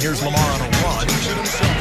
here's 0.00 0.22
Lamar 0.24 0.40
on 0.40 0.60
a 0.60 0.68
run. 0.80 1.04
Oh, 1.04 1.76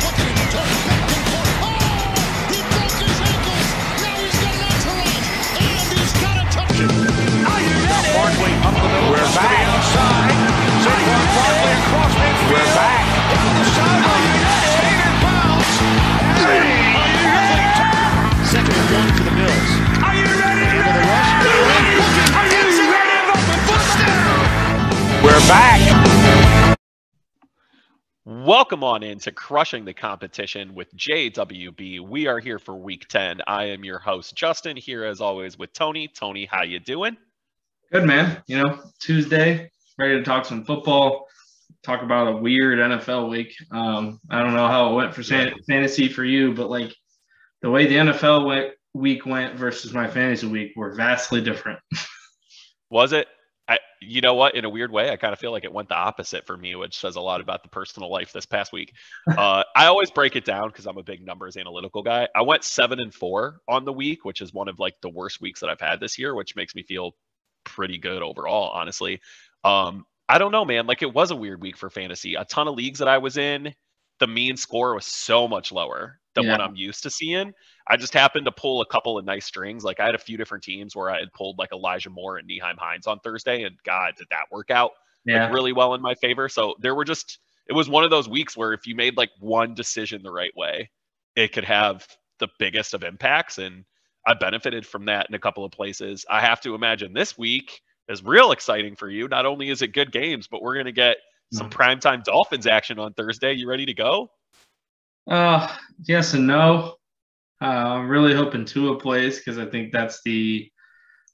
Barkley 8.12 8.52
up 8.66 8.76
the 8.76 8.90
middle. 8.92 9.12
We're 9.12 9.24
back. 9.32 9.40
To 9.40 9.48
the 9.48 9.64
outside. 9.72 10.36
Saquon 10.84 11.24
Barkley 11.32 11.74
across 11.80 12.12
midfield. 12.20 12.52
We're 12.52 12.72
back. 12.76 13.04
Down 13.32 13.56
the 13.56 13.64
sideline. 13.72 14.36
Standard 14.68 15.16
bounce. 15.24 15.80
Second 18.52 18.76
and 18.76 18.90
one 19.00 19.10
for 19.16 19.24
the 19.24 19.34
Bills. 19.40 19.72
Are 20.04 20.16
you 20.20 20.28
ready? 20.28 20.68
Into 20.68 20.92
the 20.92 21.04
rush. 21.08 21.32
Are 22.36 22.48
you 22.48 22.60
ready? 22.60 23.00
We're 25.24 25.44
back. 25.48 25.89
Welcome 28.46 28.86
on 28.86 29.04
into 29.04 29.34
Crushing 29.34 29.84
the 29.84 29.94
Competition 29.94 30.74
with 30.74 30.96
JWB. 30.96 32.00
We 32.00 32.28
are 32.28 32.40
here 32.40 32.58
for 32.58 32.74
week 32.74 33.06
10. 33.10 33.42
I 33.48 33.66
am 33.66 33.84
your 33.84 34.00
host, 34.00 34.34
Justin, 34.34 34.78
here 34.78 35.04
as 35.04 35.20
always 35.20 35.60
with 35.60 35.74
Tony. 35.74 36.08
Tony, 36.08 36.46
how 36.46 36.64
you 36.64 36.80
doing? 36.80 37.18
Good 37.92 38.06
man. 38.06 38.42
You 38.48 38.64
know, 38.64 38.80
Tuesday, 38.98 39.70
ready 39.98 40.20
to 40.20 40.24
talk 40.24 40.46
some 40.46 40.64
football, 40.64 41.28
talk 41.84 42.02
about 42.02 42.30
a 42.30 42.38
weird 42.38 42.80
NFL 42.80 43.30
week. 43.30 43.54
Um, 43.72 44.22
I 44.30 44.42
don't 44.42 44.54
know 44.54 44.68
how 44.68 44.94
it 44.94 44.96
went 44.96 45.14
for 45.14 45.22
san- 45.22 45.54
fantasy 45.68 46.08
for 46.08 46.24
you, 46.24 46.54
but 46.54 46.70
like 46.70 46.96
the 47.62 47.70
way 47.70 47.88
the 47.88 47.96
NFL 47.96 48.46
went, 48.48 48.74
week 48.94 49.26
went 49.26 49.56
versus 49.56 49.92
my 49.92 50.08
fantasy 50.08 50.48
week 50.48 50.72
were 50.78 50.94
vastly 50.94 51.42
different. 51.42 51.80
Was 52.90 53.12
it? 53.12 53.28
I, 53.70 53.78
you 54.02 54.22
know 54.22 54.34
what? 54.34 54.56
In 54.56 54.66
a 54.66 54.70
weird 54.70 54.92
way, 54.92 55.12
I 55.12 55.16
kind 55.16 55.32
of 55.32 55.38
feel 55.38 55.52
like 55.52 55.64
it 55.64 55.72
went 55.72 55.90
the 55.90 55.96
opposite 55.96 56.48
for 56.48 56.58
me, 56.58 56.74
which 56.74 56.98
says 56.98 57.16
a 57.18 57.22
lot 57.22 57.40
about 57.40 57.62
the 57.62 57.70
personal 57.70 58.12
life 58.12 58.34
this 58.34 58.46
past 58.46 58.74
week. 58.74 58.94
Uh, 59.38 59.64
I 59.76 59.86
always 59.86 60.10
break 60.12 60.36
it 60.36 60.44
down 60.44 60.70
because 60.70 60.86
I'm 60.86 60.98
a 60.98 61.04
big 61.04 61.26
numbers 61.26 61.56
analytical 61.56 62.02
guy. 62.02 62.28
I 62.36 62.42
went 62.42 62.64
seven 62.64 63.00
and 63.00 63.14
four 63.14 63.62
on 63.68 63.86
the 63.86 63.94
week, 63.94 64.26
which 64.26 64.42
is 64.42 64.54
one 64.54 64.68
of 64.68 64.80
like 64.80 64.96
the 65.02 65.10
worst 65.10 65.40
weeks 65.40 65.60
that 65.62 65.70
I've 65.70 65.80
had 65.80 66.00
this 66.00 66.18
year, 66.18 66.36
which 66.36 66.56
makes 66.56 66.76
me 66.76 66.84
feel 66.84 67.16
pretty 67.64 68.00
good 68.00 68.22
overall, 68.22 68.72
honestly. 68.72 69.22
Um, 69.64 70.06
I 70.28 70.40
don't 70.40 70.52
know, 70.52 70.66
man. 70.66 70.88
Like 70.88 71.04
it 71.04 71.14
was 71.14 71.32
a 71.32 71.36
weird 71.36 71.62
week 71.62 71.78
for 71.78 71.90
fantasy. 71.90 72.36
A 72.36 72.44
ton 72.44 72.68
of 72.68 72.76
leagues 72.76 73.00
that 73.00 73.08
I 73.08 73.20
was 73.20 73.38
in, 73.38 73.74
the 74.20 74.28
mean 74.28 74.58
score 74.58 74.96
was 74.96 75.06
so 75.06 75.48
much 75.48 75.72
lower 75.72 76.19
than 76.42 76.50
what 76.50 76.60
Yeah. 76.60 76.66
I'm 76.66 76.76
used 76.76 77.04
to 77.04 77.10
seeing. 77.10 77.54
I 77.88 77.98
just 77.98 78.14
happened 78.14 78.46
to 78.46 78.52
pull 78.52 78.82
a 78.82 78.86
couple 78.86 79.18
of 79.18 79.26
nice 79.26 79.46
strings. 79.46 79.84
Like 79.84 80.00
I 80.00 80.06
had 80.06 80.16
a 80.16 80.20
few 80.20 80.38
different 80.38 80.64
teams 80.64 80.96
where 80.96 81.10
I 81.10 81.20
had 81.20 81.32
pulled 81.34 81.58
like 81.58 81.72
Elijah 81.72 82.10
Moore 82.10 82.38
and 82.38 82.50
Nyheim 82.50 82.78
Hines 82.78 83.08
on 83.08 83.20
Thursday, 83.20 83.64
and 83.64 83.76
God, 83.84 84.14
did 84.18 84.28
that 84.32 84.46
work 84.52 84.70
out 84.72 84.92
Yeah. 85.26 85.46
like 85.46 85.54
really 85.54 85.74
well 85.74 85.94
in 85.96 86.02
my 86.02 86.16
favor. 86.16 86.50
So 86.50 86.76
there 86.80 86.96
were 86.96 87.06
just 87.06 87.40
it 87.68 87.74
was 87.74 87.88
one 87.90 88.04
of 88.04 88.10
those 88.10 88.28
weeks 88.28 88.58
where 88.58 88.74
if 88.74 88.88
you 88.88 88.96
made 88.96 89.16
like 89.18 89.30
one 89.40 89.76
decision 89.76 90.24
the 90.24 90.32
right 90.32 90.56
way, 90.56 90.90
it 91.36 91.54
could 91.54 91.66
have 91.66 92.08
the 92.40 92.48
biggest 92.58 92.94
of 92.94 93.04
impacts. 93.04 93.58
And 93.60 93.86
I 94.28 94.34
benefited 94.34 94.86
from 94.86 95.06
that 95.06 95.28
in 95.30 95.36
a 95.36 95.40
couple 95.40 95.64
of 95.64 95.72
places. 95.72 96.26
I 96.30 96.42
have 96.42 96.62
to 96.62 96.74
imagine 96.76 97.14
this 97.14 97.38
week 97.38 97.82
is 98.08 98.24
real 98.24 98.52
exciting 98.52 98.96
for 98.96 99.10
you. 99.10 99.28
Not 99.28 99.46
only 99.46 99.70
is 99.70 99.82
it 99.82 99.94
good 99.94 100.12
games, 100.12 100.48
but 100.48 100.62
we're 100.62 100.76
gonna 100.78 100.92
get 100.92 101.18
some 101.54 101.70
mm. 101.70 101.74
primetime 101.74 102.24
Dolphins 102.24 102.68
action 102.68 103.00
on 103.00 103.14
Thursday. 103.14 103.54
You 103.54 103.68
ready 103.70 103.86
to 103.86 103.94
go? 103.94 104.32
Uh, 105.28 105.76
yes 106.04 106.34
and 106.34 106.48
no. 106.48 106.96
Uh, 107.62 107.66
I'm 107.66 108.10
really 108.10 108.34
hoping 108.34 108.66
Tua 108.66 108.98
plays 108.98 109.38
because 109.38 109.58
I 109.58 109.66
think 109.66 109.92
that's 109.92 110.22
the 110.24 110.72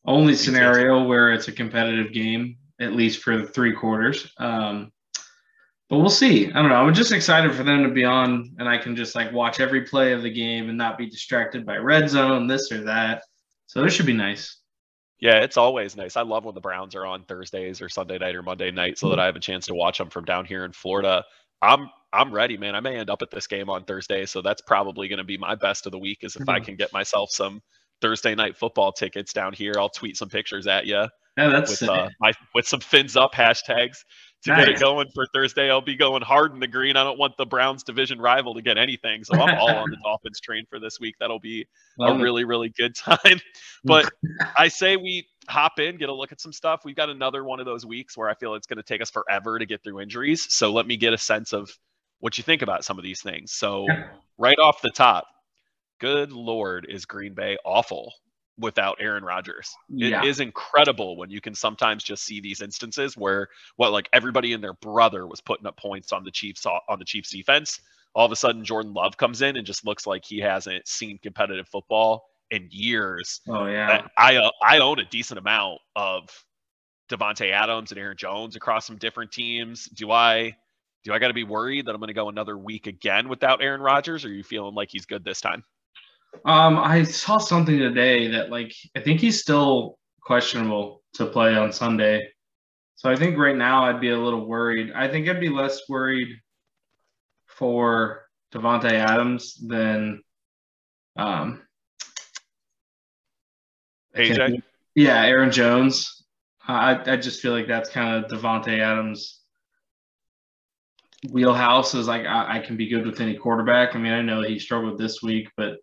only 0.06 0.36
scenario 0.36 1.04
where 1.04 1.32
it's 1.34 1.48
a 1.48 1.52
competitive 1.52 2.14
game, 2.14 2.58
at 2.80 2.94
least 2.94 3.22
for 3.22 3.38
the 3.38 3.48
three 3.48 3.74
quarters. 3.74 4.32
Um, 4.38 4.92
but 5.90 6.00
we'll 6.00 6.10
see. 6.10 6.48
I 6.48 6.54
don't 6.54 6.70
know. 6.70 6.76
I'm 6.76 6.94
just 6.94 7.12
excited 7.12 7.54
for 7.54 7.64
them 7.64 7.84
to 7.84 7.90
be 7.90 8.04
on, 8.04 8.56
and 8.58 8.68
I 8.68 8.78
can 8.78 8.96
just 8.96 9.14
like 9.14 9.32
watch 9.32 9.60
every 9.60 9.82
play 9.82 10.14
of 10.14 10.24
the 10.24 10.34
game 10.34 10.68
and 10.68 10.78
not 10.78 10.98
be 10.98 11.08
distracted 11.08 11.66
by 11.66 11.78
red 11.78 12.10
zone, 12.10 12.48
this 12.48 12.72
or 12.72 12.84
that. 12.86 13.24
So 13.68 13.84
this 13.84 13.94
should 13.94 14.08
be 14.08 14.14
nice. 14.14 14.58
Yeah, 15.20 15.38
it's 15.38 15.58
always 15.58 15.96
nice. 15.96 16.18
I 16.18 16.24
love 16.24 16.46
when 16.46 16.56
the 16.56 16.62
Browns 16.62 16.96
are 16.96 17.06
on 17.06 17.24
Thursdays 17.24 17.82
or 17.82 17.90
Sunday 17.90 18.18
night 18.18 18.36
or 18.36 18.44
Monday 18.44 18.72
night 18.72 18.98
so 18.98 19.10
that 19.10 19.20
I 19.20 19.26
have 19.26 19.36
a 19.36 19.40
chance 19.40 19.68
to 19.68 19.76
watch 19.76 19.98
them 19.98 20.10
from 20.10 20.26
down 20.26 20.46
here 20.46 20.66
in 20.66 20.72
Florida. 20.72 21.24
I'm 21.62 21.90
I'm 22.16 22.34
ready, 22.34 22.58
man. 22.58 22.76
I 22.76 22.80
may 22.80 22.98
end 22.98 23.10
up 23.10 23.22
at 23.22 23.32
this 23.32 23.48
game 23.48 23.70
on 23.70 23.84
Thursday, 23.86 24.26
so 24.26 24.42
that's 24.42 24.62
probably 24.62 25.08
going 25.08 25.18
to 25.18 25.24
be 25.26 25.38
my 25.38 25.56
best 25.56 25.86
of 25.86 25.92
the 25.92 26.00
week 26.00 26.20
is 26.24 26.36
if 26.36 26.48
I 26.48 26.60
Mhm. 26.60 26.66
can 26.66 26.76
get 26.78 26.94
myself 26.94 27.32
some 27.32 27.62
Thursday 28.02 28.36
night 28.36 28.58
football 28.58 28.92
tickets 28.92 29.34
down 29.34 29.54
here. 29.54 29.80
I'll 29.80 29.90
tweet 29.90 30.18
some 30.18 30.30
pictures 30.30 30.68
at 30.68 30.86
you 30.86 31.08
Yeah, 31.38 31.50
that's 31.50 31.70
with 31.70 31.90
uh, 31.90 32.10
my 32.20 32.34
with 32.54 32.68
some 32.68 32.80
fins 32.80 33.16
up 33.18 33.34
hashtags 33.34 33.98
to 34.44 34.52
get 34.52 34.68
it 34.70 34.80
going 34.80 35.08
for 35.14 35.26
Thursday. 35.34 35.70
I'll 35.70 35.82
be 35.82 35.96
going 35.96 36.22
hard 36.22 36.54
in 36.54 36.60
the 36.60 36.68
green. 36.68 36.96
I 36.98 37.04
don't 37.04 37.18
want 37.20 37.36
the 37.38 37.46
Browns 37.46 37.84
division 37.84 38.20
rival 38.20 38.54
to 38.54 38.62
get 38.62 38.78
anything, 38.78 39.24
so 39.24 39.40
I'm 39.40 39.54
all 39.54 39.80
on 39.80 39.90
the 39.90 39.98
Dolphins 40.04 40.40
train 40.40 40.66
for 40.70 40.80
this 40.80 41.00
week. 41.00 41.16
That'll 41.20 41.40
be 41.40 41.66
a 42.06 42.14
it. 42.14 42.18
really 42.22 42.44
really 42.46 42.70
good 42.70 42.96
time. 42.96 43.40
But 43.88 44.08
I 44.58 44.70
say 44.70 44.96
we 44.98 45.28
hop 45.50 45.80
in, 45.80 45.98
get 45.98 46.10
a 46.10 46.14
look 46.14 46.32
at 46.32 46.40
some 46.42 46.54
stuff. 46.54 46.82
We've 46.86 46.96
got 46.96 47.10
another 47.10 47.44
one 47.44 47.60
of 47.60 47.66
those 47.66 47.86
weeks 47.86 48.18
where 48.18 48.30
I 48.30 48.36
feel 48.36 48.56
it's 48.56 48.68
going 48.68 48.78
to 48.78 48.84
take 48.84 49.02
us 49.02 49.10
forever 49.12 49.60
to 49.60 49.66
get 49.66 49.84
through 49.84 50.00
injuries. 50.02 50.54
So 50.54 50.72
let 50.72 50.88
me 50.88 50.98
get 50.98 51.14
a 51.14 51.18
sense 51.18 51.54
of 51.54 51.70
what 52.20 52.38
you 52.38 52.44
think 52.44 52.62
about 52.62 52.84
some 52.86 52.98
of 52.98 53.04
these 53.04 53.22
things. 53.22 53.52
So 53.54 53.86
Yeah. 53.88 54.08
right 54.38 54.58
off 54.60 54.82
the 54.82 54.92
top, 54.92 55.28
good 56.00 56.32
lord, 56.32 56.86
is 56.90 57.06
Green 57.06 57.34
Bay 57.34 57.58
awful 57.66 58.14
without 58.58 58.98
Aaron 59.02 59.24
Rodgers? 59.24 59.74
It 59.90 60.24
is 60.26 60.40
Yeah. 60.40 60.44
incredible 60.46 61.18
when 61.18 61.30
you 61.30 61.42
can 61.42 61.54
sometimes 61.56 62.04
just 62.04 62.24
see 62.24 62.40
these 62.40 62.62
instances 62.62 63.16
where 63.18 63.48
what 63.76 63.92
like 63.92 64.10
everybody 64.14 64.54
and 64.54 64.64
their 64.64 64.74
brother 64.74 65.28
was 65.28 65.42
putting 65.42 65.68
up 65.68 65.78
points 65.78 66.12
on 66.14 66.24
the 66.24 66.32
Chiefs 66.32 66.66
on 66.66 67.00
the 67.00 67.06
Chiefs 67.06 67.32
defense. 67.32 67.80
All 68.14 68.26
of 68.26 68.32
a 68.32 68.36
sudden, 68.38 68.64
Jordan 68.64 68.94
Love 68.94 69.18
comes 69.18 69.42
in 69.42 69.58
and 69.58 69.66
just 69.68 69.86
looks 69.86 70.08
like 70.08 70.24
he 70.24 70.40
hasn't 70.40 70.88
seen 70.88 71.18
competitive 71.18 71.68
football 71.68 72.30
in 72.50 72.70
years. 72.72 73.42
Oh 73.50 73.66
yeah. 73.66 74.08
I 74.18 74.38
uh, 74.38 74.52
I 74.64 74.78
own 74.80 75.00
a 75.00 75.06
decent 75.06 75.38
amount 75.38 75.82
of 75.98 76.30
Davante 77.10 77.52
Adams 77.52 77.92
and 77.92 78.00
Aaron 78.00 78.16
Jones 78.18 78.56
across 78.56 78.88
some 78.88 78.98
different 78.98 79.32
teams. 79.32 79.86
Do 79.88 80.12
I 80.12 80.56
do 81.06 81.14
I 81.14 81.20
got 81.20 81.28
to 81.28 81.34
be 81.34 81.44
worried 81.44 81.86
that 81.86 81.92
I'm 81.92 82.02
going 82.02 82.08
to 82.08 82.14
go 82.14 82.30
another 82.30 82.58
week 82.58 82.88
again 82.88 83.30
without 83.30 83.62
Aaron 83.62 83.80
Rodgers? 83.80 84.26
Or 84.26 84.30
are 84.30 84.32
you 84.32 84.44
feeling 84.44 84.74
like 84.74 84.90
he's 84.92 85.06
good 85.06 85.24
this 85.24 85.40
time? 85.40 85.64
Um, 86.44 86.78
I 86.78 87.04
saw 87.04 87.38
something 87.38 87.78
today 87.78 88.28
that 88.32 88.50
like 88.50 88.74
I 88.98 89.00
think 89.00 89.22
he's 89.22 89.40
still 89.40 89.98
questionable 90.20 91.04
to 91.14 91.28
play 91.28 91.56
on 91.56 91.72
Sunday. 91.72 92.28
So 92.96 93.10
I 93.10 93.16
think 93.16 93.38
right 93.38 93.56
now 93.56 93.86
I'd 93.86 94.02
be 94.02 94.10
a 94.10 94.20
little 94.20 94.48
worried. 94.48 94.92
I 94.94 95.08
think 95.08 95.30
I'd 95.30 95.40
be 95.40 95.50
less 95.50 95.88
worried 95.88 96.30
for 97.46 98.26
Davante 98.54 98.92
Adams 98.92 99.56
than 99.56 100.22
um 101.16 101.62
AJ? 104.16 104.62
Yeah, 104.96 105.24
Aaron 105.24 105.52
Jones. 105.52 106.24
I 106.68 107.00
I 107.06 107.16
just 107.16 107.42
feel 107.42 107.52
like 107.52 107.68
that's 107.68 107.92
kind 107.92 108.26
of 108.26 108.32
Davante 108.32 108.80
Adams 108.80 109.45
wheelhouse 111.32 111.94
is 111.94 112.08
like 112.08 112.26
I, 112.26 112.58
I 112.58 112.60
can 112.60 112.78
be 112.78 112.88
good 112.88 113.06
with 113.06 113.20
any 113.22 113.36
quarterback. 113.36 113.96
I 113.96 114.00
mean, 114.00 114.14
I 114.14 114.22
know 114.22 114.42
he 114.42 114.60
struggled 114.60 114.98
this 114.98 115.22
week, 115.22 115.50
but 115.58 115.78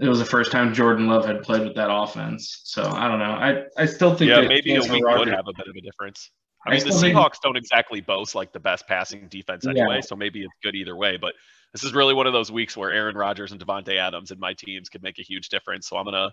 it 0.00 0.08
was 0.08 0.18
the 0.18 0.24
first 0.24 0.50
time 0.50 0.74
Jordan 0.74 1.06
Love 1.08 1.24
had 1.24 1.42
played 1.42 1.62
with 1.62 1.74
that 1.76 1.92
offense. 1.92 2.62
So 2.64 2.82
I 2.82 3.08
don't 3.08 3.18
know. 3.20 3.24
I, 3.26 3.62
I 3.76 3.86
still 3.86 4.14
think 4.14 4.30
Yeah, 4.30 4.40
maybe 4.42 4.74
a 4.74 4.80
week 4.80 5.04
would 5.06 5.28
have 5.28 5.46
a 5.46 5.52
bit 5.56 5.68
of 5.68 5.76
a 5.76 5.80
difference. 5.80 6.30
I 6.66 6.70
I 6.70 6.74
mean, 6.74 6.84
the 6.84 6.92
still 6.92 7.00
think- 7.00 7.16
Seahawks 7.16 7.40
don't 7.42 7.56
exactly 7.56 8.00
boast 8.00 8.34
like 8.34 8.52
the 8.52 8.60
best 8.60 8.86
passing 8.88 9.28
defense 9.28 9.66
anyway, 9.66 9.96
Yeah. 9.96 10.00
so 10.00 10.16
maybe 10.16 10.40
it's 10.40 10.54
good 10.62 10.74
either 10.74 10.96
way. 10.96 11.16
But 11.16 11.34
this 11.72 11.84
is 11.84 11.92
really 11.92 12.14
one 12.14 12.26
of 12.26 12.32
those 12.32 12.50
weeks 12.50 12.76
where 12.76 12.90
Aaron 12.90 13.16
Rodgers 13.16 13.52
and 13.52 13.64
Davante 13.64 13.96
Adams 13.96 14.30
and 14.30 14.40
my 14.40 14.54
teams 14.54 14.88
could 14.88 15.02
make 15.02 15.18
a 15.18 15.22
huge 15.22 15.48
difference. 15.48 15.88
So 15.88 15.96
I'm 15.96 16.04
gonna 16.04 16.30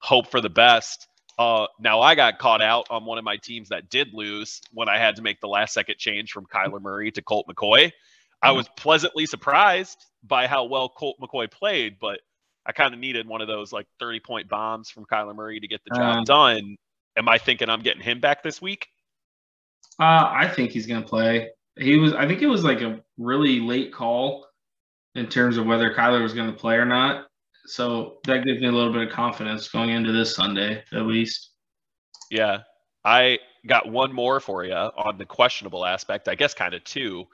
hope 0.00 0.30
for 0.30 0.40
the 0.40 0.50
best. 0.50 1.06
Uh, 1.38 1.66
now 1.78 2.00
I 2.00 2.14
got 2.16 2.38
caught 2.38 2.60
out 2.60 2.88
on 2.90 3.04
one 3.04 3.18
of 3.18 3.24
my 3.24 3.36
teams 3.36 3.68
that 3.68 3.88
did 3.88 4.12
lose 4.12 4.60
when 4.72 4.88
I 4.88 4.98
had 4.98 5.16
to 5.16 5.22
make 5.22 5.40
the 5.40 5.46
last 5.46 5.72
second 5.72 5.96
change 5.98 6.32
from 6.32 6.46
Kyler 6.46 6.80
Murray 6.80 7.12
to 7.12 7.22
Colt 7.22 7.46
McCoy. 7.48 7.92
I 8.42 8.52
was 8.52 8.68
pleasantly 8.76 9.26
surprised 9.26 10.04
by 10.22 10.46
how 10.46 10.64
well 10.64 10.88
Colt 10.88 11.16
McCoy 11.20 11.50
played, 11.50 11.98
but 12.00 12.20
I 12.66 12.72
kind 12.72 12.92
of 12.92 13.00
needed 13.00 13.26
one 13.26 13.40
of 13.40 13.48
those 13.48 13.72
like 13.72 13.86
30 13.98 14.20
point 14.20 14.48
bombs 14.48 14.90
from 14.90 15.06
Kyler 15.06 15.34
Murray 15.34 15.60
to 15.60 15.68
get 15.68 15.80
the 15.84 15.96
job 15.96 16.18
Um, 16.18 16.24
done. 16.24 16.76
Am 17.16 17.28
I 17.28 17.38
thinking 17.38 17.68
I'm 17.68 17.80
getting 17.80 18.02
him 18.02 18.20
back 18.20 18.42
this 18.42 18.60
week? 18.60 18.88
Uh, 19.98 20.30
I 20.30 20.48
think 20.54 20.70
he's 20.70 20.86
going 20.86 21.02
to 21.02 21.08
play. 21.08 21.50
He 21.76 21.98
was. 21.98 22.12
I 22.12 22.26
think 22.26 22.42
it 22.42 22.46
was 22.46 22.64
like 22.64 22.80
a 22.80 23.00
really 23.16 23.60
late 23.60 23.92
call 23.92 24.46
in 25.14 25.28
terms 25.28 25.56
of 25.56 25.66
whether 25.66 25.92
Kyler 25.94 26.22
was 26.22 26.34
going 26.34 26.50
to 26.50 26.56
play 26.56 26.74
or 26.74 26.84
not. 26.84 27.27
So 27.68 28.18
that 28.24 28.44
gives 28.44 28.60
me 28.60 28.68
a 28.68 28.72
little 28.72 28.92
bit 28.92 29.08
of 29.08 29.12
confidence 29.12 29.68
going 29.68 29.90
into 29.90 30.10
this 30.10 30.34
Sunday, 30.34 30.82
at 30.92 31.02
least. 31.02 31.50
Yeah. 32.30 32.60
I 33.04 33.38
got 33.66 33.90
one 33.90 34.12
more 34.12 34.40
for 34.40 34.64
you 34.64 34.72
on 34.72 35.18
the 35.18 35.24
questionable 35.24 35.84
aspect, 35.84 36.28
I 36.28 36.34
guess 36.34 36.54
kind 36.54 36.74
of 36.74 36.82
two. 36.84 37.26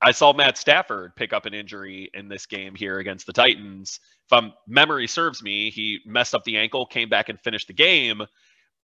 I 0.00 0.12
saw 0.12 0.32
Matt 0.32 0.58
Stafford 0.58 1.16
pick 1.16 1.32
up 1.32 1.46
an 1.46 1.54
injury 1.54 2.10
in 2.14 2.28
this 2.28 2.46
game 2.46 2.74
here 2.74 2.98
against 2.98 3.26
the 3.26 3.32
Titans. 3.32 4.00
If 4.26 4.32
I'm, 4.32 4.52
memory 4.66 5.08
serves 5.08 5.42
me, 5.42 5.70
he 5.70 6.00
messed 6.04 6.34
up 6.34 6.44
the 6.44 6.56
ankle, 6.56 6.86
came 6.86 7.08
back 7.08 7.28
and 7.28 7.40
finished 7.40 7.68
the 7.68 7.72
game. 7.72 8.22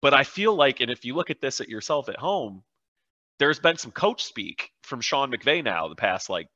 But 0.01 0.15
I 0.15 0.25
feel 0.25 0.55
like, 0.55 0.81
and 0.81 0.91
if 0.91 1.05
you 1.05 1.15
look 1.15 1.31
at 1.31 1.41
this 1.41 1.61
at 1.61 1.69
yourself 1.69 2.09
at 2.09 2.17
home, 2.17 2.63
there's 3.39 3.59
been 3.59 3.77
some 3.77 3.93
coach 3.93 4.25
speak 4.25 4.71
from 4.83 5.01
Sean 5.01 5.31
McVay 5.31 5.63
now 5.63 5.89
the 5.89 5.95
past 5.95 6.29
like 6.29 6.49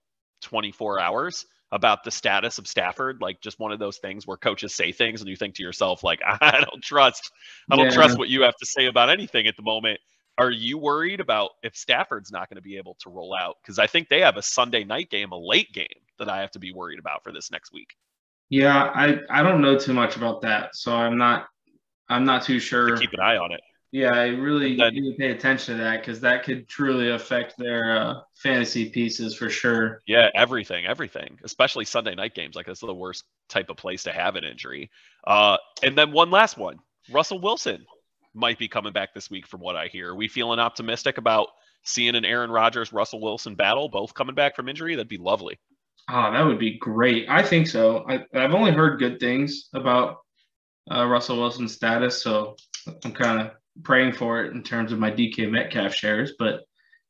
24 0.43 1.01
hours 1.01 1.47
about 1.73 2.05
the 2.05 2.11
status 2.11 2.59
of 2.59 2.69
Stafford, 2.69 3.21
like 3.23 3.41
just 3.41 3.59
one 3.59 3.73
of 3.73 3.79
those 3.79 3.97
things 3.97 4.27
where 4.27 4.37
coaches 4.37 4.75
say 4.75 4.93
things 4.93 5.21
and 5.23 5.29
you 5.29 5.37
think 5.37 5.55
to 5.57 5.63
yourself, 5.63 6.05
like, 6.05 6.21
I 6.25 6.65
don't 6.71 6.83
trust, 6.83 7.33
I 7.71 7.77
don't 7.77 7.87
Yeah. 7.87 7.91
trust 7.91 8.19
what 8.19 8.29
you 8.29 8.43
have 8.43 8.57
to 8.57 8.67
say 8.67 8.87
about 8.87 9.09
anything 9.11 9.47
at 9.47 9.57
the 9.57 9.63
moment. 9.63 9.99
Are 10.39 10.51
you 10.51 10.79
worried 10.79 11.21
about 11.21 11.51
if 11.63 11.75
Stafford's 11.75 12.31
not 12.31 12.49
going 12.49 12.57
to 12.57 12.63
be 12.63 12.77
able 12.77 12.97
to 13.01 13.11
roll 13.11 13.35
out? 13.35 13.57
Because 13.63 13.79
I 13.79 13.87
think 13.87 14.09
they 14.09 14.21
have 14.21 14.37
a 14.37 14.43
Sunday 14.43 14.85
night 14.85 15.11
game, 15.11 15.33
a 15.33 15.39
late 15.39 15.73
game 15.73 15.87
that 16.19 16.29
I 16.29 16.41
have 16.41 16.51
to 16.53 16.59
be 16.59 16.73
worried 16.73 16.99
about 16.99 17.25
for 17.25 17.33
this 17.33 17.51
next 17.51 17.73
week. 17.73 17.95
Yeah, 18.49 18.91
I 18.95 19.19
I 19.31 19.43
don't 19.43 19.63
know 19.63 19.79
too 19.79 19.95
much 19.95 20.17
about 20.17 20.43
that, 20.43 20.77
so 20.77 20.95
I'm 20.95 21.17
not 21.17 21.47
I'm 22.09 22.25
not 22.25 22.43
too 22.43 22.59
sure. 22.59 22.97
Keep 22.97 23.15
an 23.15 23.21
eye 23.21 23.37
on 23.37 23.53
it. 23.53 23.61
Yeah, 23.93 24.15
I 24.15 24.29
really 24.29 24.77
then- 24.77 24.95
need 24.95 25.13
to 25.13 25.17
pay 25.19 25.31
attention 25.33 25.77
to 25.77 25.85
that 25.85 26.01
because 26.01 26.21
that 26.23 26.45
could 26.45 26.67
truly 26.67 27.11
affect 27.11 27.57
their 27.59 27.97
uh, 28.01 28.15
fantasy 28.35 28.89
pieces 28.89 29.37
for 29.37 29.51
sure. 29.51 30.01
Yeah, 30.07 30.29
everything, 30.35 30.87
everything, 30.87 31.39
especially 31.45 31.85
Sunday 31.85 32.15
night 32.15 32.35
games. 32.35 32.57
Like 32.57 32.67
that's 32.67 32.81
the 32.81 32.95
worst 32.95 33.25
type 33.51 33.69
of 33.69 33.77
place 33.77 34.05
to 34.05 34.13
have 34.13 34.37
an 34.37 34.45
injury. 34.45 34.91
Uh, 35.27 35.59
and 35.83 35.97
then 35.97 36.11
one 36.11 36.31
last 36.31 36.57
one, 36.57 36.79
Russell 37.11 37.41
Wilson 37.41 37.85
might 38.35 38.59
be 38.59 38.67
coming 38.67 38.95
back 38.95 39.13
this 39.13 39.31
week, 39.31 39.47
from 39.47 39.61
what 39.61 39.77
I 39.77 39.89
hear. 39.89 40.13
Are 40.13 40.17
we 40.17 40.27
feeling 40.27 40.59
optimistic 40.59 41.19
about 41.19 41.49
seeing 41.85 42.15
an 42.15 42.25
Aaron 42.25 42.51
Rodgers 42.51 42.95
Russell 42.95 43.21
Wilson 43.21 43.57
battle, 43.57 43.91
both 43.91 44.15
coming 44.15 44.35
back 44.35 44.57
from 44.57 44.71
injury? 44.71 44.95
That'd 44.95 45.09
be 45.09 45.19
lovely. 45.19 45.59
Oh, 46.11 46.33
that 46.33 46.47
would 46.47 46.59
be 46.59 46.79
great. 46.79 47.29
I 47.29 47.43
think 47.43 47.67
so. 47.67 48.07
I, 48.09 48.25
I've 48.35 48.55
only 48.55 48.73
heard 48.73 48.99
good 48.99 49.21
things 49.21 49.69
about 49.75 50.17
uh, 50.91 51.07
Russell 51.07 51.37
Wilson's 51.37 51.75
status, 51.75 52.23
so 52.23 52.57
I'm 53.05 53.13
kind 53.13 53.41
of 53.43 53.51
praying 53.83 54.13
for 54.13 54.45
it 54.45 54.53
in 54.53 54.63
terms 54.63 54.93
of 54.93 54.99
my 54.99 55.11
DK 55.11 55.51
Metcalf 55.51 55.95
shares. 55.95 56.33
But 56.39 56.61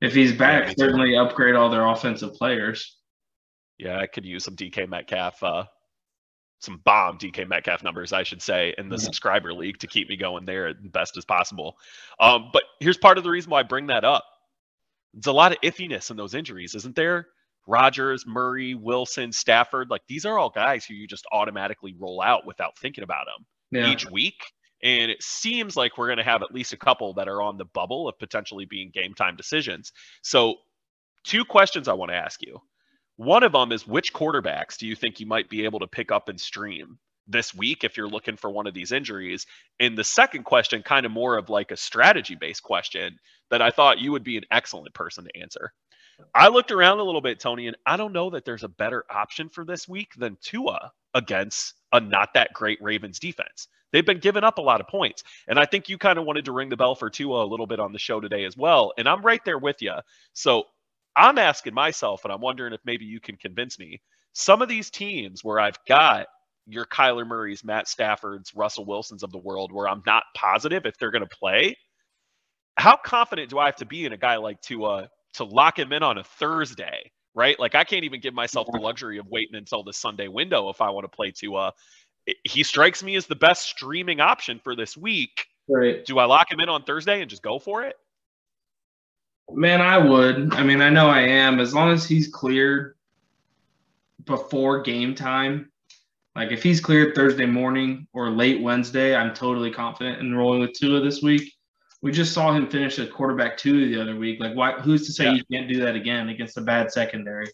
if 0.01 0.15
he's 0.15 0.33
back, 0.33 0.69
too. 0.69 0.75
certainly 0.79 1.17
upgrade 1.17 1.55
all 1.55 1.69
their 1.71 1.87
offensive 1.87 2.35
players. 2.35 2.97
Yeah, 3.79 3.99
I 3.99 4.07
could 4.07 4.25
use 4.25 4.45
some 4.45 4.55
DK 4.57 4.89
Metcalf, 4.89 5.43
uh, 5.43 5.65
some 6.61 6.81
bomb 6.85 7.19
DK 7.19 7.49
Metcalf 7.49 7.83
numbers, 7.83 8.13
I 8.13 8.23
should 8.23 8.41
say, 8.43 8.75
in 8.79 8.89
the 8.89 8.97
Yeah. 8.97 9.03
subscriber 9.03 9.53
league 9.53 9.79
to 9.79 9.87
keep 9.89 10.09
me 10.09 10.17
going 10.17 10.45
there 10.45 10.69
as 10.69 10.77
best 10.79 11.17
as 11.17 11.25
possible. 11.25 11.77
Um, 12.21 12.51
but 12.53 12.63
here's 12.81 12.99
part 12.99 13.19
of 13.19 13.25
the 13.25 13.31
reason 13.31 13.51
why 13.51 13.61
I 13.61 13.65
bring 13.65 13.89
that 13.89 14.05
up. 14.05 14.25
There's 15.15 15.27
a 15.27 15.33
lot 15.33 15.53
of 15.53 15.59
iffiness 15.63 16.11
in 16.11 16.17
those 16.17 16.35
injuries, 16.35 16.75
isn't 16.77 16.95
there? 16.97 17.29
Rodgers, 17.67 18.27
Murray, 18.27 18.75
Wilson, 18.75 19.31
Stafford, 19.33 19.91
like 19.91 20.03
these 20.09 20.25
are 20.25 20.39
all 20.39 20.51
guys 20.51 20.85
who 20.85 20.95
you 20.95 21.07
just 21.07 21.27
automatically 21.33 21.95
roll 21.99 22.21
out 22.23 22.47
without 22.47 22.77
thinking 22.79 23.05
about 23.05 23.27
them 23.27 23.47
Yeah. 23.83 23.91
each 23.93 24.09
week. 24.11 24.53
And 24.83 25.11
it 25.11 25.23
seems 25.23 25.77
like 25.77 25.97
we're 25.97 26.09
going 26.09 26.19
to 26.19 26.25
have 26.25 26.43
at 26.43 26.53
least 26.53 26.73
a 26.73 26.79
couple 26.79 27.15
that 27.15 27.29
are 27.29 27.41
on 27.41 27.57
the 27.57 27.65
bubble 27.67 28.09
of 28.09 28.19
potentially 28.19 28.65
being 28.65 28.91
game 28.93 29.15
time 29.15 29.37
decisions. 29.37 29.93
So, 30.23 30.57
two 31.25 31.45
questions 31.45 31.89
I 31.89 31.93
want 31.93 32.11
to 32.11 32.17
ask 32.17 32.43
you. 32.43 32.59
One 33.17 33.45
of 33.45 33.53
them 33.53 33.73
is 33.73 33.87
which 33.87 34.13
quarterbacks 34.13 34.77
do 34.77 34.87
you 34.87 34.97
think 34.97 35.21
you 35.21 35.27
might 35.27 35.49
be 35.49 35.65
able 35.65 35.79
to 35.81 35.87
pick 35.87 36.11
up 36.11 36.29
and 36.29 36.41
stream 36.41 36.99
this 37.29 37.55
week 37.55 37.85
if 37.85 37.97
you're 37.97 38.09
looking 38.09 38.37
for 38.37 38.51
one 38.51 38.67
of 38.67 38.75
these 38.75 38.91
injuries? 38.91 39.47
And 39.79 39.97
the 39.97 40.03
second 40.03 40.45
question, 40.45 40.83
kind 40.83 41.07
of 41.07 41.13
more 41.13 41.37
of 41.37 41.49
like 41.49 41.71
a 41.71 41.77
strategy 41.77 42.35
based 42.35 42.63
question 42.63 43.19
that 43.51 43.63
I 43.63 43.71
thought 43.71 44.01
you 44.01 44.11
would 44.13 44.25
be 44.25 44.37
an 44.37 44.47
excellent 44.51 44.95
person 44.95 45.25
to 45.25 45.41
answer. 45.41 45.73
I 46.35 46.49
looked 46.49 46.71
around 46.71 46.99
a 46.99 47.05
little 47.05 47.21
bit, 47.21 47.41
Tony, 47.41 47.67
and 47.67 47.77
I 47.87 47.97
don't 47.97 48.13
know 48.13 48.31
that 48.31 48.45
there's 48.45 48.65
a 48.65 48.69
better 48.69 49.05
option 49.11 49.49
for 49.49 49.65
this 49.65 49.89
week 49.89 50.15
than 50.17 50.37
Tua 50.41 50.93
against 51.15 51.75
a 51.93 52.01
not 52.01 52.35
that 52.35 52.53
great 52.53 52.81
Ravens 52.83 53.19
defense. 53.19 53.69
They've 53.93 54.07
been 54.07 54.21
giving 54.21 54.45
up 54.45 54.59
a 54.59 54.63
lot 54.63 54.81
of 54.81 54.89
points. 54.89 55.23
And 55.49 55.59
I 55.59 55.67
think 55.67 55.89
you 55.89 55.99
kind 55.99 56.19
of 56.19 56.25
wanted 56.25 56.47
to 56.47 56.53
ring 56.53 56.69
the 56.69 56.77
bell 56.77 56.95
for 56.95 57.11
Tua 57.11 57.45
a 57.45 57.47
little 57.47 57.67
bit 57.67 57.81
on 57.81 57.93
the 57.93 57.99
show 57.99 58.21
today 58.21 58.45
as 58.45 58.57
well. 58.57 58.93
And 58.97 59.09
I'm 59.09 59.23
right 59.23 59.45
there 59.45 59.59
with 59.59 59.81
you. 59.81 59.95
So 60.33 60.65
I'm 61.17 61.39
asking 61.39 61.75
myself, 61.75 62.25
and 62.25 62.33
I'm 62.33 62.41
wondering 62.41 62.73
if 62.73 62.81
maybe 62.85 63.05
you 63.05 63.21
can 63.21 63.37
convince 63.37 63.79
me. 63.79 64.01
Some 64.33 64.63
of 64.63 64.69
these 64.69 64.91
teams 64.91 65.45
where 65.45 65.61
I've 65.61 65.79
got 65.87 66.27
your 66.67 66.87
Kyler 66.87 67.27
Murray's, 67.27 67.65
Matt 67.65 67.89
Stafford's, 67.89 68.55
Russell 68.55 68.87
Wilson's 68.87 69.23
of 69.23 69.33
the 69.33 69.39
world, 69.39 69.73
where 69.73 69.89
I'm 69.89 70.03
not 70.07 70.25
positive 70.35 70.87
if 70.87 70.97
they're 70.97 71.11
going 71.11 71.27
to 71.27 71.37
play, 71.37 71.77
how 72.77 72.97
confident 72.97 73.51
do 73.51 73.59
I 73.59 73.67
have 73.67 73.77
to 73.77 73.87
be 73.87 74.07
in 74.07 74.13
a 74.13 74.17
guy 74.17 74.37
like 74.37 74.61
Tua 74.63 75.09
to 75.35 75.45
lock 75.45 75.79
him 75.79 75.93
in 75.93 76.03
on 76.03 76.19
a 76.19 76.25
Thursday? 76.25 77.11
Right? 77.35 77.59
Like 77.59 77.75
I 77.75 77.85
can't 77.85 78.05
even 78.05 78.21
give 78.21 78.35
myself 78.35 78.67
the 78.71 78.79
luxury 78.79 79.19
of 79.19 79.27
waiting 79.27 79.55
until 79.55 79.83
the 79.83 79.93
Sunday 79.93 80.29
window 80.29 80.69
if 80.69 80.81
I 80.83 80.91
want 80.91 81.05
to 81.05 81.09
play 81.15 81.31
Tua. 81.31 81.73
He 82.45 82.63
strikes 82.63 83.03
me 83.03 83.17
as 83.17 83.27
the 83.27 83.35
best 83.35 83.63
streaming 83.63 84.21
option 84.21 84.61
for 84.63 84.77
this 84.77 84.97
week. 84.97 85.47
Right. 85.69 86.05
Do 86.05 86.19
I 86.19 86.25
lock 86.25 86.51
him 86.51 86.61
in 86.61 86.69
on 86.69 86.85
Thursday 86.85 87.21
and 87.21 87.29
just 87.31 87.43
go 87.43 87.59
for 87.59 87.85
it? 87.85 87.97
Man, 89.51 89.81
I 89.81 89.99
would. 89.99 90.55
I 90.55 90.63
mean, 90.63 90.81
I 90.81 90.89
know 90.89 91.09
I 91.09 91.21
am. 91.21 91.61
As 91.61 91.75
long 91.75 91.91
as 91.91 92.07
he's 92.07 92.29
cleared 92.29 92.97
before 94.25 94.83
game 94.83 95.15
time, 95.15 95.71
like 96.35 96.53
if 96.53 96.63
he's 96.63 96.81
cleared 96.81 97.15
Thursday 97.15 97.47
morning 97.47 98.07
or 98.13 98.31
late 98.31 98.63
Wednesday, 98.63 99.15
I'm 99.15 99.35
totally 99.35 99.71
confident 99.71 100.21
in 100.21 100.35
rolling 100.35 100.61
with 100.61 100.73
Tua 100.73 101.01
this 101.01 101.23
week. 101.23 101.53
We 102.01 102.11
just 102.11 102.33
saw 102.33 102.53
him 102.53 102.69
finish 102.69 102.99
at 102.99 103.13
quarterback 103.13 103.57
two 103.57 103.89
the 103.89 104.01
other 104.01 104.17
week. 104.17 104.41
Like, 104.41 104.55
why? 104.55 104.73
Who's 104.81 105.07
to 105.07 105.13
say 105.13 105.25
Yeah. 105.25 105.33
you 105.35 105.45
can't 105.53 105.69
do 105.69 105.81
that 105.81 105.95
again 105.95 106.31
against 106.31 106.57
a 106.57 106.63
bad 106.63 106.91
secondary? 106.91 107.47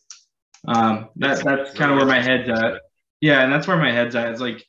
Um, 0.66 1.08
that, 1.16 1.42
that's 1.44 1.74
kind 1.74 1.90
of 1.90 1.98
where 1.98 2.06
my 2.06 2.20
head's 2.20 2.48
at. 2.48 2.80
Yeah, 3.20 3.42
and 3.42 3.52
that's 3.52 3.66
where 3.66 3.76
my 3.76 3.92
head's 3.92 4.14
at. 4.14 4.30
It's 4.30 4.40
like 4.40 4.64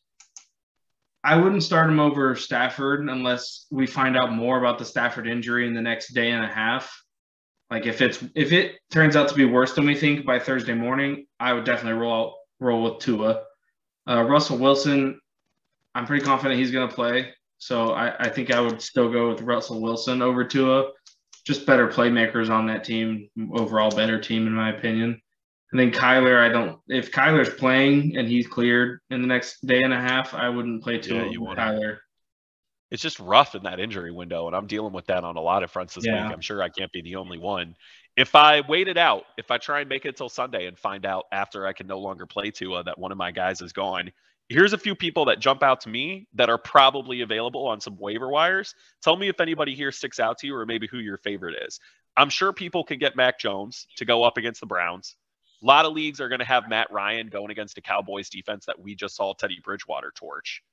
I 1.24 1.36
wouldn't 1.36 1.63
start 1.63 1.90
him 1.90 2.00
over 2.00 2.36
Stafford 2.36 3.07
unless 3.10 3.66
we 3.69 3.86
find 3.86 4.18
out 4.18 4.31
more 4.31 4.57
about 4.57 4.80
the 4.80 4.86
Stafford 4.86 5.28
injury 5.28 5.68
in 5.68 5.74
the 5.74 5.81
next 5.81 6.13
day 6.13 6.31
and 6.31 6.44
a 6.44 6.48
half. 6.48 7.04
Like 7.69 7.86
if 7.86 8.01
it's 8.01 8.24
if 8.36 8.51
it 8.51 8.78
turns 8.90 9.16
out 9.16 9.28
to 9.30 9.36
be 9.36 9.46
worse 9.46 9.74
than 9.74 9.86
we 9.86 9.96
think 9.96 10.25
by 10.25 10.40
Thursday 10.40 10.74
morning, 10.74 11.28
I 11.40 11.54
would 11.54 11.66
definitely 11.66 12.00
roll 12.00 12.13
out, 12.13 12.34
roll 12.60 12.84
with 12.84 13.00
Tua. 13.00 13.44
Uh, 14.07 14.24
Russell 14.24 14.57
Wilson, 14.57 15.19
I'm 15.94 16.07
pretty 16.07 16.25
confident 16.25 16.60
he's 16.60 16.72
going 16.72 16.90
to 16.90 16.96
play, 16.96 17.31
so 17.60 17.92
I, 17.92 18.16
I 18.18 18.30
think 18.30 18.50
I 18.50 18.60
would 18.60 18.81
still 18.81 19.12
go 19.12 19.30
with 19.30 19.42
Russell 19.42 19.81
Wilson 19.81 20.22
over 20.22 20.44
Tua. 20.44 20.92
Just 21.46 21.66
better 21.66 21.88
playmakers 21.88 22.50
on 22.50 22.68
that 22.68 22.84
team, 22.84 23.30
overall 23.54 23.92
better 23.92 24.19
team 24.19 24.48
in 24.48 24.54
my 24.54 24.72
opinion. 24.72 25.22
And 25.71 25.80
then 25.80 25.92
Kyler, 25.92 26.38
I 26.39 26.50
don't. 26.50 26.80
If 26.88 27.12
Kyler's 27.12 27.54
playing 27.54 28.18
and 28.18 28.27
he's 28.27 28.48
cleared 28.48 29.00
in 29.12 29.21
the 29.21 29.27
next 29.27 29.66
day 29.66 29.83
and 29.83 29.94
a 29.94 30.00
half, 30.00 30.33
I 30.33 30.50
wouldn't 30.50 30.81
play 30.83 30.98
Tua 30.98 31.25
Yeah, 31.25 31.31
you. 31.31 31.42
Kyler. 31.42 31.98
it's 32.92 33.04
just 33.04 33.19
rough 33.19 33.54
in 33.54 33.62
that 33.63 33.80
injury 33.80 34.12
window, 34.12 34.48
and 34.48 34.56
I'm 34.56 34.66
dealing 34.66 34.94
with 34.94 35.06
that 35.06 35.24
on 35.24 35.38
a 35.38 35.42
lot 35.42 35.62
of 35.62 35.69
fronts 35.69 35.94
this 35.94 36.06
Yeah. 36.07 36.24
week. 36.24 36.33
I'm 36.33 36.42
sure 36.42 36.63
I 36.63 36.69
can't 36.69 36.92
be 36.92 37.01
the 37.04 37.18
only 37.18 37.38
one. 37.38 37.75
If 38.18 38.33
I 38.33 38.62
wait 38.62 38.88
it 38.88 38.98
out, 38.98 39.25
if 39.38 39.51
I 39.51 39.60
try 39.60 39.81
and 39.81 39.88
make 39.89 40.06
it 40.07 40.18
till 40.18 40.27
Sunday 40.27 40.66
and 40.66 40.77
find 40.77 41.06
out 41.06 41.25
after 41.31 41.67
I 41.67 41.74
can 41.74 41.86
no 41.86 42.00
longer 42.00 42.25
play 42.25 42.50
Tua 42.50 42.84
that 42.86 42.98
one 42.98 43.12
of 43.12 43.17
my 43.20 43.29
guys 43.32 43.62
is 43.62 43.72
gone, 43.74 44.12
here's 44.50 44.74
a 44.74 44.77
few 44.79 44.96
people 44.96 45.25
that 45.25 45.39
jump 45.39 45.62
out 45.62 45.82
to 45.82 45.89
me 45.89 46.27
that 46.34 46.50
are 46.50 46.58
probably 46.58 47.22
available 47.22 47.67
on 47.67 47.79
some 47.79 47.96
waiver 47.98 48.27
wires. 48.27 48.74
Tell 49.03 49.15
me 49.15 49.27
if 49.29 49.39
anybody 49.39 49.75
here 49.75 49.91
sticks 49.91 50.20
out 50.20 50.39
to 50.39 50.48
you 50.48 50.55
or 50.55 50.65
maybe 50.65 50.88
who 50.88 50.98
your 50.98 51.17
favorite 51.17 51.62
is. 51.67 51.79
I'm 52.17 52.29
sure 52.32 52.51
people 52.51 52.84
can 52.84 52.98
get 52.98 53.15
Mac 53.15 53.38
Jones 53.39 53.86
to 53.98 54.05
go 54.05 54.24
up 54.24 54.38
against 54.38 54.62
the 54.62 54.65
Browns. 54.65 55.15
A 55.62 55.66
lot 55.66 55.86
of 55.86 55.94
leagues 55.94 56.22
are 56.22 56.30
going 56.30 56.39
to 56.39 56.46
have 56.46 56.70
Matt 56.70 56.92
Ryan 56.92 57.28
going 57.28 57.51
against 57.51 57.78
a 57.78 57.82
Cowboys 57.82 58.30
defense 58.30 58.66
that 58.66 58.80
we 58.80 58.96
just 58.96 59.16
saw 59.16 59.34
Teddy 59.34 59.60
Bridgewater 59.63 60.12
torch. 60.16 60.63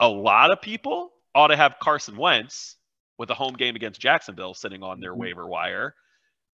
A 0.00 0.08
lot 0.08 0.50
of 0.50 0.60
people 0.60 1.12
ought 1.34 1.48
to 1.48 1.56
have 1.56 1.78
Carson 1.80 2.16
Wentz 2.16 2.76
with 3.18 3.30
a 3.30 3.34
home 3.34 3.54
game 3.54 3.76
against 3.76 4.00
Jacksonville 4.00 4.54
sitting 4.54 4.82
on 4.82 5.00
their 5.00 5.14
Mhm. 5.14 5.18
waiver 5.18 5.46
wire. 5.46 5.94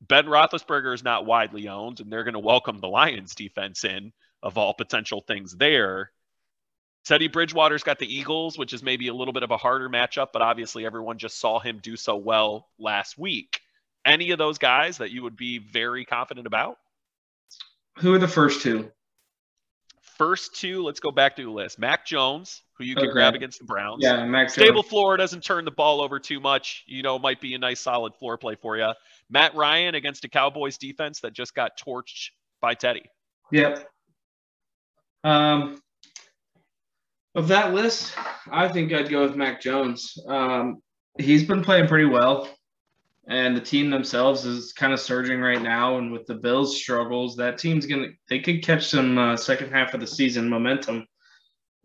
Ben 0.01 0.27
Roethlisberger 0.27 0.95
is 0.95 1.03
not 1.03 1.27
widely 1.27 1.67
owned, 1.67 1.99
and 1.99 2.13
they're 2.13 2.25
going 2.25 2.35
to 2.35 2.39
welcome 2.39 2.79
the 2.79 2.89
Lions 2.89 3.35
defense 3.35 3.83
in 3.85 4.13
of 4.43 4.57
all 4.57 4.75
potential 4.75 5.21
things 5.21 5.57
there. 5.57 6.13
Teddy 7.05 7.27
Bridgewater's 7.27 7.83
got 7.83 7.99
the 7.99 8.13
Eagles, 8.13 8.59
which 8.59 8.73
is 8.73 8.83
maybe 8.83 9.09
a 9.09 9.15
little 9.15 9.33
bit 9.33 9.43
of 9.43 9.51
a 9.51 9.57
harder 9.57 9.89
matchup, 9.89 10.29
but 10.33 10.43
obviously 10.43 10.85
everyone 10.85 11.19
just 11.19 11.39
saw 11.39 11.59
him 11.59 11.79
do 11.81 11.97
so 11.97 12.17
well 12.17 12.69
last 12.79 13.19
week. 13.19 13.61
Any 14.05 14.31
of 14.31 14.39
those 14.39 14.59
guys 14.59 14.99
that 14.99 15.11
you 15.11 15.23
would 15.25 15.37
be 15.37 15.59
very 15.59 16.05
confident 16.05 16.47
about? 16.47 16.79
Who 17.99 18.15
are 18.15 18.19
the 18.19 18.29
first 18.29 18.63
two? 18.63 18.91
First 20.17 20.57
two, 20.57 20.83
let's 20.83 20.99
go 20.99 21.11
back 21.13 21.37
through 21.37 21.45
the 21.45 21.51
list. 21.53 21.79
Mac 21.79 22.05
Jones, 22.05 22.63
who 22.77 22.85
you 22.85 22.95
can 22.97 23.05
Okay. 23.05 23.13
grab 23.13 23.35
against 23.35 23.61
the 23.61 23.65
Browns. 23.65 24.03
Yeah, 24.03 24.25
Max. 24.25 24.53
Stable 24.53 24.83
floor 24.83 25.17
doesn't 25.17 25.45
turn 25.45 25.65
the 25.65 25.71
ball 25.71 26.01
over 26.01 26.19
too 26.19 26.41
much. 26.41 26.83
You 26.87 27.03
know, 27.03 27.19
might 27.21 27.41
be 27.41 27.55
a 27.55 27.59
nice 27.59 27.81
solid 27.81 28.15
floor 28.17 28.37
play 28.37 28.57
for 28.57 28.77
you. 28.77 28.89
Matt 29.31 29.55
Ryan 29.55 29.95
against 29.95 30.25
a 30.25 30.29
Cowboys 30.29 30.77
defense 30.77 31.21
that 31.21 31.35
just 31.35 31.55
got 31.55 31.79
torched 31.79 32.31
by 32.61 32.75
Teddy. 32.75 33.05
Yep. 33.53 33.89
Um, 35.23 35.81
of 37.37 37.49
that 37.49 37.73
list, 37.75 38.15
I 38.51 38.69
think 38.69 38.93
I'd 38.93 39.09
go 39.11 39.23
with 39.23 39.37
Mac 39.37 39.61
Jones. 39.61 40.19
Um, 40.27 40.83
he's 41.19 41.45
been 41.45 41.63
playing 41.63 41.87
pretty 41.87 42.07
well, 42.07 42.49
and 43.29 43.55
the 43.57 43.61
team 43.61 43.91
themselves 43.91 44.45
is 44.47 44.73
kind 44.73 44.93
of 44.93 45.01
surging 45.01 45.41
right 45.41 45.61
now. 45.63 45.99
And 45.99 46.11
with 46.11 46.27
the 46.27 46.35
Bills' 46.35 46.77
struggles, 46.77 47.37
that 47.37 47.59
team's 47.59 47.87
gonna 47.87 48.09
they 48.29 48.41
could 48.41 48.63
catch 48.63 48.87
some 48.87 49.19
uh, 49.19 49.37
second 49.37 49.71
half 49.71 49.95
of 49.95 50.01
the 50.01 50.07
season 50.07 50.49
momentum. 50.49 51.07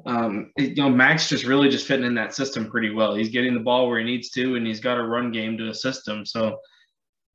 Um, 0.05 0.51
it- 0.57 0.77
you 0.77 0.83
know, 0.83 0.89
Max 0.89 1.29
just 1.29 1.45
really 1.45 1.69
just 1.69 1.85
fitting 1.87 2.05
in 2.05 2.15
that 2.15 2.33
system 2.33 2.69
pretty 2.69 2.91
well. 2.91 3.13
He's 3.13 3.29
getting 3.29 3.53
the 3.53 3.59
ball 3.59 3.87
where 3.87 3.99
he 3.99 4.05
needs 4.05 4.29
to, 4.31 4.55
and 4.55 4.65
he's 4.65 4.79
got 4.79 4.97
a 4.97 5.03
run 5.03 5.31
game 5.31 5.57
to 5.57 5.69
assist 5.69 6.07
him. 6.07 6.25
So 6.25 6.57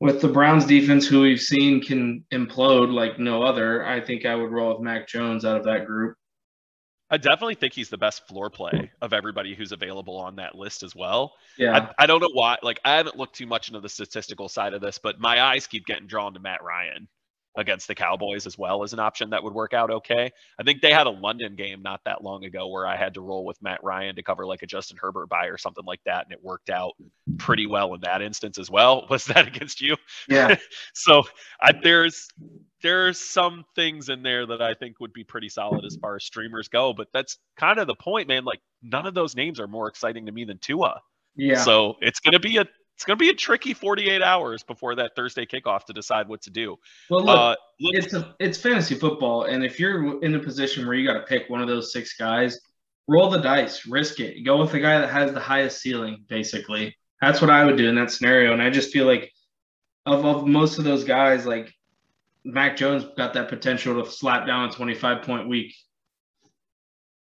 with 0.00 0.20
the 0.20 0.28
Browns 0.28 0.64
defense, 0.64 1.06
who 1.06 1.22
we've 1.22 1.40
seen 1.40 1.80
can 1.82 2.24
implode 2.32 2.92
like 2.92 3.18
no 3.18 3.42
other, 3.42 3.84
I 3.84 4.00
think 4.00 4.24
I 4.24 4.34
would 4.34 4.50
roll 4.50 4.74
with 4.74 4.82
Mac 4.82 5.08
Jones 5.08 5.44
out 5.44 5.56
of 5.56 5.64
that 5.64 5.86
group. 5.86 6.16
I 7.10 7.16
definitely 7.16 7.54
think 7.54 7.72
he's 7.72 7.88
the 7.88 7.98
best 7.98 8.26
floor 8.28 8.50
play 8.50 8.90
of 9.00 9.12
everybody 9.12 9.54
who's 9.54 9.72
available 9.72 10.16
on 10.16 10.36
that 10.36 10.54
list 10.54 10.82
as 10.82 10.94
well. 10.94 11.34
Yeah. 11.56 11.90
I, 11.98 12.04
I 12.04 12.06
don't 12.06 12.20
know 12.20 12.30
why. 12.32 12.58
Like, 12.62 12.80
I 12.84 12.96
haven't 12.96 13.16
looked 13.16 13.36
too 13.36 13.46
much 13.46 13.68
into 13.68 13.80
the 13.80 13.88
statistical 13.88 14.48
side 14.48 14.74
of 14.74 14.80
this, 14.80 14.98
but 14.98 15.18
my 15.18 15.40
eyes 15.40 15.66
keep 15.66 15.86
getting 15.86 16.06
drawn 16.06 16.34
to 16.34 16.40
Matt 16.40 16.62
Ryan 16.62 17.08
against 17.58 17.88
the 17.88 17.94
Cowboys 17.94 18.46
as 18.46 18.56
well 18.56 18.84
as 18.84 18.92
an 18.92 19.00
option 19.00 19.30
that 19.30 19.42
would 19.42 19.52
work 19.52 19.74
out 19.74 19.90
okay. 19.90 20.30
I 20.58 20.62
think 20.62 20.80
they 20.80 20.92
had 20.92 21.08
a 21.08 21.10
London 21.10 21.56
game 21.56 21.82
not 21.82 22.00
that 22.04 22.22
long 22.22 22.44
ago 22.44 22.68
where 22.68 22.86
I 22.86 22.96
had 22.96 23.14
to 23.14 23.20
roll 23.20 23.44
with 23.44 23.60
Matt 23.60 23.82
Ryan 23.82 24.14
to 24.14 24.22
cover 24.22 24.46
like 24.46 24.62
a 24.62 24.66
Justin 24.66 24.96
Herbert 24.98 25.28
buy 25.28 25.46
or 25.46 25.58
something 25.58 25.84
like 25.84 26.00
that, 26.06 26.24
and 26.24 26.32
it 26.32 26.42
worked 26.42 26.70
out 26.70 26.92
pretty 27.36 27.66
well 27.66 27.94
in 27.94 28.00
that 28.02 28.22
instance 28.22 28.58
as 28.58 28.70
well. 28.70 29.06
Was 29.10 29.26
that 29.26 29.48
against 29.48 29.80
you? 29.80 29.96
Yeah. 30.28 30.54
so 30.94 31.24
I, 31.60 31.72
there's 31.82 32.28
there's 32.80 33.18
some 33.18 33.64
things 33.74 34.08
in 34.08 34.22
there 34.22 34.46
that 34.46 34.62
I 34.62 34.74
think 34.74 35.00
would 35.00 35.12
be 35.12 35.24
pretty 35.24 35.48
solid 35.48 35.84
as 35.84 35.96
far 35.96 36.14
as 36.14 36.24
streamers 36.24 36.68
go, 36.68 36.92
but 36.92 37.08
that's 37.12 37.38
kind 37.56 37.80
of 37.80 37.88
the 37.88 37.96
point, 37.96 38.28
man. 38.28 38.44
Like 38.44 38.60
none 38.82 39.04
of 39.04 39.14
those 39.14 39.34
names 39.34 39.58
are 39.58 39.66
more 39.66 39.88
exciting 39.88 40.26
to 40.26 40.32
me 40.32 40.44
than 40.44 40.58
Tua. 40.58 41.00
Yeah. 41.34 41.62
So 41.64 41.96
it's 42.00 42.20
gonna 42.20 42.38
be 42.38 42.58
a 42.58 42.66
it's 42.98 43.04
gonna 43.04 43.16
be 43.16 43.28
a 43.28 43.34
tricky 43.34 43.74
48 43.74 44.22
hours 44.22 44.64
before 44.64 44.96
that 44.96 45.14
Thursday 45.14 45.46
kickoff 45.46 45.84
to 45.84 45.92
decide 45.92 46.26
what 46.26 46.42
to 46.42 46.50
do. 46.50 46.76
well, 47.08 47.24
look, 47.24 47.38
uh, 47.38 47.56
look, 47.78 47.94
it's 47.94 48.12
a, 48.12 48.34
it's 48.40 48.58
fantasy 48.58 48.96
football, 48.96 49.44
and 49.44 49.64
if 49.64 49.78
you're 49.78 50.20
in 50.24 50.34
a 50.34 50.40
position 50.40 50.84
where 50.84 50.96
you 50.96 51.06
got 51.06 51.14
to 51.14 51.22
pick 51.22 51.48
one 51.48 51.62
of 51.62 51.68
those 51.68 51.92
six 51.92 52.16
guys, 52.16 52.58
roll 53.06 53.30
the 53.30 53.38
dice, 53.38 53.86
risk 53.86 54.18
it, 54.18 54.42
go 54.42 54.58
with 54.58 54.72
the 54.72 54.80
guy 54.80 54.98
that 54.98 55.10
has 55.10 55.32
the 55.32 55.38
highest 55.38 55.80
ceiling. 55.80 56.24
Basically, 56.28 56.96
that's 57.20 57.40
what 57.40 57.50
I 57.50 57.64
would 57.64 57.76
do 57.76 57.88
in 57.88 57.94
that 57.94 58.10
scenario. 58.10 58.52
And 58.52 58.60
I 58.60 58.68
just 58.68 58.92
feel 58.92 59.06
like 59.06 59.32
of 60.04 60.24
of 60.24 60.48
most 60.48 60.78
of 60.78 60.82
those 60.82 61.04
guys, 61.04 61.46
like 61.46 61.72
Mac 62.42 62.76
Jones 62.76 63.04
got 63.16 63.32
that 63.34 63.48
potential 63.48 64.02
to 64.02 64.10
slap 64.10 64.44
down 64.44 64.70
a 64.70 64.72
25 64.72 65.22
point 65.22 65.48
week. 65.48 65.72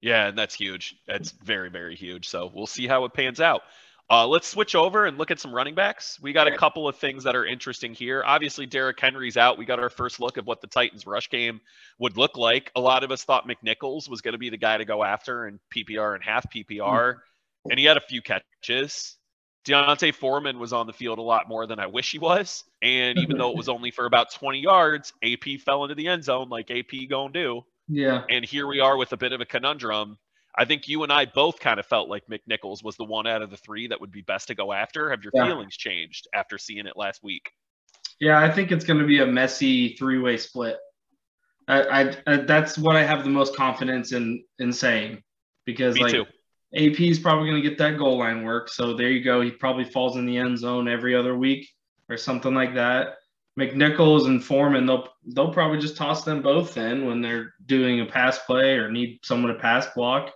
Yeah, 0.03 0.27
and 0.27 0.37
that's 0.37 0.55
huge. 0.55 0.97
That's 1.07 1.31
very, 1.31 1.71
very 1.71 1.97
huge. 1.97 2.29
So 2.29 2.51
we'll 2.53 2.67
see 2.67 2.87
how 2.87 3.07
it 3.07 3.15
pans 3.15 3.41
out. 3.41 3.63
Uh, 4.11 4.27
let's 4.27 4.47
switch 4.47 4.75
over 4.75 5.07
and 5.07 5.17
look 5.17 5.31
at 5.31 5.41
some 5.41 5.55
running 5.55 5.75
backs. 5.75 6.19
We 6.21 6.35
got 6.35 6.47
a 6.47 6.57
couple 6.57 6.87
of 6.87 6.97
things 6.97 7.25
that 7.25 7.35
are 7.35 7.47
interesting 7.47 7.95
here. 7.95 8.23
Obviously, 8.25 8.67
Derrick 8.67 9.01
Henry's 9.01 9.39
out. 9.39 9.57
We 9.57 9.65
got 9.65 9.81
our 9.81 9.89
first 9.89 10.21
look 10.21 10.37
at 10.37 10.45
what 10.45 10.61
the 10.61 10.67
Titans' 10.67 11.07
rush 11.07 11.31
game 11.31 11.61
would 11.99 12.19
look 12.19 12.37
like. 12.37 12.71
A 12.77 12.81
lot 12.81 13.03
of 13.03 13.11
us 13.11 13.25
thought 13.25 13.49
McNichols 13.49 14.09
was 14.11 14.21
going 14.21 14.33
to 14.33 14.39
be 14.39 14.51
the 14.51 14.59
guy 14.59 14.77
to 14.77 14.85
go 14.85 15.03
after 15.03 15.47
in 15.47 15.59
PPR 15.75 16.15
and 16.15 16.23
half 16.23 16.47
PPR, 16.53 17.17
and 17.71 17.79
he 17.79 17.87
had 17.87 17.97
a 17.97 18.03
few 18.07 18.21
catches. 18.21 19.17
D'Onta 19.65 20.13
Foreman 20.15 20.59
was 20.59 20.75
on 20.75 20.87
the 20.87 20.93
field 20.93 21.19
a 21.19 21.23
lot 21.23 21.49
more 21.49 21.67
than 21.67 21.79
I 21.79 21.87
wish 21.87 22.13
he 22.13 22.19
was. 22.19 22.65
And 22.83 23.19
even 23.19 23.39
though 23.39 23.51
it 23.51 23.57
was 23.57 23.69
only 23.71 23.91
for 23.91 24.05
about 24.05 24.31
20 24.33 24.61
yards, 24.61 25.13
AP 25.25 25.61
fell 25.65 25.85
into 25.85 25.95
the 25.95 26.09
end 26.09 26.25
zone 26.25 26.51
like 26.51 26.71
AP 26.71 27.09
gonna 27.09 27.33
do. 27.33 27.63
Yeah. 27.89 28.25
And 28.29 28.45
here 28.45 28.67
we 28.67 28.81
are 28.81 28.97
with 28.97 29.13
a 29.13 29.17
bit 29.17 29.33
of 29.33 29.41
a 29.41 29.47
conundrum. 29.47 30.19
I 30.57 30.65
think 30.65 30.89
you 30.89 31.03
and 31.03 31.13
I 31.13 31.25
both 31.27 31.59
kind 31.59 31.81
of 31.81 31.87
felt 31.87 32.09
like 32.09 32.25
McNichols 32.31 32.85
was 32.85 32.97
the 32.97 33.05
one 33.05 33.27
out 33.27 33.43
of 33.43 33.51
the 33.51 33.57
three 33.57 33.89
that 33.89 34.01
would 34.01 34.13
be 34.13 34.23
best 34.23 34.49
to 34.49 34.55
go 34.55 34.73
after. 34.73 35.11
Have 35.11 35.23
your 35.25 35.33
Yeah. 35.35 35.47
feelings 35.47 35.77
changed 35.77 36.29
after 36.33 36.59
seeing 36.59 36.87
it 36.87 36.97
last 36.97 37.23
week? 37.25 37.51
Yeah, 38.21 38.39
I 38.39 38.51
think 38.51 38.71
it's 38.71 38.85
going 38.85 39.01
to 39.01 39.07
be 39.07 39.19
a 39.19 39.27
messy 39.27 39.97
three-way 39.97 40.37
split. 40.37 40.79
I, 41.67 41.83
I, 41.83 42.17
I 42.27 42.37
that's 42.37 42.79
what 42.79 42.95
I 42.95 43.03
have 43.03 43.25
the 43.25 43.31
most 43.31 43.57
confidence 43.57 44.13
in 44.13 44.45
in 44.59 44.73
saying 44.73 45.23
because 45.65 45.97
Me 45.97 46.03
like 46.03 46.13
too. 46.13 46.27
AP 46.75 47.01
is 47.01 47.19
probably 47.19 47.49
going 47.49 47.63
to 47.63 47.69
get 47.69 47.79
that 47.79 47.99
goal 47.99 48.19
line 48.19 48.45
work. 48.45 48.69
So 48.69 48.95
there 48.95 49.09
you 49.09 49.25
go. 49.25 49.41
He 49.41 49.51
probably 49.51 49.85
falls 49.85 50.17
in 50.17 50.27
the 50.27 50.37
end 50.37 50.59
zone 50.59 50.89
every 50.89 51.15
other 51.17 51.37
week 51.37 51.69
or 52.09 52.17
something 52.17 52.55
like 52.55 52.75
that. 52.75 53.17
McNichols 53.59 54.27
and 54.27 54.45
Foreman, 54.45 54.85
they'll 54.85 55.09
they'll 55.35 55.53
probably 55.53 55.79
just 55.79 55.97
toss 55.97 56.25
them 56.25 56.43
both 56.43 56.77
in 56.77 57.07
when 57.07 57.21
they're 57.23 57.55
doing 57.67 58.01
a 58.01 58.07
pass 58.07 58.39
play 58.41 58.75
or 58.75 58.91
need 58.91 59.21
someone 59.25 59.53
to 59.53 59.59
pass 59.59 59.87
block. 59.95 60.33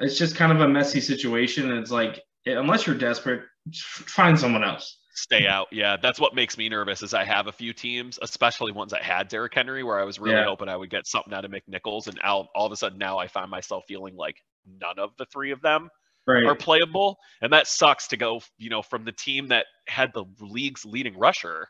It's 0.00 0.18
just 0.18 0.36
kind 0.36 0.52
of 0.52 0.60
a 0.60 0.68
messy 0.68 1.00
situation. 1.00 1.70
And 1.70 1.78
it's 1.80 1.90
like 1.90 2.22
unless 2.46 2.86
you're 2.86 2.96
desperate, 2.96 3.42
find 3.74 4.38
someone 4.38 4.64
else. 4.64 5.00
Stay 5.14 5.46
out. 5.46 5.66
Yeah, 5.72 5.96
that's 6.00 6.20
what 6.20 6.34
makes 6.34 6.58
me 6.58 6.68
nervous. 6.68 7.02
Is 7.02 7.14
I 7.14 7.24
have 7.24 7.46
a 7.46 7.52
few 7.52 7.72
teams, 7.72 8.18
especially 8.20 8.72
ones 8.72 8.92
that 8.92 9.02
had 9.02 9.28
Derrick 9.28 9.54
Henry, 9.54 9.82
where 9.82 9.98
I 9.98 10.04
was 10.04 10.18
really 10.18 10.36
Yeah. 10.36 10.44
hoping 10.44 10.68
I 10.68 10.76
would 10.76 10.90
get 10.90 11.06
something 11.06 11.32
out 11.32 11.44
of 11.46 11.50
McNichols, 11.50 12.06
and 12.06 12.20
all, 12.20 12.48
all 12.54 12.66
of 12.66 12.72
a 12.72 12.76
sudden 12.76 12.98
now 12.98 13.18
I 13.18 13.26
find 13.26 13.50
myself 13.50 13.84
feeling 13.88 14.14
like 14.14 14.36
none 14.66 14.98
of 14.98 15.16
the 15.16 15.24
three 15.26 15.52
of 15.52 15.62
them 15.62 15.88
Right. 16.26 16.44
are 16.44 16.54
playable, 16.54 17.16
and 17.40 17.52
that 17.52 17.66
sucks 17.66 18.08
to 18.08 18.16
go, 18.18 18.42
you 18.58 18.68
know, 18.68 18.82
from 18.82 19.04
the 19.04 19.12
team 19.12 19.48
that 19.48 19.66
had 19.88 20.12
the 20.12 20.24
league's 20.40 20.84
leading 20.84 21.16
rusher 21.16 21.68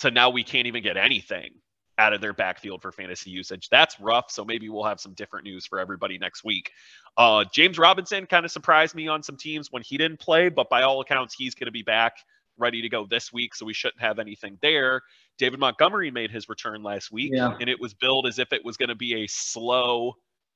to 0.00 0.10
now 0.10 0.28
we 0.28 0.44
can't 0.44 0.66
even 0.66 0.82
get 0.82 0.96
anything 0.98 1.50
out 2.02 2.12
of 2.12 2.20
their 2.20 2.32
backfield 2.32 2.82
for 2.82 2.90
fantasy 2.90 3.30
usage. 3.30 3.68
That's 3.70 3.98
rough. 4.00 4.30
So 4.30 4.44
maybe 4.44 4.68
we'll 4.68 4.84
have 4.84 5.00
some 5.00 5.14
different 5.14 5.44
news 5.44 5.66
for 5.66 5.78
everybody 5.78 6.18
next 6.18 6.42
week. 6.44 6.70
Uh, 7.16 7.44
James 7.54 7.78
Robinson 7.78 8.26
kind 8.26 8.44
of 8.44 8.50
surprised 8.50 8.94
me 8.94 9.06
on 9.06 9.22
some 9.22 9.36
teams 9.36 9.70
when 9.70 9.82
he 9.82 9.96
didn't 9.96 10.18
play, 10.18 10.48
but 10.48 10.68
by 10.68 10.82
all 10.82 11.00
accounts, 11.00 11.34
he's 11.34 11.54
going 11.54 11.66
to 11.66 11.72
be 11.72 11.82
back 11.82 12.14
ready 12.58 12.82
to 12.82 12.88
go 12.88 13.06
this 13.06 13.32
week, 13.32 13.54
so 13.54 13.64
we 13.64 13.72
shouldn't 13.72 14.00
have 14.00 14.18
anything 14.18 14.58
there. 14.62 15.00
David 15.38 15.60
Montgomery 15.60 16.10
made 16.10 16.30
his 16.30 16.48
return 16.48 16.82
last 16.82 17.10
week, 17.12 17.30
Yeah. 17.32 17.56
and 17.60 17.70
it 17.70 17.80
was 17.80 17.94
billed 17.94 18.26
as 18.26 18.38
if 18.38 18.52
it 18.52 18.64
was 18.64 18.76
going 18.76 18.88
to 18.90 18.94
be 18.94 19.22
a 19.22 19.26
slow 19.28 20.14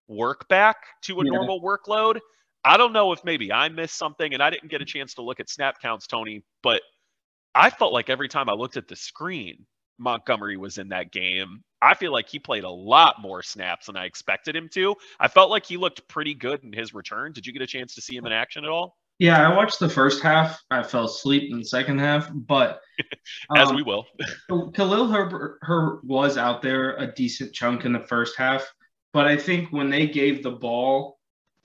work 0.09 0.47
back 0.49 0.77
to 1.03 1.21
a 1.21 1.25
Yeah. 1.25 1.31
normal 1.31 1.61
workload. 1.63 2.21
I 2.65 2.77
don't 2.77 2.93
know 2.93 3.13
if 3.13 3.23
maybe 3.25 3.53
I 3.53 3.69
missed 3.69 3.97
something 3.97 4.35
and 4.35 4.43
I 4.43 4.51
didn't 4.51 4.69
get 4.69 4.83
a 4.83 4.85
chance 4.85 5.15
to 5.15 5.23
look 5.23 5.41
at 5.41 5.49
snap 5.49 5.81
counts, 5.81 6.07
Tony, 6.07 6.43
but 6.63 6.83
I 7.55 7.71
felt 7.71 7.93
like 7.93 8.11
every 8.11 8.29
time 8.29 8.49
I 8.51 8.53
looked 8.53 8.77
at 8.77 8.89
the 8.89 8.97
screen, 8.97 9.65
Montgomery 9.99 10.57
was 10.57 10.79
in 10.79 10.89
that 10.89 11.13
game. 11.13 11.63
I 11.83 11.95
feel 11.95 12.13
like 12.13 12.29
he 12.29 12.39
played 12.39 12.65
a 12.65 12.71
lot 12.71 13.21
more 13.21 13.43
snaps 13.43 13.87
than 13.87 13.97
I 13.97 14.07
expected 14.07 14.57
him 14.57 14.69
to. 14.71 14.95
I 15.21 15.29
felt 15.29 15.51
like 15.51 15.67
he 15.67 15.77
looked 15.77 16.07
pretty 16.09 16.35
good 16.35 16.65
in 16.65 16.73
his 16.73 16.95
return. 16.95 17.33
Did 17.33 17.47
you 17.47 17.53
get 17.53 17.63
a 17.63 17.67
chance 17.67 17.95
to 17.95 18.01
see 18.01 18.17
him 18.17 18.27
in 18.27 18.33
action 18.33 18.65
at 18.65 18.71
all? 18.71 18.97
Yeah, 19.19 19.49
I 19.49 19.55
watched 19.55 19.79
the 19.79 19.89
first 19.89 20.23
half. 20.23 20.61
I 20.71 20.83
fell 20.83 21.07
asleep 21.07 21.51
in 21.51 21.59
the 21.59 21.65
second 21.65 21.99
half, 21.99 22.29
but 22.33 22.81
As 23.57 23.69
um, 23.69 23.77
we 23.77 23.83
will. 23.83 24.07
Khalil 24.49 25.09
Herbert, 25.09 25.59
Herbert 25.63 26.05
was 26.05 26.37
out 26.37 26.61
there 26.61 26.97
a 26.97 27.07
decent 27.07 27.55
chunk 27.55 27.85
in 27.85 27.93
the 27.93 28.07
first 28.07 28.37
half, 28.37 28.71
but 29.13 29.27
I 29.27 29.37
think 29.37 29.73
when 29.73 29.89
they 29.89 30.07
gave 30.07 30.43
the 30.43 30.51
ball, 30.51 31.19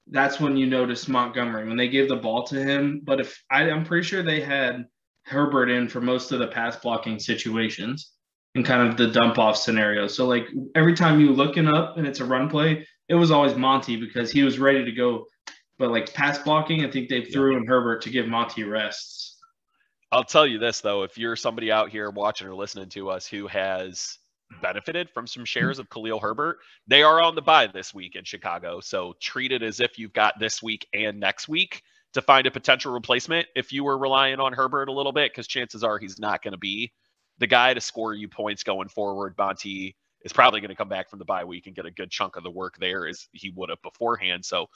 that's 0.08 0.40
when 0.40 0.56
you 0.56 0.66
notice 0.66 1.08
Montgomery 1.08 1.68
when 1.68 1.78
they 1.78 1.90
gave 1.90 2.08
the 2.08 2.16
ball 2.16 2.44
to 2.48 2.64
him. 2.64 3.02
But 3.04 3.20
if 3.20 3.44
I, 3.52 3.70
I'm 3.70 3.84
pretty 3.84 4.08
sure 4.08 4.24
they 4.24 4.42
had 4.42 4.86
Herbert 5.24 5.70
in 5.70 5.88
for 5.88 6.02
most 6.02 6.32
of 6.32 6.40
the 6.40 6.48
pass 6.48 6.78
blocking 6.78 7.20
situations 7.20 8.12
and 8.56 8.66
kind 8.66 8.88
of 8.88 8.98
the 8.98 9.08
dump 9.08 9.38
off 9.38 9.58
scenario. 9.58 10.08
So 10.08 10.28
like 10.28 10.48
every 10.76 10.94
time 10.94 11.20
you 11.20 11.32
looking 11.32 11.68
up 11.68 11.98
and 11.98 12.06
it's 12.06 12.20
a 12.20 12.26
run 12.26 12.50
play, 12.50 12.86
it 13.08 13.16
was 13.16 13.32
always 13.32 13.56
Monty 13.56 13.96
because 13.96 14.32
he 14.32 14.44
was 14.44 14.60
ready 14.60 14.84
to 14.84 14.92
go. 14.92 15.26
But 15.78 15.92
like 15.92 16.14
pass 16.14 16.38
blocking, 16.40 16.86
I 16.86 16.92
think 16.92 17.10
they 17.10 17.24
threw 17.26 17.58
in 17.58 17.66
Herbert 17.66 18.02
to 18.04 18.10
give 18.10 18.28
Monty 18.28 18.64
rests. 18.64 19.38
I'll 20.12 20.24
tell 20.24 20.46
you 20.46 20.60
this 20.60 20.82
though, 20.82 21.04
if 21.04 21.18
you're 21.18 21.38
somebody 21.38 21.72
out 21.72 21.90
here 21.90 22.10
watching 22.10 22.48
or 22.48 22.56
listening 22.56 22.90
to 22.90 23.10
us 23.10 23.26
who 23.26 23.48
has 23.48 24.18
benefited 24.62 25.10
from 25.10 25.26
some 25.26 25.46
shares 25.46 25.80
of 25.80 25.90
Khalil 25.90 26.20
Herbert, 26.20 26.58
they 26.86 27.04
are 27.04 27.24
on 27.24 27.36
the 27.36 27.42
buy 27.42 27.68
this 27.68 27.94
week 27.94 28.16
in 28.16 28.26
Chicago. 28.26 28.82
So 28.82 29.16
treat 29.22 29.54
it 29.54 29.64
as 29.64 29.80
if 29.80 29.98
you've 29.98 30.12
got 30.12 30.40
this 30.40 30.62
week 30.62 30.86
and 30.94 31.20
next 31.22 31.48
week 31.48 31.82
to 32.14 32.22
find 32.22 32.46
a 32.46 32.52
potential 32.52 32.92
replacement 32.92 33.48
if 33.56 33.72
you 33.72 33.86
were 33.86 33.98
relying 33.98 34.42
on 34.42 34.52
Herbert 34.52 34.90
a 34.90 34.92
little 34.92 35.14
bit, 35.14 35.32
because 35.32 35.48
chances 35.48 35.86
are 35.86 35.98
he's 35.98 36.20
not 36.20 36.44
going 36.44 36.52
to 36.52 36.58
be 36.58 36.92
the 37.42 37.48
guy 37.48 37.74
to 37.74 37.82
score 37.82 38.14
you 38.14 38.30
points 38.30 38.64
going 38.64 38.88
forward. 38.88 39.36
Monty 39.38 39.98
is 40.24 40.32
probably 40.32 40.62
going 40.62 40.70
to 40.70 40.76
come 40.76 40.88
back 40.88 41.10
from 41.10 41.20
the 41.20 41.26
bye 41.26 41.44
week 41.44 41.66
and 41.68 41.76
get 41.76 41.86
a 41.86 41.92
good 41.92 42.12
chunk 42.12 42.38
of 42.38 42.44
the 42.44 42.52
work 42.52 42.78
there 42.80 43.08
as 43.08 43.28
he 43.34 43.50
would 43.56 43.70
have 43.70 43.82
beforehand. 43.82 44.46
So 44.46 44.68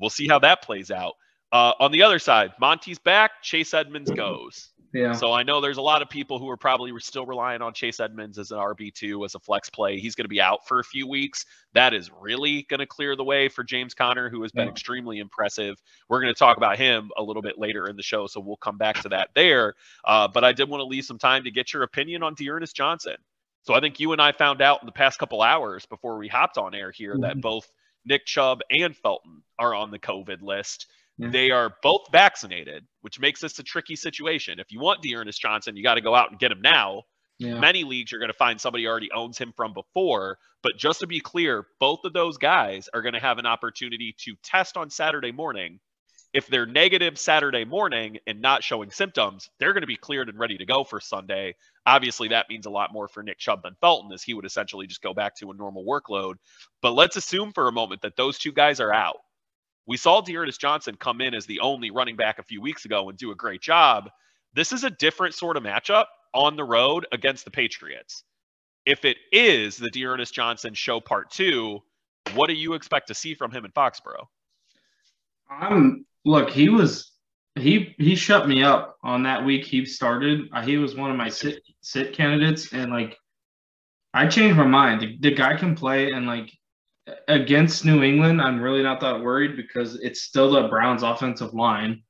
we'll 0.00 0.08
see 0.08 0.28
how 0.28 0.38
that 0.38 0.62
plays 0.62 0.90
out. 0.90 1.14
Uh, 1.50 1.72
on 1.80 1.92
the 1.92 2.02
other 2.02 2.18
side, 2.18 2.52
Monty's 2.58 3.00
back, 3.00 3.42
Chase 3.42 3.74
Edmonds 3.74 4.10
goes. 4.10 4.70
Yeah. 4.92 5.12
So 5.12 5.32
I 5.32 5.42
know 5.42 5.60
there's 5.60 5.78
a 5.78 5.82
lot 5.82 6.02
of 6.02 6.10
people 6.10 6.38
who 6.38 6.48
are 6.50 6.56
probably 6.56 6.92
still 7.00 7.24
relying 7.24 7.62
on 7.62 7.72
Chase 7.72 7.98
Edmonds 7.98 8.38
as 8.38 8.50
an 8.50 8.58
RB2 8.58 9.24
as 9.24 9.34
a 9.34 9.40
flex 9.40 9.70
play. 9.70 9.98
He's 9.98 10.14
going 10.14 10.24
to 10.24 10.28
be 10.28 10.40
out 10.40 10.66
for 10.68 10.80
a 10.80 10.84
few 10.84 11.08
weeks. 11.08 11.46
That 11.72 11.94
is 11.94 12.10
really 12.20 12.62
going 12.68 12.80
to 12.80 12.86
clear 12.86 13.16
the 13.16 13.24
way 13.24 13.48
for 13.48 13.64
James 13.64 13.94
Conner, 13.94 14.28
who 14.28 14.42
has 14.42 14.52
been 14.52 14.66
Yeah. 14.66 14.70
extremely 14.72 15.18
impressive. 15.18 15.80
We're 16.08 16.20
going 16.20 16.32
to 16.34 16.38
talk 16.38 16.56
about 16.58 16.76
him 16.76 17.10
a 17.16 17.22
little 17.22 17.42
bit 17.42 17.58
later 17.58 17.88
in 17.88 17.96
the 17.96 18.02
show, 18.02 18.26
so 18.26 18.40
we'll 18.40 18.56
come 18.56 18.76
back 18.76 19.00
to 19.02 19.08
that 19.08 19.30
there. 19.34 19.74
Uh, 20.04 20.28
but 20.28 20.44
I 20.44 20.52
did 20.52 20.68
want 20.68 20.80
to 20.82 20.86
leave 20.86 21.04
some 21.04 21.18
time 21.18 21.44
to 21.44 21.50
get 21.50 21.72
your 21.72 21.84
opinion 21.84 22.22
on 22.22 22.34
D'Ernest 22.34 22.76
Johnson. 22.76 23.16
So 23.62 23.74
I 23.74 23.80
think 23.80 23.98
you 24.00 24.12
and 24.12 24.20
I 24.20 24.32
found 24.32 24.60
out 24.60 24.82
in 24.82 24.86
the 24.86 24.92
past 24.92 25.18
couple 25.18 25.40
hours 25.40 25.86
before 25.86 26.18
we 26.18 26.28
hopped 26.28 26.58
on 26.58 26.74
air 26.74 26.90
here 26.90 27.16
that 27.20 27.36
Mhm. 27.36 27.42
both 27.42 27.70
Nick 28.04 28.26
Chubb 28.26 28.60
and 28.70 28.96
Felton 28.96 29.42
are 29.58 29.74
on 29.74 29.90
the 29.92 29.98
COVID 29.98 30.42
list. 30.42 30.88
Yeah. 31.22 31.30
They 31.30 31.50
are 31.50 31.74
both 31.82 32.02
vaccinated, 32.10 32.84
which 33.02 33.20
makes 33.20 33.40
this 33.40 33.58
a 33.58 33.62
tricky 33.62 33.96
situation. 33.96 34.58
If 34.58 34.72
you 34.72 34.80
want 34.80 35.02
D'Ernest 35.02 35.40
Johnson, 35.40 35.76
you 35.76 35.82
got 35.82 35.94
to 35.94 36.00
go 36.00 36.14
out 36.14 36.30
and 36.30 36.38
get 36.38 36.50
him 36.50 36.60
now. 36.62 37.02
yeah. 37.38 37.58
Many 37.58 37.84
leagues 37.84 38.10
you're 38.10 38.20
going 38.20 38.32
to 38.32 38.36
find 38.36 38.60
somebody 38.60 38.86
already 38.86 39.10
owns 39.12 39.38
him 39.38 39.52
from 39.56 39.72
before. 39.72 40.38
But 40.62 40.72
just 40.76 41.00
to 41.00 41.06
be 41.06 41.20
clear, 41.20 41.66
both 41.80 42.00
of 42.04 42.12
those 42.12 42.38
guys 42.38 42.88
are 42.92 43.02
going 43.02 43.14
to 43.14 43.20
have 43.20 43.38
an 43.38 43.46
opportunity 43.46 44.14
to 44.18 44.34
test 44.42 44.76
on 44.76 44.90
Saturday 44.90 45.32
morning 45.32 45.80
if 46.32 46.46
they're 46.46 46.66
negative 46.66 47.18
Saturday 47.18 47.64
morning 47.64 48.18
and 48.26 48.40
not 48.40 48.64
showing 48.64 48.90
symptoms, 48.90 49.50
they're 49.58 49.74
going 49.74 49.82
to 49.82 49.86
be 49.86 49.96
cleared 49.96 50.28
and 50.28 50.38
ready 50.38 50.56
to 50.56 50.64
go 50.64 50.82
for 50.82 50.98
Sunday. 50.98 51.54
Obviously, 51.84 52.28
that 52.28 52.48
means 52.48 52.64
a 52.64 52.70
lot 52.70 52.92
more 52.92 53.06
for 53.06 53.22
Nick 53.22 53.38
Chubb 53.38 53.62
than 53.62 53.76
Felton, 53.80 54.12
as 54.12 54.22
he 54.22 54.32
would 54.32 54.46
essentially 54.46 54.86
just 54.86 55.02
go 55.02 55.12
back 55.12 55.36
to 55.36 55.50
a 55.50 55.54
normal 55.54 55.84
workload. 55.84 56.34
But 56.80 56.92
let's 56.92 57.16
assume 57.16 57.52
for 57.52 57.68
a 57.68 57.72
moment 57.72 58.02
that 58.02 58.16
those 58.16 58.38
two 58.38 58.52
guys 58.52 58.80
are 58.80 58.92
out. 58.92 59.16
We 59.86 59.96
saw 59.96 60.20
D'Ernest 60.20 60.60
Johnson 60.60 60.96
come 60.96 61.20
in 61.20 61.34
as 61.34 61.46
the 61.46 61.60
only 61.60 61.90
running 61.90 62.16
back 62.16 62.38
a 62.38 62.44
few 62.44 62.60
weeks 62.60 62.84
ago 62.84 63.08
and 63.08 63.18
do 63.18 63.32
a 63.32 63.36
great 63.36 63.60
job. 63.60 64.08
This 64.54 64.72
is 64.72 64.84
a 64.84 64.90
different 64.90 65.34
sort 65.34 65.56
of 65.56 65.62
matchup 65.62 66.06
on 66.34 66.56
the 66.56 66.64
road 66.64 67.06
against 67.12 67.44
the 67.44 67.50
Patriots. 67.50 68.24
If 68.86 69.04
it 69.04 69.16
is 69.32 69.76
the 69.76 69.90
D'Ernest 69.90 70.34
Johnson 70.34 70.74
show 70.74 71.00
part 71.00 71.30
two, 71.30 71.80
what 72.34 72.48
do 72.48 72.54
you 72.54 72.74
expect 72.74 73.08
to 73.08 73.14
see 73.14 73.34
from 73.34 73.50
him 73.50 73.64
in 73.64 73.70
Foxborough? 73.72 74.26
I'm 75.50 76.06
look. 76.24 76.50
He 76.50 76.68
was 76.68 77.12
he 77.54 77.94
he 77.98 78.14
shut 78.14 78.48
me 78.48 78.62
up 78.62 78.96
on 79.02 79.22
that 79.24 79.44
week 79.44 79.64
he 79.64 79.84
started. 79.84 80.48
Uh, 80.52 80.62
he 80.62 80.78
was 80.78 80.96
one 80.96 81.10
of 81.10 81.16
my 81.16 81.28
sit 81.28 81.62
sit 81.80 82.14
candidates, 82.14 82.72
and 82.72 82.90
like 82.90 83.16
I 84.14 84.26
changed 84.26 84.56
my 84.56 84.66
mind. 84.66 85.00
The, 85.00 85.18
the 85.20 85.34
guy 85.34 85.56
can 85.56 85.74
play, 85.74 86.12
and 86.12 86.26
like 86.26 86.50
against 87.28 87.84
New 87.84 88.02
England, 88.02 88.40
I'm 88.40 88.60
really 88.60 88.82
not 88.82 89.00
that 89.00 89.20
worried 89.20 89.56
because 89.56 89.96
it's 89.96 90.22
still 90.22 90.50
the 90.50 90.68
Browns' 90.68 91.02
offensive 91.02 91.54
line. 91.54 92.02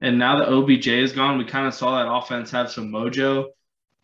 And 0.00 0.18
now 0.18 0.38
that 0.38 0.48
OBJ 0.48 0.88
is 0.88 1.12
gone, 1.12 1.38
we 1.38 1.44
kind 1.44 1.66
of 1.66 1.74
saw 1.74 1.98
that 1.98 2.10
offense 2.10 2.50
have 2.50 2.70
some 2.70 2.90
mojo. 2.90 3.46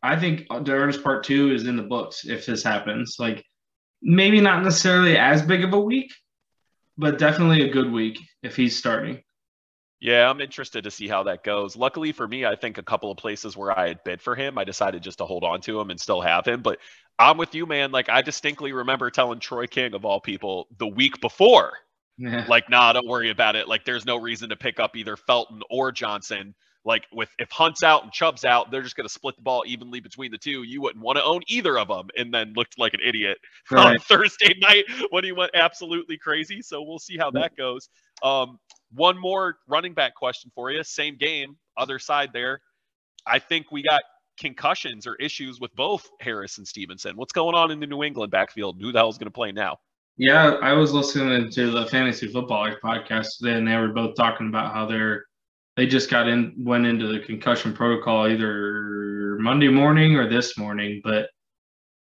I 0.02 0.16
think 0.16 0.46
D'Ernest 0.64 1.02
Part 1.02 1.24
Two 1.24 1.52
is 1.52 1.66
in 1.66 1.76
the 1.76 1.82
books 1.82 2.26
if 2.26 2.46
this 2.46 2.62
happens. 2.62 3.16
Like 3.18 3.44
maybe 4.02 4.40
not 4.40 4.62
necessarily 4.62 5.16
as 5.16 5.42
big 5.42 5.64
of 5.64 5.72
a 5.72 5.80
week, 5.80 6.12
but 6.98 7.18
definitely 7.18 7.62
a 7.62 7.72
good 7.72 7.90
week 7.90 8.18
if 8.42 8.56
he's 8.56 8.76
starting. 8.76 9.22
Yeah, 10.00 10.28
I'm 10.28 10.40
interested 10.40 10.84
to 10.84 10.90
see 10.90 11.08
how 11.08 11.22
that 11.22 11.42
goes. 11.42 11.74
Luckily 11.74 12.12
for 12.12 12.28
me, 12.28 12.44
I 12.44 12.54
think 12.54 12.76
a 12.76 12.82
couple 12.82 13.10
of 13.10 13.16
places 13.16 13.56
where 13.56 13.76
I 13.76 13.88
had 13.88 14.04
bid 14.04 14.20
for 14.20 14.34
him, 14.34 14.58
I 14.58 14.64
decided 14.64 15.02
just 15.02 15.18
to 15.18 15.24
hold 15.24 15.42
on 15.42 15.60
to 15.62 15.80
him 15.80 15.90
and 15.90 15.98
still 15.98 16.20
have 16.20 16.44
him. 16.46 16.60
But 16.60 16.78
I'm 17.18 17.38
with 17.38 17.54
you, 17.54 17.64
man. 17.64 17.92
Like 17.92 18.10
I 18.10 18.20
distinctly 18.20 18.72
remember 18.72 19.10
telling 19.10 19.40
Troy 19.40 19.66
King 19.66 19.94
of 19.94 20.04
all 20.04 20.20
people 20.20 20.68
the 20.78 20.86
week 20.86 21.20
before, 21.22 21.72
Yeah. 22.18 22.44
like, 22.46 22.68
nah, 22.68 22.92
don't 22.92 23.06
worry 23.08 23.30
about 23.30 23.56
it. 23.56 23.68
Like 23.68 23.86
there's 23.86 24.04
no 24.04 24.20
reason 24.20 24.50
to 24.50 24.56
pick 24.56 24.78
up 24.78 24.96
either 24.96 25.16
Felton 25.16 25.62
or 25.70 25.92
Johnson. 25.92 26.54
Like 26.84 27.04
with 27.10 27.30
if 27.38 27.50
Hunt's 27.50 27.82
out 27.82 28.04
and 28.04 28.12
Chubb's 28.12 28.44
out, 28.44 28.70
they're 28.70 28.82
just 28.82 28.96
gonna 28.96 29.08
split 29.08 29.34
the 29.36 29.42
ball 29.42 29.64
evenly 29.66 29.98
between 30.00 30.30
the 30.30 30.38
two. 30.38 30.62
You 30.62 30.82
wouldn't 30.82 31.02
want 31.02 31.16
to 31.16 31.24
own 31.24 31.40
either 31.48 31.76
of 31.78 31.88
them, 31.88 32.08
and 32.16 32.32
then 32.32 32.52
looked 32.54 32.78
like 32.78 32.92
an 32.94 33.00
idiot 33.02 33.38
on 33.72 33.98
Thursday 33.98 34.54
night 34.60 34.84
when 35.10 35.24
he 35.24 35.32
went 35.32 35.50
absolutely 35.54 36.16
crazy. 36.18 36.60
So 36.62 36.82
we'll 36.82 37.00
see 37.00 37.16
how 37.16 37.30
that 37.32 37.56
goes. 37.56 37.88
Um, 38.22 38.58
one 38.92 39.18
more 39.18 39.58
running 39.66 39.94
back 39.94 40.14
question 40.14 40.50
for 40.54 40.70
you. 40.70 40.82
Same 40.84 41.16
game, 41.16 41.56
other 41.76 41.98
side 41.98 42.30
there. 42.32 42.60
I 43.26 43.38
think 43.38 43.72
we 43.72 43.82
got 43.82 44.02
concussions 44.38 45.06
or 45.06 45.16
issues 45.16 45.60
with 45.60 45.74
both 45.74 46.08
Harris 46.20 46.58
and 46.58 46.66
Stevenson. 46.66 47.16
What's 47.16 47.32
going 47.32 47.54
on 47.54 47.70
in 47.70 47.80
the 47.80 47.86
New 47.86 48.02
England 48.02 48.30
backfield? 48.30 48.76
Who 48.80 48.92
the 48.92 48.98
hell's 48.98 49.18
going 49.18 49.26
to 49.26 49.32
play 49.32 49.52
now? 49.52 49.78
Yeah, 50.18 50.56
I 50.62 50.72
was 50.72 50.92
listening 50.92 51.50
to 51.50 51.70
the 51.70 51.86
fantasy 51.86 52.28
football 52.28 52.70
podcast 52.82 53.38
today, 53.38 53.58
and 53.58 53.68
they 53.68 53.76
were 53.76 53.88
both 53.88 54.14
talking 54.16 54.48
about 54.48 54.72
how 54.72 54.86
they're 54.86 55.24
they 55.76 55.86
just 55.86 56.08
got 56.08 56.26
in 56.26 56.54
went 56.56 56.86
into 56.86 57.06
the 57.06 57.20
concussion 57.20 57.74
protocol 57.74 58.26
either 58.26 59.36
Monday 59.40 59.68
morning 59.68 60.16
or 60.16 60.26
this 60.26 60.56
morning, 60.56 61.02
but 61.04 61.28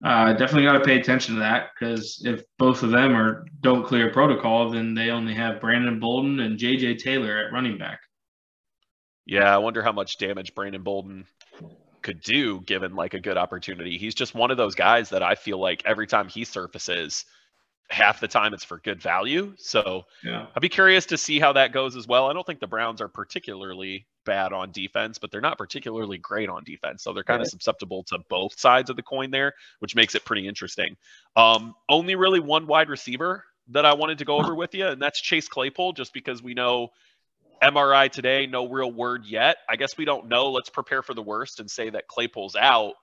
uh, 0.04 0.32
definitely 0.32 0.62
got 0.62 0.74
to 0.74 0.84
pay 0.84 0.98
attention 0.98 1.34
to 1.34 1.40
that 1.40 1.70
because 1.74 2.22
if 2.24 2.42
both 2.56 2.82
of 2.82 2.90
them 2.90 3.14
are 3.16 3.46
don't 3.60 3.84
clear 3.84 4.12
protocol, 4.12 4.70
then 4.70 4.94
they 4.94 5.10
only 5.10 5.34
have 5.34 5.60
Brandon 5.60 5.98
Bolden 5.98 6.40
and 6.40 6.58
JJ 6.58 6.98
Taylor 6.98 7.38
at 7.38 7.52
running 7.52 7.78
back. 7.78 8.00
Yeah, 9.26 9.52
I 9.52 9.58
wonder 9.58 9.82
how 9.82 9.92
much 9.92 10.16
damage 10.18 10.54
Brandon 10.54 10.82
Bolden 10.82 11.26
could 12.02 12.20
do 12.20 12.60
given 12.60 12.94
like 12.94 13.14
a 13.14 13.20
good 13.20 13.36
opportunity. 13.36 13.98
He's 13.98 14.14
just 14.14 14.34
one 14.34 14.50
of 14.50 14.56
those 14.56 14.74
guys 14.74 15.10
that 15.10 15.22
I 15.22 15.34
feel 15.34 15.58
like 15.58 15.82
every 15.84 16.06
time 16.06 16.28
he 16.28 16.44
surfaces, 16.44 17.24
half 17.90 18.20
the 18.20 18.28
time 18.28 18.54
it's 18.54 18.64
for 18.64 18.78
good 18.78 19.02
value. 19.02 19.54
So 19.58 20.04
Yeah, 20.22 20.46
I'd 20.54 20.62
be 20.62 20.68
curious 20.68 21.06
to 21.06 21.18
see 21.18 21.40
how 21.40 21.54
that 21.54 21.72
goes 21.72 21.96
as 21.96 22.06
well. 22.06 22.26
I 22.26 22.32
don't 22.32 22.46
think 22.46 22.60
the 22.60 22.66
Browns 22.66 23.00
are 23.00 23.08
particularly 23.08 24.06
bad 24.28 24.52
on 24.52 24.70
defense, 24.72 25.18
but 25.18 25.30
they're 25.32 25.40
not 25.40 25.56
particularly 25.58 26.18
great 26.18 26.50
on 26.50 26.62
defense. 26.62 27.02
So 27.02 27.12
they're 27.14 27.24
kind 27.24 27.40
of 27.42 27.46
Right. 27.46 27.50
susceptible 27.50 28.04
to 28.04 28.18
both 28.28 28.60
sides 28.60 28.90
of 28.90 28.96
the 28.96 29.02
coin 29.02 29.30
there, 29.30 29.54
which 29.80 29.96
makes 29.96 30.14
it 30.14 30.24
pretty 30.26 30.46
interesting. 30.46 30.96
Um, 31.34 31.74
only 31.88 32.14
really 32.14 32.40
one 32.40 32.66
wide 32.66 32.90
receiver 32.90 33.44
that 33.68 33.86
I 33.86 33.94
wanted 33.94 34.18
to 34.18 34.26
go 34.26 34.36
over 34.38 34.54
with 34.54 34.74
you, 34.74 34.86
and 34.86 35.00
that's 35.00 35.20
Chase 35.20 35.48
Claypool, 35.48 35.94
just 35.94 36.12
because 36.12 36.42
we 36.42 36.52
know 36.54 36.90
MRI 37.62 38.08
today, 38.08 38.46
no 38.46 38.68
real 38.68 38.92
word 38.92 39.24
yet. 39.26 39.56
I 39.68 39.76
guess 39.76 39.96
we 39.96 40.04
don't 40.04 40.28
know. 40.28 40.50
Let's 40.50 40.70
prepare 40.70 41.02
for 41.02 41.14
the 41.14 41.22
worst 41.22 41.58
and 41.58 41.70
say 41.70 41.90
that 41.90 42.06
Claypool's 42.06 42.54
out. 42.54 42.94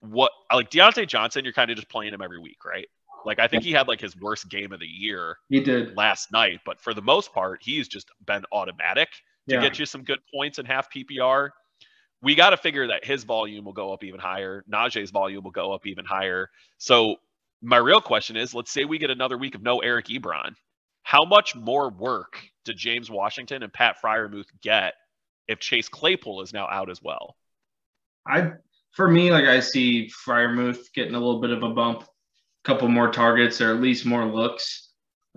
What 0.00 0.32
like 0.52 0.70
Diontae 0.70 1.08
Johnson, 1.08 1.44
you're 1.44 1.52
kind 1.54 1.70
of 1.70 1.76
just 1.76 1.88
playing 1.88 2.14
him 2.14 2.22
every 2.22 2.38
week, 2.38 2.64
right? 2.64 2.86
Like 3.24 3.38
I 3.38 3.48
think 3.48 3.62
he 3.64 3.72
had 3.72 3.88
like 3.88 4.00
his 4.00 4.16
worst 4.16 4.48
game 4.48 4.72
of 4.72 4.80
the 4.80 4.86
year 4.86 5.36
he 5.48 5.60
did. 5.60 5.96
last 5.96 6.32
night, 6.32 6.60
but 6.64 6.80
for 6.80 6.94
the 6.94 7.02
most 7.02 7.32
part, 7.34 7.60
he's 7.62 7.88
just 7.88 8.08
been 8.26 8.44
automatic 8.52 9.08
to 9.50 9.56
Yeah, 9.56 9.62
get 9.62 9.78
you 9.78 9.86
some 9.86 10.02
good 10.02 10.20
points 10.32 10.58
in 10.58 10.66
half 10.66 10.88
PPR. 10.92 11.50
We 12.22 12.34
got 12.34 12.50
to 12.50 12.56
figure 12.56 12.86
that 12.88 13.04
his 13.04 13.24
volume 13.24 13.64
will 13.64 13.72
go 13.72 13.92
up 13.92 14.04
even 14.04 14.20
higher. 14.20 14.64
Najee's 14.70 15.10
volume 15.10 15.44
will 15.44 15.50
go 15.50 15.72
up 15.72 15.86
even 15.86 16.04
higher. 16.04 16.50
So 16.78 17.16
my 17.62 17.76
real 17.78 18.00
question 18.00 18.36
is, 18.36 18.54
let's 18.54 18.70
say 18.70 18.84
we 18.84 18.98
get 18.98 19.10
another 19.10 19.38
week 19.38 19.54
of 19.54 19.62
no 19.62 19.78
Eric 19.78 20.06
Ebron. 20.06 20.54
How 21.02 21.24
much 21.24 21.54
more 21.54 21.90
work 21.90 22.40
do 22.64 22.72
James 22.72 23.10
Washington 23.10 23.62
and 23.62 23.72
Pat 23.72 23.96
Freiermuth 24.02 24.48
get 24.62 24.94
if 25.48 25.58
Chase 25.58 25.88
Claypool 25.88 26.42
is 26.42 26.52
now 26.52 26.68
out 26.70 26.90
as 26.90 27.02
well? 27.02 27.36
I 28.26 28.52
for 28.92 29.08
me, 29.08 29.30
like 29.30 29.46
I 29.46 29.60
see 29.60 30.10
Freiermuth 30.26 30.92
getting 30.94 31.14
a 31.14 31.18
little 31.18 31.40
bit 31.40 31.50
of 31.50 31.62
a 31.62 31.70
bump, 31.70 32.02
a 32.02 32.06
couple 32.64 32.88
more 32.88 33.10
targets 33.10 33.60
or 33.60 33.70
at 33.70 33.80
least 33.80 34.04
more 34.06 34.26
looks. 34.26 34.88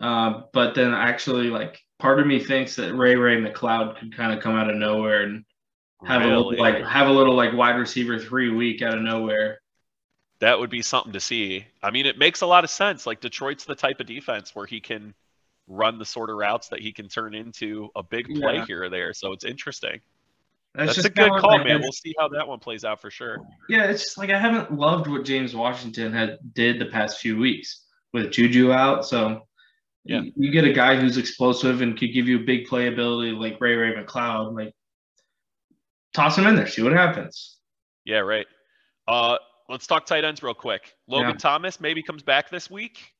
Uh, 0.01 0.41
but 0.53 0.75
then 0.75 0.93
actually, 0.93 1.49
like 1.49 1.79
part 2.03 2.19
of 2.19 2.27
me 2.27 2.37
thinks 2.37 2.75
that 2.75 2.93
Ray 2.93 3.15
Ray 3.15 3.37
McCloud 3.37 3.97
could 3.97 4.13
kind 4.13 4.33
of 4.37 4.43
come 4.43 4.55
out 4.55 4.69
of 4.69 4.75
nowhere 4.75 5.23
and 5.23 5.45
have 6.05 6.21
a 6.21 6.27
little 6.27 6.53
like 6.57 6.83
have 6.83 7.07
a 7.07 7.11
little 7.11 7.33
like 7.33 7.53
wide 7.53 7.77
receiver 7.77 8.19
three 8.19 8.49
week 8.49 8.81
out 8.81 8.93
of 8.97 9.01
nowhere. 9.01 9.59
that 10.39 10.59
would 10.59 10.69
be 10.69 10.81
something 10.81 11.13
to 11.13 11.21
see. 11.21 11.65
I 11.81 11.91
mean, 11.91 12.05
it 12.05 12.17
makes 12.17 12.41
a 12.41 12.45
lot 12.45 12.65
of 12.65 12.69
sense. 12.69 13.07
Like 13.07 13.21
Detroit's 13.21 13.63
the 13.63 13.73
type 13.75 14.01
of 14.01 14.05
defense 14.05 14.53
where 14.53 14.65
he 14.65 14.81
can 14.81 15.13
run 15.69 15.97
the 15.97 16.03
sort 16.03 16.29
of 16.29 16.35
routes 16.35 16.67
that 16.67 16.81
he 16.81 16.91
can 16.91 17.07
turn 17.07 17.33
into 17.33 17.89
a 17.95 18.03
big 18.03 18.25
play 18.35 18.55
Yeah. 18.55 18.65
here 18.65 18.83
or 18.83 18.89
there. 18.89 19.13
So 19.13 19.31
it's 19.31 19.45
interesting. 19.45 20.01
That's, 20.75 20.87
That's, 20.87 20.95
just 20.95 21.07
a 21.07 21.11
good 21.11 21.31
call, 21.39 21.63
man. 21.63 21.79
We'll 21.81 21.93
see 21.93 22.13
how 22.19 22.27
that 22.29 22.45
one 22.45 22.59
plays 22.59 22.83
out 22.83 22.99
for 22.99 23.09
sure. 23.09 23.37
Yeah, 23.69 23.85
it's 23.85 24.03
just 24.03 24.17
like 24.17 24.29
I 24.29 24.37
haven't 24.37 24.73
loved 24.77 25.07
what 25.07 25.23
James 25.23 25.55
Washington 25.55 26.11
had 26.11 26.37
did 26.53 26.79
the 26.79 26.87
past 26.87 27.19
few 27.19 27.37
weeks 27.37 27.85
with 28.11 28.29
Juju 28.31 28.73
out. 28.73 29.05
So 29.05 29.47
Yeah. 30.05 30.21
you, 30.35 30.51
get 30.51 30.65
a 30.65 30.73
guy 30.73 30.97
who's 30.97 31.17
explosive 31.17 31.81
and 31.81 31.97
could 31.97 32.13
give 32.13 32.27
you 32.27 32.39
big 32.39 32.67
playability 32.67 33.37
like 33.37 33.59
Ray 33.61 33.75
Ray 33.75 33.93
McCloud. 33.93 34.53
Like 34.55 34.73
toss 36.13 36.37
him 36.37 36.45
in 36.45 36.55
there, 36.55 36.67
see 36.67 36.81
what 36.81 36.93
happens. 36.93 37.57
Yeah, 38.05 38.19
right. 38.19 38.47
Uh, 39.07 39.37
let's 39.69 39.87
talk 39.87 40.05
tight 40.05 40.25
ends 40.25 40.43
real 40.43 40.53
quick. 40.53 40.93
Logan 41.07 41.31
Yeah. 41.31 41.37
Thomas 41.37 41.79
maybe 41.79 42.03
comes 42.03 42.21
back 42.21 42.49
this 42.49 42.69
week. 42.69 43.13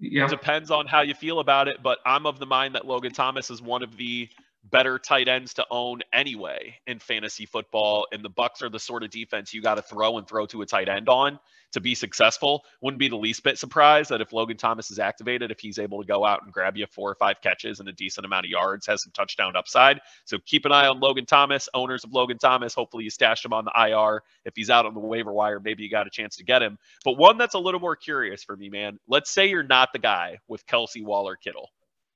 Yeah, 0.00 0.28
Depends 0.28 0.70
on 0.70 0.86
how 0.86 1.02
you 1.02 1.12
feel 1.12 1.40
about 1.40 1.68
it, 1.68 1.82
but 1.82 1.98
I'm 2.06 2.24
of 2.24 2.38
the 2.38 2.46
mind 2.46 2.74
that 2.74 2.86
Logan 2.86 3.12
Thomas 3.12 3.50
is 3.50 3.60
one 3.60 3.82
of 3.82 3.98
the 3.98 4.28
better 4.64 4.98
tight 4.98 5.28
ends 5.28 5.54
to 5.54 5.66
own 5.70 6.00
anyway 6.12 6.76
in 6.86 6.98
fantasy 6.98 7.46
football. 7.46 8.06
And 8.12 8.24
the 8.24 8.30
Bucs 8.30 8.62
are 8.62 8.68
the 8.68 8.78
sort 8.78 9.02
of 9.02 9.10
defense 9.10 9.54
you 9.54 9.62
got 9.62 9.76
to 9.76 9.82
throw 9.82 10.18
and 10.18 10.28
throw 10.28 10.46
to 10.46 10.62
a 10.62 10.66
tight 10.66 10.88
end 10.88 11.08
on 11.08 11.38
to 11.72 11.80
be 11.80 11.94
successful. 11.94 12.64
Wouldn't 12.80 12.98
be 12.98 13.08
the 13.08 13.16
least 13.16 13.42
bit 13.42 13.58
surprised 13.58 14.10
that 14.10 14.20
if 14.20 14.32
Logan 14.32 14.56
Thomas 14.56 14.90
is 14.90 14.98
activated, 14.98 15.50
if 15.50 15.60
he's 15.60 15.78
able 15.78 16.00
to 16.00 16.06
go 16.06 16.24
out 16.24 16.42
and 16.42 16.52
grab 16.52 16.76
you 16.76 16.86
four 16.86 17.10
or 17.10 17.14
five 17.14 17.40
catches 17.40 17.80
and 17.80 17.88
a 17.88 17.92
decent 17.92 18.26
amount 18.26 18.46
of 18.46 18.50
yards, 18.50 18.86
has 18.86 19.02
some 19.02 19.12
touchdown 19.12 19.56
upside. 19.56 20.00
So 20.24 20.38
keep 20.44 20.64
an 20.64 20.72
eye 20.72 20.86
on 20.86 21.00
Logan 21.00 21.26
Thomas, 21.26 21.68
owners 21.74 22.04
of 22.04 22.12
Logan 22.12 22.38
Thomas. 22.38 22.74
Hopefully 22.74 23.04
you 23.04 23.10
stashed 23.10 23.44
him 23.44 23.52
on 23.52 23.64
the 23.64 23.72
IR. 23.76 24.22
If 24.44 24.54
he's 24.56 24.70
out 24.70 24.86
on 24.86 24.94
the 24.94 25.00
waiver 25.00 25.32
wire, 25.32 25.60
maybe 25.60 25.82
you 25.82 25.90
got 25.90 26.06
a 26.06 26.10
chance 26.10 26.36
to 26.36 26.44
get 26.44 26.62
him. 26.62 26.78
But 27.04 27.16
one 27.16 27.38
that's 27.38 27.54
a 27.54 27.58
little 27.58 27.80
more 27.80 27.96
curious 27.96 28.42
for 28.42 28.56
me, 28.56 28.68
man. 28.68 28.98
Let's 29.08 29.30
say 29.30 29.48
you're 29.48 29.62
not 29.62 29.92
the 29.92 29.98
guy 29.98 30.38
with 30.48 30.66
Kelce 30.66 31.04
Waller 31.04 31.36
Kittle. 31.36 31.70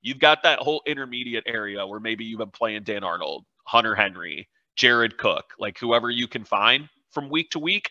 You've 0.05 0.19
got 0.19 0.43
that 0.43 0.59
whole 0.59 0.83
intermediate 0.85 1.45
area 1.47 1.85
where 1.87 1.99
maybe 1.99 2.25
you've 2.25 2.37
been 2.37 2.51
playing 2.51 2.83
Dan 2.83 3.03
Arnold, 3.03 3.43
Hunter 3.63 3.95
Henry, 3.95 4.47
Jared 4.75 5.17
Cook, 5.17 5.45
like 5.57 5.79
whoever 5.79 6.11
you 6.11 6.27
can 6.27 6.43
find 6.43 6.87
from 7.09 7.27
week 7.27 7.49
to 7.49 7.59
week. 7.59 7.89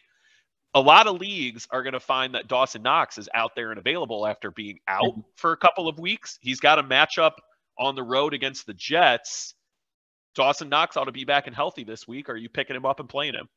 A 0.74 0.80
lot 0.80 1.08
of 1.08 1.20
leagues 1.20 1.66
are 1.72 1.82
going 1.82 1.94
to 1.94 1.98
find 1.98 2.36
that 2.36 2.46
Dawson 2.46 2.82
Knox 2.82 3.18
is 3.18 3.28
out 3.34 3.56
there 3.56 3.70
and 3.70 3.80
available 3.80 4.28
after 4.28 4.52
being 4.52 4.78
out 4.86 5.02
mm-hmm. 5.02 5.20
for 5.34 5.50
a 5.50 5.56
couple 5.56 5.88
of 5.88 5.98
weeks. 5.98 6.38
He's 6.40 6.60
got 6.60 6.78
a 6.78 6.84
matchup 6.84 7.32
on 7.80 7.96
the 7.96 8.04
road 8.04 8.32
against 8.32 8.66
the 8.66 8.74
Jets. 8.74 9.54
Dawson 10.36 10.68
Knox 10.68 10.96
ought 10.96 11.06
to 11.06 11.12
be 11.12 11.24
back 11.24 11.48
and 11.48 11.56
healthy 11.56 11.82
this 11.82 12.06
week. 12.06 12.28
Are 12.28 12.36
you 12.36 12.48
picking 12.48 12.76
him 12.76 12.86
up 12.86 13.00
and 13.00 13.08
playing 13.08 13.34
him? 13.34 13.48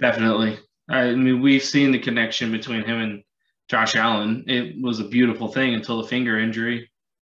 definitely. 0.00 0.58
I 0.88 1.12
mean, 1.12 1.40
we've 1.40 1.62
seen 1.62 1.92
the 1.92 2.00
connection 2.00 2.50
between 2.50 2.82
him 2.82 2.98
and 2.98 3.22
Josh 3.68 3.94
Allen. 3.94 4.42
It 4.48 4.82
was 4.82 4.98
a 4.98 5.04
beautiful 5.04 5.46
thing 5.46 5.74
until 5.74 6.02
the 6.02 6.08
finger 6.08 6.40
injury. 6.40 6.89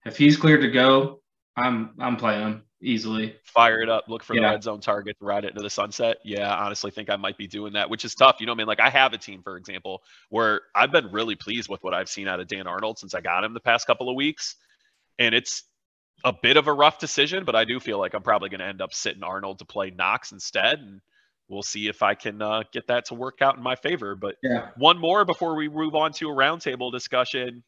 If 0.08 0.18
he's 0.18 0.38
cleared 0.38 0.62
to 0.62 0.70
go, 0.70 1.22
I'm 1.56 1.92
I'm 2.00 2.16
playing 2.18 2.42
him. 2.42 2.64
easily. 2.82 3.36
Fire 3.44 3.82
it 3.82 3.90
up, 3.90 4.06
look 4.08 4.24
for 4.24 4.36
the 4.36 4.42
red 4.42 4.64
zone 4.64 4.80
target, 4.80 5.18
ride 5.20 5.44
it 5.46 5.50
into 5.50 5.62
the 5.64 5.70
sunset. 5.70 6.18
Yeah, 6.24 6.54
I 6.54 6.66
honestly 6.66 6.92
think 6.92 7.10
I 7.10 7.16
might 7.16 7.38
be 7.38 7.48
doing 7.48 7.74
that, 7.74 7.90
which 7.90 8.06
is 8.06 8.14
tough. 8.14 8.38
You 8.40 8.46
know, 8.46 8.52
what 8.52 8.58
I 8.58 8.60
mean, 8.60 8.68
like 8.68 8.80
I 8.80 8.90
have 8.90 9.14
a 9.14 9.18
team, 9.18 9.42
for 9.42 9.58
example, 9.58 10.04
where 10.30 10.62
I've 10.76 10.92
been 10.92 11.12
really 11.12 11.36
pleased 11.36 11.70
with 11.70 11.84
what 11.84 11.94
I've 11.94 12.10
seen 12.10 12.28
out 12.28 12.40
of 12.40 12.48
Dan 12.48 12.68
Arnold 12.68 13.00
since 13.00 13.16
I 13.16 13.22
got 13.22 13.44
him 13.44 13.54
the 13.54 13.60
past 13.60 13.88
couple 13.88 14.10
of 14.10 14.16
weeks, 14.16 14.56
and 15.18 15.34
it's 15.34 15.64
a 16.24 16.34
bit 16.34 16.58
of 16.58 16.68
a 16.68 16.74
rough 16.74 17.00
decision, 17.00 17.44
but 17.46 17.56
I 17.56 17.66
do 17.66 17.80
feel 17.80 18.00
like 18.00 18.14
I'm 18.14 18.24
probably 18.24 18.50
going 18.50 18.60
to 18.60 18.66
end 18.66 18.82
up 18.82 18.94
sitting 18.94 19.24
Arnold 19.24 19.60
to 19.60 19.66
play 19.66 19.90
Knox 19.90 20.32
instead, 20.32 20.80
and 20.80 21.02
we'll 21.48 21.64
see 21.64 21.88
if 21.88 22.04
I 22.04 22.14
can 22.16 22.42
uh, 22.42 22.64
get 22.72 22.88
that 22.88 23.06
to 23.06 23.16
work 23.16 23.42
out 23.42 23.56
in 23.58 23.64
my 23.64 23.76
favor. 23.76 24.16
But 24.16 24.36
Yeah. 24.44 24.70
one 24.78 24.98
more 25.00 25.26
before 25.26 25.56
we 25.56 25.70
move 25.70 25.96
on 25.96 26.12
to 26.14 26.30
a 26.30 26.34
roundtable 26.34 26.92
discussion. 26.92 27.64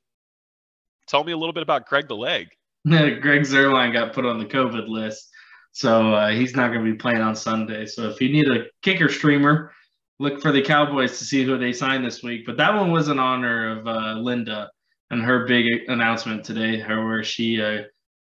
Tell 1.10 1.24
me 1.24 1.32
a 1.32 1.38
little 1.38 1.54
bit 1.54 1.64
about 1.64 1.88
Greg 1.88 2.08
the 2.08 2.16
Leg. 2.16 2.50
Greg 2.88 3.42
Zuerlein 3.42 3.92
got 3.92 4.14
put 4.14 4.26
on 4.26 4.38
the 4.38 4.46
COVID 4.46 4.88
list, 4.88 5.30
so 5.72 6.14
uh, 6.14 6.30
he's 6.30 6.56
not 6.56 6.72
going 6.72 6.86
to 6.86 6.92
be 6.92 6.98
playing 6.98 7.22
on 7.22 7.36
Sunday. 7.36 7.88
So 7.88 8.08
if 8.10 8.22
you 8.22 8.30
need 8.30 8.48
a 8.48 8.66
kicker 8.84 9.10
streamer, 9.10 9.72
look 10.20 10.40
for 10.40 10.52
the 10.52 10.62
Cowboys 10.62 11.18
to 11.18 11.26
see 11.26 11.44
who 11.44 11.58
they 11.58 11.74
sign 11.74 12.04
this 12.04 12.22
week. 12.22 12.46
But 12.46 12.58
that 12.58 12.76
one 12.76 12.92
was 12.92 13.10
in 13.10 13.18
honor 13.18 13.80
of 13.80 13.88
uh, 13.88 14.20
Linda 14.20 14.70
and 15.10 15.24
her 15.24 15.48
big 15.48 15.66
announcement 15.88 16.46
today, 16.46 16.80
her 16.80 17.04
where 17.04 17.24
she 17.24 17.60
uh, 17.60 17.84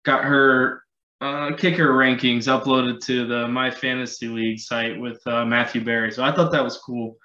got 0.05 0.25
her 0.25 0.83
uh, 1.21 1.53
kicker 1.57 1.93
rankings 1.93 2.47
uploaded 2.47 3.01
to 3.05 3.27
the 3.27 3.47
My 3.47 3.71
Fantasy 3.71 4.29
League 4.29 4.59
site 4.59 4.99
with 4.99 5.21
uh, 5.27 5.45
Matthew 5.45 5.85
Berry. 5.85 6.11
So 6.11 6.25
I 6.25 6.33
thought 6.33 6.51
that 6.53 6.65
was 6.65 6.79
cool. 6.79 7.19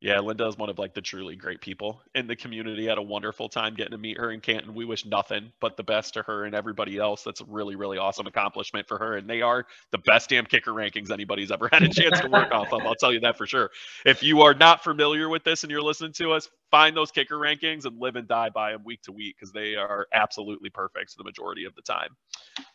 Yeah, 0.00 0.20
Linda 0.20 0.46
is 0.46 0.58
one 0.58 0.68
of 0.68 0.78
like 0.78 0.92
the 0.92 1.00
truly 1.00 1.36
great 1.36 1.62
people 1.62 2.02
in 2.14 2.26
the 2.26 2.36
community. 2.36 2.86
Had 2.86 2.98
a 2.98 3.02
wonderful 3.02 3.48
time 3.48 3.74
getting 3.74 3.92
to 3.92 3.98
meet 3.98 4.18
her 4.18 4.30
in 4.30 4.40
Canton. 4.40 4.74
We 4.74 4.84
wish 4.84 5.06
nothing 5.06 5.52
but 5.58 5.78
the 5.78 5.84
best 5.84 6.14
to 6.14 6.22
her 6.22 6.44
and 6.44 6.54
everybody 6.54 6.98
else. 6.98 7.22
That's 7.22 7.40
a 7.40 7.46
really, 7.46 7.76
really 7.76 7.96
awesome 7.96 8.26
accomplishment 8.26 8.86
for 8.86 8.98
her. 8.98 9.16
And 9.16 9.28
they 9.28 9.40
are 9.40 9.66
the 9.92 9.98
best 9.98 10.28
damn 10.28 10.44
kicker 10.44 10.72
rankings 10.72 11.10
anybody's 11.10 11.50
ever 11.50 11.70
had 11.72 11.82
a 11.82 11.88
chance 11.88 12.20
to 12.20 12.28
work 12.28 12.52
off 12.52 12.72
of. 12.74 12.82
I'll 12.82 12.94
tell 12.94 13.12
you 13.12 13.20
that 13.20 13.38
for 13.38 13.46
sure. 13.46 13.70
If 14.04 14.22
you 14.22 14.42
are 14.42 14.52
not 14.52 14.84
familiar 14.84 15.30
with 15.30 15.44
this 15.44 15.62
and 15.64 15.70
you're 15.70 15.82
listening 15.82 16.12
to 16.14 16.32
us, 16.32 16.50
find 16.70 16.94
those 16.94 17.10
kicker 17.10 17.36
rankings 17.38 17.86
and 17.86 17.98
live 17.98 18.16
and 18.16 18.28
die 18.28 18.50
by 18.50 18.72
them 18.72 18.84
week 18.84 19.00
to 19.02 19.12
week 19.12 19.36
because 19.38 19.50
they 19.52 19.76
are 19.76 20.06
absolutely 20.12 20.68
perfect 20.68 21.16
the 21.16 21.24
majority 21.24 21.64
of 21.64 21.74
the 21.74 21.82
time. 21.82 22.10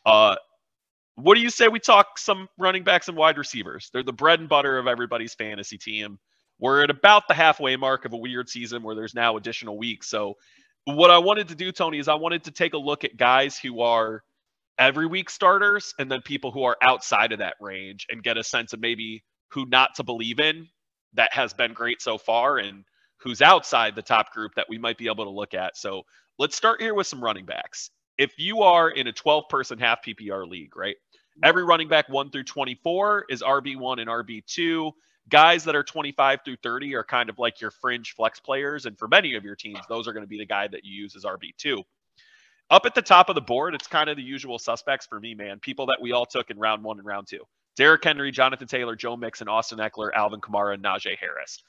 Uh, 0.05 0.36
what 1.15 1.36
do 1.36 1.41
you 1.41 1.51
say 1.51 1.67
we 1.67 1.79
talk 1.79 2.17
some 2.17 2.47
running 2.57 2.84
backs 2.84 3.07
and 3.07 3.17
wide 3.17 3.38
receivers? 3.38 3.89
They're 3.93 4.01
the 4.01 4.13
bread 4.13 4.39
and 4.39 4.49
butter 4.49 4.79
of 4.79 4.88
everybody's 4.88 5.36
fantasy 5.36 5.77
team. 5.77 6.17
We're 6.62 6.84
at 6.84 6.91
about 6.91 7.28
the 7.28 7.34
halfway 7.34 7.76
mark 7.76 8.06
of 8.06 8.13
a 8.13 8.17
weird 8.17 8.47
season 8.47 8.84
where 8.84 8.95
there's 8.95 9.15
now 9.15 9.36
additional 9.36 9.78
weeks. 9.78 10.08
So, 10.08 10.36
what 10.86 11.10
I 11.10 11.17
wanted 11.17 11.47
to 11.50 11.56
do, 11.56 11.71
Tony, 11.71 11.97
is 11.97 12.08
I 12.08 12.13
wanted 12.13 12.43
to 12.45 12.52
take 12.52 12.74
a 12.74 12.78
look 12.78 13.04
at 13.04 13.17
guys 13.17 13.58
who 13.58 13.82
are 13.82 14.24
every 14.78 15.08
week 15.08 15.30
starters 15.30 15.93
and 16.00 16.10
then 16.10 16.21
people 16.21 16.52
who 16.52 16.63
are 16.63 16.78
outside 16.82 17.32
of 17.32 17.39
that 17.39 17.56
range 17.60 18.06
and 18.10 18.24
get 18.24 18.38
a 18.38 18.43
sense 18.43 18.74
of 18.74 18.80
maybe 18.80 19.24
who 19.50 19.65
not 19.65 19.95
to 19.95 20.04
believe 20.04 20.39
in 20.39 20.67
that 21.13 21.34
has 21.34 21.54
been 21.54 21.74
great 21.74 22.02
so 22.02 22.17
far 22.17 22.58
and 22.58 22.84
who's 23.21 23.41
outside 23.41 23.95
the 23.95 24.02
top 24.02 24.32
group 24.32 24.54
that 24.56 24.67
we 24.69 24.78
might 24.78 24.97
be 24.97 25.08
able 25.08 25.26
to 25.26 25.32
look 25.32 25.56
at. 25.56 25.76
So, 25.76 26.04
let's 26.38 26.56
start 26.56 26.80
here 26.80 26.93
with 26.93 27.08
some 27.08 27.24
running 27.24 27.45
backs. 27.45 27.89
If 28.19 28.34
you 28.38 28.62
are 28.62 28.89
in 28.91 29.08
a 29.08 29.12
12 29.12 29.45
person 29.50 29.80
half 29.80 30.06
PPR 30.06 30.47
league, 30.47 30.76
right? 30.76 30.95
Every 31.43 31.63
running 31.63 31.88
back 31.88 32.08
1 32.08 32.30
through 32.30 32.43
24 32.43 33.26
is 33.30 33.41
RB1 33.41 34.00
and 34.00 34.08
RB2 34.08 34.91
guys 35.29 35.63
that 35.63 35.75
are 35.75 35.84
25 35.84 36.39
through 36.43 36.57
30 36.63 36.95
are 36.95 37.03
kind 37.03 37.29
of 37.29 37.39
like 37.39 37.62
your 37.62 37.71
fringe 37.71 38.13
flex 38.13 38.39
players. 38.39 38.86
And 38.86 38.97
for 38.97 39.07
many 39.07 39.36
of 39.36 39.43
your 39.43 39.55
teams, 39.55 39.79
those 39.88 40.07
are 40.07 40.13
going 40.13 40.23
to 40.23 40.29
be 40.29 40.38
the 40.38 40.45
guy 40.45 40.67
that 40.67 40.84
you 40.84 41.01
use 41.01 41.15
as 41.15 41.23
RB2. 41.23 41.84
Up 42.69 42.86
at 42.86 42.95
the 42.95 43.01
top 43.01 43.29
of 43.29 43.36
the 43.36 43.41
board, 43.41 43.75
it's 43.75 43.88
kind 43.88 44.10
of 44.10 44.15
the 44.15 44.23
usual 44.23 44.57
suspects 44.57 45.05
for 45.05 45.19
me, 45.19 45.36
man. 45.36 45.60
People 45.60 45.86
that 45.88 45.99
we 46.01 46.13
all 46.13 46.25
took 46.25 46.49
in 46.49 46.57
round 46.57 46.84
one 46.84 46.97
and 46.97 47.05
round 47.05 47.27
two. 47.27 47.43
Derrick 47.75 48.03
Henry, 48.03 48.31
Jonathan 48.31 48.67
Taylor, 48.67 48.95
Joe 48.95 49.17
Mixon, 49.17 49.47
Austin 49.47 49.79
Ekeler, 49.79 50.10
Alvin 50.13 50.41
Kamara, 50.41 50.73
and 50.73 50.84
Najee 50.84 51.17
Harris. 51.17 51.63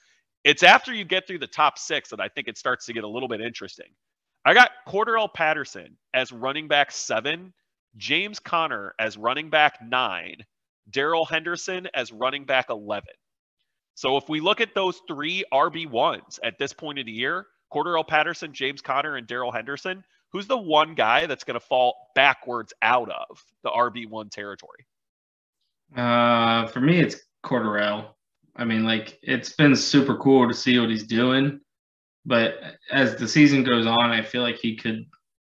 It's 0.45 0.63
after 0.63 0.93
you 0.93 1.05
get 1.05 1.27
through 1.27 1.39
the 1.39 1.47
top 1.47 1.79
six 1.79 2.11
that 2.11 2.21
I 2.21 2.29
think 2.29 2.49
it 2.49 2.59
starts 2.59 2.87
to 2.87 2.93
get 2.93 3.05
a 3.05 3.09
little 3.09 3.29
bit 3.29 3.41
interesting. 3.41 3.87
I 4.45 4.55
got 4.55 4.73
Cordarrelle 4.89 5.33
Patterson 5.33 5.97
as 6.15 6.33
running 6.33 6.67
back 6.67 6.91
seven, 6.91 7.53
James 7.97 8.41
Conner 8.41 8.95
as 8.99 9.17
running 9.17 9.51
back 9.51 9.79
nine, 9.81 10.39
Darrell 10.91 11.25
Henderson 11.25 11.89
as 11.95 12.13
running 12.13 12.45
back 12.45 12.71
11. 12.71 13.09
So 13.95 14.17
if 14.17 14.29
we 14.29 14.41
look 14.41 14.61
at 14.61 14.75
those 14.75 15.01
three 15.07 15.45
RB1s 15.53 16.39
at 16.43 16.59
this 16.59 16.73
point 16.73 16.99
of 16.99 17.07
the 17.07 17.13
year, 17.13 17.47
Cordarrelle 17.73 18.07
Patterson, 18.07 18.53
James 18.53 18.81
Conner, 18.81 19.17
and 19.17 19.27
Darrell 19.27 19.53
Henderson, 19.53 20.05
who's 20.31 20.47
the 20.47 20.57
one 20.57 20.95
guy 20.95 21.27
that's 21.27 21.45
going 21.45 21.59
to 21.59 21.65
fall 21.65 21.95
backwards 22.15 22.73
out 22.83 23.11
of 23.11 23.45
the 23.63 23.71
RB1 23.71 24.31
territory? 24.31 24.87
Uh, 25.97 26.67
for 26.69 26.81
me, 26.81 27.01
it's 27.01 27.17
Cordarrelle. 27.45 28.15
I 28.57 28.65
mean, 28.65 28.85
like 28.85 29.19
it's 29.23 29.53
been 29.53 29.75
super 29.77 30.17
cool 30.17 30.49
to 30.49 30.55
see 30.55 30.79
what 30.79 30.91
he's 30.91 31.05
doing, 31.05 31.61
but 32.27 32.59
as 32.91 33.17
the 33.17 33.27
season 33.27 33.65
goes 33.65 33.87
on, 33.87 34.11
I 34.11 34.23
feel 34.23 34.43
like 34.43 34.57
he 34.57 34.77
could. 34.77 35.07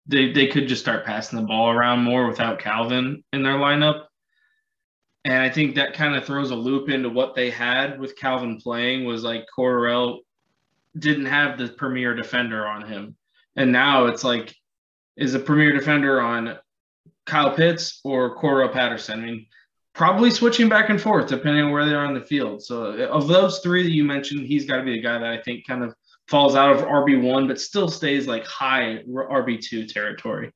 They, 0.09 0.31
they 0.31 0.47
could 0.47 0.69
just 0.69 0.81
start 0.81 1.05
passing 1.05 1.37
the 1.37 1.45
ball 1.45 1.69
around 1.69 2.01
more 2.01 2.27
without 2.27 2.59
Calvin 2.59 3.25
in 3.33 3.43
their 3.43 3.55
lineup. 3.55 4.05
And 5.27 5.43
I 5.43 5.49
think 5.49 5.75
that 5.75 5.93
kind 5.93 6.15
of 6.15 6.23
throws 6.23 6.51
a 6.51 6.55
loop 6.55 6.87
into 6.87 7.09
what 7.09 7.35
they 7.35 7.49
had 7.49 7.99
with 7.99 8.15
Calvin 8.15 8.61
playing 8.61 9.03
was 9.03 9.25
like 9.25 9.45
Cordarrelle 9.55 10.19
didn't 10.97 11.25
have 11.25 11.57
the 11.57 11.67
premier 11.67 12.15
defender 12.15 12.65
on 12.65 12.87
him. 12.87 13.17
And 13.57 13.69
now 13.69 14.05
it's 14.05 14.23
like, 14.23 14.55
is 15.17 15.33
a 15.33 15.39
premier 15.39 15.73
defender 15.73 16.21
on 16.21 16.57
Kyle 17.25 17.53
Pitts 17.53 17.99
or 18.05 18.37
Cordarrelle 18.37 18.71
Patterson? 18.71 19.19
I 19.19 19.25
mean, 19.25 19.47
probably 19.93 20.31
switching 20.31 20.69
back 20.69 20.89
and 20.89 21.01
forth 21.01 21.27
depending 21.27 21.65
on 21.65 21.71
where 21.71 21.85
they 21.85 21.93
are 21.93 22.05
on 22.05 22.13
the 22.13 22.21
field. 22.21 22.63
So 22.63 22.93
uh, 22.93 23.07
of 23.07 23.27
those 23.27 23.59
three 23.59 23.83
that 23.83 23.91
you 23.91 24.05
mentioned, 24.05 24.45
he's 24.45 24.65
got 24.65 24.77
to 24.77 24.83
be 24.83 24.93
the 24.93 25.01
guy 25.01 25.17
that 25.17 25.29
I 25.29 25.41
think 25.41 25.67
kind 25.67 25.83
of 25.83 25.93
falls 26.29 26.55
out 26.55 26.73
of 26.73 26.83
RB1, 26.83 27.49
but 27.49 27.59
still 27.59 27.89
stays 27.89 28.27
like 28.27 28.45
high 28.45 29.03
RB2 29.05 29.91
territory. 29.91 30.53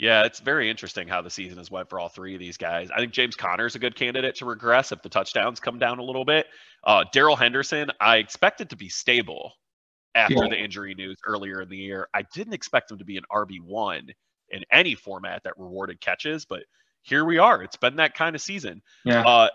Yeah, 0.00 0.24
it's 0.24 0.40
very 0.40 0.70
interesting 0.70 1.06
how 1.08 1.20
the 1.20 1.28
season 1.28 1.58
has 1.58 1.70
went 1.70 1.90
for 1.90 2.00
all 2.00 2.08
three 2.08 2.32
of 2.34 2.40
these 2.40 2.56
guys. 2.56 2.90
I 2.90 2.98
think 2.98 3.12
James 3.12 3.36
Conner 3.36 3.66
is 3.66 3.74
a 3.74 3.78
good 3.78 3.94
candidate 3.94 4.36
to 4.36 4.46
regress 4.46 4.92
if 4.92 5.02
the 5.02 5.10
touchdowns 5.10 5.60
come 5.60 5.78
down 5.78 5.98
a 5.98 6.02
little 6.02 6.24
bit. 6.24 6.46
Uh, 6.82 7.04
Darrell 7.12 7.36
Henderson, 7.36 7.90
I 8.00 8.16
expected 8.16 8.70
to 8.70 8.76
be 8.76 8.88
stable 8.88 9.52
after 10.14 10.34
Yeah. 10.34 10.48
the 10.48 10.58
injury 10.58 10.94
news 10.94 11.18
earlier 11.26 11.60
in 11.60 11.68
the 11.68 11.76
year. 11.76 12.08
I 12.14 12.22
didn't 12.34 12.54
expect 12.54 12.90
him 12.90 12.98
to 12.98 13.04
be 13.04 13.18
an 13.18 13.24
RB1 13.30 14.08
in 14.48 14.64
any 14.72 14.94
format 14.94 15.42
that 15.44 15.58
rewarded 15.58 16.00
catches, 16.00 16.46
but 16.46 16.62
here 17.02 17.24
we 17.26 17.36
are. 17.36 17.62
It's 17.62 17.76
been 17.76 17.96
that 17.96 18.14
kind 18.14 18.34
of 18.34 18.40
season. 18.40 18.80
Yeah. 19.04 19.20
Uh, 19.26 19.48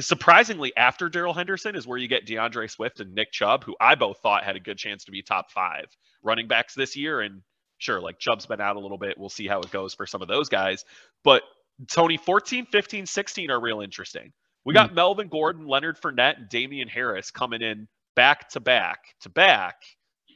surprisingly, 0.00 0.74
after 0.76 1.08
Darrell 1.10 1.34
Henderson 1.34 1.76
is 1.76 1.86
where 1.86 1.98
you 1.98 2.08
get 2.08 2.26
D'Andre 2.26 2.66
Swift 2.66 3.00
and 3.00 3.14
Nick 3.14 3.30
Chubb, 3.30 3.62
who 3.64 3.76
I 3.80 3.94
both 3.94 4.18
thought 4.22 4.42
had 4.44 4.56
a 4.56 4.60
good 4.60 4.78
chance 4.78 5.04
to 5.04 5.10
be 5.12 5.22
top 5.22 5.50
five 5.50 5.84
running 6.22 6.48
backs 6.48 6.74
this 6.74 6.96
year. 6.96 7.20
And 7.20 7.42
sure, 7.82 8.00
like 8.00 8.18
Chubb's 8.18 8.46
been 8.46 8.60
out 8.60 8.76
a 8.76 8.80
little 8.80 8.98
bit. 8.98 9.18
We'll 9.18 9.28
see 9.28 9.46
how 9.46 9.60
it 9.60 9.70
goes 9.70 9.94
for 9.94 10.06
some 10.06 10.22
of 10.22 10.28
those 10.28 10.48
guys. 10.48 10.84
But 11.24 11.42
Tony, 11.88 12.16
14, 12.16 12.66
15, 12.66 13.06
16 13.06 13.50
are 13.50 13.60
real 13.60 13.80
interesting. 13.80 14.32
We 14.64 14.74
got 14.74 14.94
Melvin 14.94 15.26
Gordon, 15.28 15.66
Leonard 15.66 16.00
Fournette, 16.00 16.36
and 16.36 16.48
Damien 16.48 16.86
Harris 16.86 17.32
coming 17.32 17.62
in 17.62 17.88
back 18.14 18.48
to 18.50 18.60
back 18.60 19.00
to 19.22 19.28
back 19.28 19.82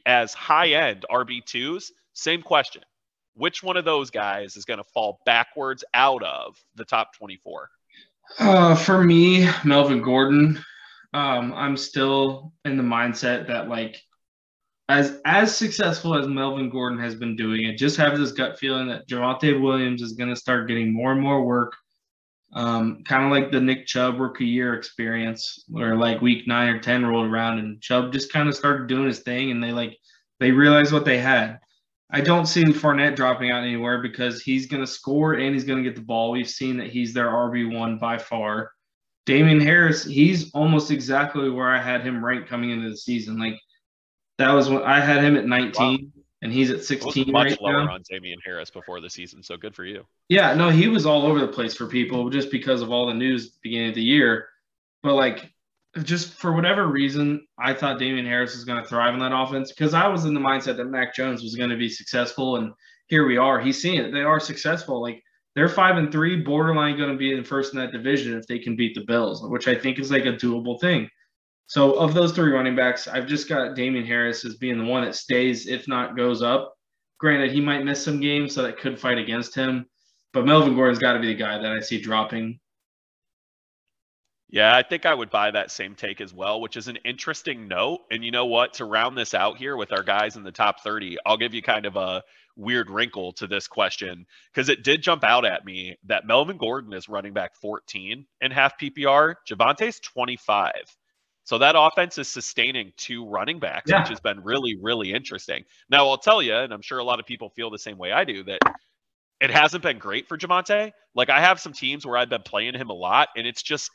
as 0.05 0.33
high 0.33 0.69
end 0.69 1.05
RB2s. 1.09 1.91
Same 2.13 2.41
question. 2.41 2.81
Which 3.35 3.63
one 3.63 3.77
of 3.77 3.85
those 3.85 4.09
guys 4.09 4.57
is 4.57 4.65
going 4.65 4.79
to 4.79 4.83
fall 4.83 5.21
backwards 5.25 5.85
out 5.93 6.23
of 6.23 6.57
the 6.75 6.83
top 6.83 7.15
24? 7.15 7.69
Uh, 8.39 8.75
for 8.75 9.01
me, 9.01 9.47
Melvin 9.63 10.01
Gordon, 10.01 10.59
um, 11.13 11.53
I'm 11.53 11.77
still 11.77 12.51
in 12.65 12.75
the 12.75 12.83
mindset 12.83 13.47
that 13.47 13.69
like 13.69 14.01
as 14.89 15.19
as 15.25 15.55
successful 15.55 16.15
as 16.15 16.27
Melvin 16.27 16.69
Gordon 16.69 16.99
has 16.99 17.15
been 17.15 17.35
doing 17.35 17.65
it, 17.65 17.77
just 17.77 17.97
have 17.97 18.17
this 18.17 18.31
gut 18.31 18.57
feeling 18.57 18.87
that 18.87 19.07
Javonte 19.07 19.61
Williams 19.61 20.01
is 20.01 20.13
going 20.13 20.29
to 20.29 20.35
start 20.35 20.67
getting 20.67 20.93
more 20.93 21.11
and 21.11 21.21
more 21.21 21.43
work. 21.43 21.75
Um, 22.53 23.03
kind 23.03 23.25
of 23.25 23.31
like 23.31 23.51
the 23.51 23.59
Nick 23.59 23.85
Chubb 23.87 24.19
rookie 24.19 24.45
year 24.45 24.73
experience, 24.73 25.65
where 25.67 25.95
like 25.97 26.21
week 26.21 26.47
nine 26.47 26.69
or 26.69 26.79
ten 26.79 27.05
rolled 27.05 27.27
around 27.27 27.59
and 27.59 27.81
Chubb 27.81 28.13
just 28.13 28.31
kind 28.31 28.47
of 28.47 28.55
started 28.55 28.87
doing 28.87 29.07
his 29.07 29.19
thing, 29.19 29.51
and 29.51 29.61
they 29.61 29.71
like 29.71 29.97
they 30.39 30.51
realized 30.51 30.93
what 30.93 31.05
they 31.05 31.17
had. 31.17 31.59
I 32.09 32.21
don't 32.21 32.45
see 32.45 32.63
Fournette 32.63 33.17
dropping 33.17 33.51
out 33.51 33.63
anywhere 33.63 34.01
because 34.01 34.41
he's 34.41 34.67
going 34.67 34.81
to 34.81 34.87
score 34.87 35.33
and 35.33 35.53
he's 35.53 35.65
going 35.65 35.83
to 35.83 35.89
get 35.89 35.97
the 35.97 36.05
ball. 36.05 36.31
We've 36.31 36.47
seen 36.47 36.77
that 36.77 36.87
he's 36.87 37.13
their 37.13 37.27
RB1 37.27 37.99
by 37.99 38.17
far. 38.17 38.71
Damien 39.25 39.59
Harris, 39.59 40.05
he's 40.05 40.49
almost 40.53 40.89
exactly 40.89 41.49
where 41.49 41.69
I 41.69 41.81
had 41.81 42.03
him 42.03 42.23
ranked 42.23 42.47
coming 42.47 42.69
into 42.69 42.89
the 42.89 42.95
season. 42.95 43.37
Like 43.37 43.59
that 44.37 44.51
was 44.51 44.69
when 44.69 44.83
I 44.83 44.99
had 44.99 45.23
him 45.23 45.35
at 45.35 45.45
19 45.45 46.11
and 46.41 46.53
he's 46.53 46.69
at 46.69 46.75
I 46.75 46.77
was 46.77 46.87
16 46.87 47.31
much 47.31 47.51
right 47.51 47.61
lower 47.61 47.85
now. 47.85 47.93
on 47.93 48.03
Damien 48.09 48.39
Harris 48.45 48.69
before 48.69 49.01
the 49.01 49.09
season, 49.09 49.41
so 49.41 49.57
good 49.57 49.75
for 49.75 49.85
you. 49.85 50.05
Yeah, 50.29 50.53
no, 50.53 50.69
he 50.69 50.87
was 50.87 51.05
all 51.05 51.25
over 51.25 51.39
the 51.39 51.47
place 51.47 51.75
for 51.75 51.87
people 51.87 52.29
just 52.29 52.51
because 52.51 52.81
of 52.81 52.91
all 52.91 53.07
the 53.07 53.13
news 53.13 53.47
at 53.47 53.53
the 53.53 53.59
beginning 53.63 53.89
of 53.89 53.95
the 53.95 54.03
year. 54.03 54.47
But 55.01 55.15
like, 55.15 55.51
just 56.03 56.33
for 56.33 56.53
whatever 56.53 56.87
reason, 56.87 57.47
I 57.57 57.73
thought 57.73 57.97
Damien 57.97 58.25
Harris 58.25 58.55
was 58.55 58.65
going 58.65 58.81
to 58.81 58.87
thrive 58.87 59.15
in 59.15 59.19
that 59.21 59.35
offense 59.35 59.71
because 59.71 59.95
I 59.95 60.07
was 60.07 60.25
in 60.25 60.35
the 60.35 60.39
mindset 60.39 60.77
that 60.77 60.85
Mac 60.85 61.15
Jones 61.15 61.41
was 61.41 61.55
going 61.55 61.71
to 61.71 61.77
be 61.77 61.89
successful, 61.89 62.57
and 62.57 62.73
here 63.07 63.25
we 63.25 63.37
are. 63.37 63.59
He's 63.59 63.81
seeing 63.81 63.99
it; 63.99 64.11
they 64.11 64.21
are 64.21 64.39
successful. 64.39 65.01
Like 65.01 65.23
they're 65.55 65.69
five 65.69 65.97
and 65.97 66.11
three, 66.11 66.41
borderline 66.41 66.97
going 66.97 67.11
to 67.11 67.17
be 67.17 67.33
in 67.33 67.43
first 67.43 67.73
in 67.73 67.79
that 67.79 67.91
division 67.91 68.37
if 68.37 68.45
they 68.45 68.59
can 68.59 68.75
beat 68.75 68.93
the 68.93 69.05
Bills, 69.05 69.41
which 69.41 69.67
I 69.67 69.73
think 69.73 69.97
is 69.97 70.11
like 70.11 70.25
a 70.25 70.33
doable 70.33 70.79
thing. 70.79 71.09
So 71.67 71.93
of 71.99 72.13
those 72.13 72.31
three 72.31 72.51
running 72.51 72.75
backs, 72.75 73.07
I've 73.07 73.27
just 73.27 73.49
got 73.49 73.75
Damien 73.75 74.05
Harris 74.05 74.45
as 74.45 74.55
being 74.55 74.77
the 74.77 74.85
one 74.85 75.03
that 75.03 75.15
stays, 75.15 75.67
if 75.67 75.87
not 75.87 76.15
goes 76.15 76.41
up. 76.41 76.73
Granted, 77.19 77.51
he 77.51 77.59
might 77.59 77.83
miss 77.83 78.03
some 78.03 78.21
games, 78.21 78.55
so 78.55 78.63
that 78.63 78.79
could 78.79 78.99
fight 78.99 79.17
against 79.17 79.53
him. 79.53 79.85
But 80.31 80.45
Melvin 80.45 80.75
Gordon's 80.75 80.99
got 80.99 81.13
to 81.13 81.19
be 81.19 81.27
the 81.27 81.35
guy 81.35 81.57
that 81.57 81.71
I 81.71 81.81
see 81.81 81.99
dropping. 81.99 82.59
Yeah, 84.49 84.73
I 84.73 84.81
think 84.81 85.05
I 85.05 85.13
would 85.13 85.29
buy 85.29 85.51
that 85.51 85.71
same 85.71 85.93
take 85.93 86.21
as 86.21 86.33
well, 86.33 86.61
which 86.61 86.77
is 86.77 86.87
an 86.87 86.97
interesting 87.03 87.67
note. 87.67 87.99
And 88.11 88.23
you 88.23 88.31
know 88.31 88.45
what? 88.45 88.73
To 88.75 88.85
round 88.85 89.17
this 89.17 89.33
out 89.33 89.57
here 89.57 89.75
with 89.75 89.91
our 89.91 90.03
guys 90.03 90.37
in 90.37 90.43
the 90.43 90.51
top 90.53 90.79
30, 90.81 91.17
I'll 91.25 91.35
give 91.35 91.53
you 91.53 91.61
kind 91.61 91.85
of 91.85 91.97
a 91.97 92.23
weird 92.55 92.89
wrinkle 92.89 93.33
to 93.33 93.45
this 93.45 93.67
question 93.67 94.25
because 94.53 94.69
it 94.69 94.83
did 94.83 95.03
jump 95.03 95.25
out 95.25 95.45
at 95.45 95.65
me 95.65 95.97
that 96.05 96.25
Melvin 96.25 96.57
Gordon 96.57 96.93
is 96.93 97.09
running 97.09 97.33
back 97.33 97.57
14 97.57 98.25
in 98.39 98.51
half 98.51 98.79
PPR. 98.79 99.35
Javonte's 99.49 99.99
25. 99.99 100.71
So 101.47 101.57
that 101.59 101.75
offense 101.77 102.17
is 102.17 102.27
sustaining 102.27 102.91
two 102.97 103.25
running 103.25 103.57
backs, 103.57 103.89
Yeah. 103.89 104.01
which 104.01 104.09
has 104.09 104.19
been 104.19 104.43
really, 104.43 104.75
really 104.81 105.13
interesting. 105.13 105.63
Now, 105.89 106.05
I'll 106.09 106.17
tell 106.17 106.41
you, 106.41 106.53
and 106.53 106.73
I'm 106.73 106.81
sure 106.81 106.99
a 106.99 107.05
lot 107.05 107.21
of 107.21 107.25
people 107.25 107.49
feel 107.51 107.69
the 107.69 107.79
same 107.79 107.97
way 107.97 108.11
I 108.11 108.25
do, 108.25 108.43
that 108.43 108.59
it 109.39 109.49
hasn't 109.49 109.81
been 109.81 109.97
great 109.97 110.27
for 110.27 110.37
Javonte. 110.37 110.91
Like, 111.15 111.29
I 111.29 111.39
have 111.39 111.61
some 111.61 111.71
teams 111.71 112.05
where 112.05 112.17
I've 112.17 112.27
been 112.27 112.41
playing 112.43 112.73
him 112.73 112.89
a 112.89 112.93
lot, 112.93 113.29
and 113.37 113.47
it's 113.47 113.63
just 113.63 113.89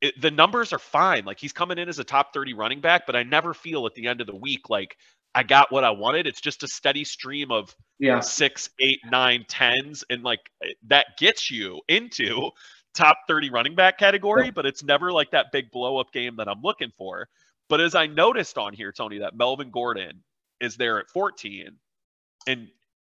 it, 0.00 0.18
the 0.22 0.30
numbers 0.30 0.72
are 0.72 0.78
fine. 0.78 1.26
Like, 1.26 1.38
he's 1.38 1.52
coming 1.52 1.76
in 1.76 1.86
as 1.90 1.98
a 1.98 2.04
top 2.04 2.32
30 2.32 2.54
running 2.54 2.80
back, 2.80 3.04
but 3.04 3.14
I 3.14 3.24
never 3.24 3.52
feel 3.52 3.84
at 3.84 3.94
the 3.94 4.06
end 4.06 4.22
of 4.22 4.26
the 4.26 4.34
week 4.34 4.70
like 4.70 4.96
I 5.34 5.42
got 5.42 5.70
what 5.70 5.84
I 5.84 5.90
wanted. 5.90 6.26
It's 6.26 6.40
just 6.40 6.62
a 6.62 6.68
steady 6.68 7.04
stream 7.04 7.52
of 7.52 7.76
Yeah. 7.98 8.20
six, 8.20 8.70
eight, 8.80 9.00
nine, 9.04 9.44
tens, 9.48 10.02
and 10.08 10.22
like 10.22 10.40
eh, 10.62 10.72
that 10.86 11.18
gets 11.18 11.50
you 11.50 11.82
into 11.88 12.52
top 12.94 13.18
30 13.28 13.50
running 13.50 13.74
back 13.74 13.98
category, 13.98 14.50
but 14.50 14.66
it's 14.66 14.82
never 14.82 15.12
like 15.12 15.30
that 15.32 15.52
big 15.52 15.70
blow 15.70 15.98
up 15.98 16.12
game 16.12 16.36
that 16.36 16.48
I'm 16.48 16.62
looking 16.62 16.92
for. 16.96 17.28
But 17.68 17.80
as 17.80 17.94
I 17.94 18.06
noticed 18.06 18.58
on 18.58 18.72
here, 18.72 18.92
Tony, 18.92 19.18
that 19.18 19.36
Melvin 19.36 19.70
Gordon 19.70 20.22
is 20.60 20.76
there 20.76 20.98
at 20.98 21.10
14 21.10 21.76
and 22.46 22.68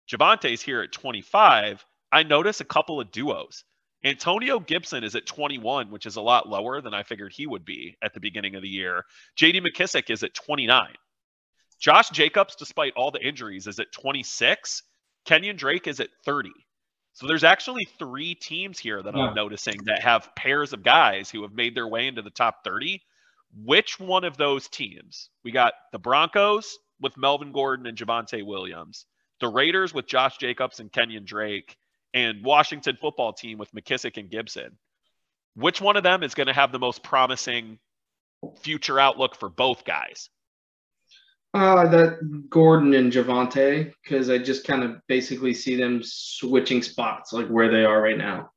Javonte's 0.08 0.62
here 0.62 0.82
at 0.82 0.92
25, 0.92 1.84
I 2.12 2.22
notice 2.22 2.60
a 2.60 2.64
couple 2.64 3.00
of 3.00 3.10
duos. 3.10 3.64
Antonio 4.04 4.60
Gibson 4.60 5.02
is 5.02 5.14
at 5.14 5.26
21, 5.26 5.90
which 5.90 6.04
is 6.04 6.16
a 6.16 6.20
lot 6.20 6.48
lower 6.48 6.82
than 6.82 6.92
I 6.92 7.02
figured 7.02 7.32
he 7.32 7.46
would 7.46 7.64
be 7.64 7.96
at 8.02 8.12
the 8.12 8.20
beginning 8.20 8.54
of 8.54 8.62
the 8.62 8.68
year. 8.68 9.04
JD 9.38 9.66
McKissic 9.66 10.10
is 10.10 10.22
at 10.22 10.34
29. 10.34 10.88
Josh 11.80 12.10
Jacobs, 12.10 12.54
despite 12.54 12.92
all 12.96 13.10
the 13.10 13.26
injuries, 13.26 13.66
is 13.66 13.78
at 13.78 13.92
26. 13.92 14.82
Kenyon 15.24 15.56
Drake 15.56 15.86
is 15.86 16.00
at 16.00 16.10
30. 16.24 16.50
So 17.14 17.26
there's 17.28 17.44
actually 17.44 17.84
three 17.98 18.34
teams 18.34 18.78
here 18.78 19.02
that 19.02 19.14
Yeah. 19.14 19.28
I'm 19.28 19.34
noticing 19.34 19.84
that 19.84 20.02
have 20.02 20.34
pairs 20.34 20.72
of 20.72 20.82
guys 20.82 21.30
who 21.30 21.42
have 21.42 21.52
made 21.52 21.74
their 21.74 21.86
way 21.88 22.06
into 22.08 22.22
the 22.22 22.30
top 22.30 22.64
30. 22.64 23.02
Which 23.56 24.00
one 24.00 24.24
of 24.24 24.36
those 24.36 24.68
teams? 24.68 25.30
We 25.44 25.52
got 25.52 25.74
the 25.92 25.98
Broncos 26.00 26.76
with 27.00 27.16
Melvin 27.16 27.52
Gordon 27.52 27.86
and 27.86 27.96
Javonte 27.96 28.44
Williams, 28.44 29.06
the 29.40 29.48
Raiders 29.48 29.94
with 29.94 30.06
Josh 30.06 30.38
Jacobs 30.38 30.80
and 30.80 30.92
Kenyon 30.92 31.24
Drake, 31.24 31.76
and 32.12 32.44
Washington 32.44 32.96
football 33.00 33.32
team 33.32 33.58
with 33.58 33.72
McKissic 33.72 34.16
and 34.16 34.28
Gibson. 34.28 34.76
Which 35.54 35.80
one 35.80 35.96
of 35.96 36.02
them 36.02 36.24
is 36.24 36.34
going 36.34 36.48
to 36.48 36.52
have 36.52 36.72
the 36.72 36.80
most 36.80 37.04
promising 37.04 37.78
future 38.60 38.98
outlook 38.98 39.36
for 39.36 39.48
both 39.48 39.84
guys? 39.84 40.30
Uh, 41.54 41.86
that 41.86 42.48
Gordon 42.50 42.94
and 42.94 43.12
Javonte, 43.12 43.92
because 44.02 44.28
I 44.28 44.38
just 44.38 44.66
kind 44.66 44.82
of 44.82 44.96
basically 45.06 45.54
see 45.54 45.76
them 45.76 46.00
switching 46.02 46.82
spots, 46.82 47.32
like 47.32 47.46
where 47.46 47.70
they 47.70 47.84
are 47.84 48.02
right 48.02 48.18
now. 48.18 48.50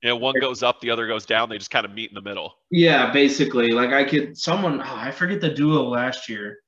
Yeah, 0.00 0.12
one 0.12 0.36
goes 0.40 0.62
up, 0.62 0.80
the 0.80 0.90
other 0.90 1.08
goes 1.08 1.26
down. 1.26 1.48
They 1.48 1.58
just 1.58 1.72
kind 1.72 1.84
of 1.84 1.92
meet 1.92 2.10
in 2.10 2.14
the 2.14 2.22
middle. 2.22 2.54
Yeah, 2.70 3.10
basically, 3.10 3.72
like 3.72 3.90
I 3.90 4.04
could 4.04 4.38
someone. 4.38 4.80
Oh, 4.80 4.94
I 4.94 5.10
forget 5.10 5.40
the 5.40 5.52
duo 5.52 5.82
last 5.88 6.28
year, 6.28 6.60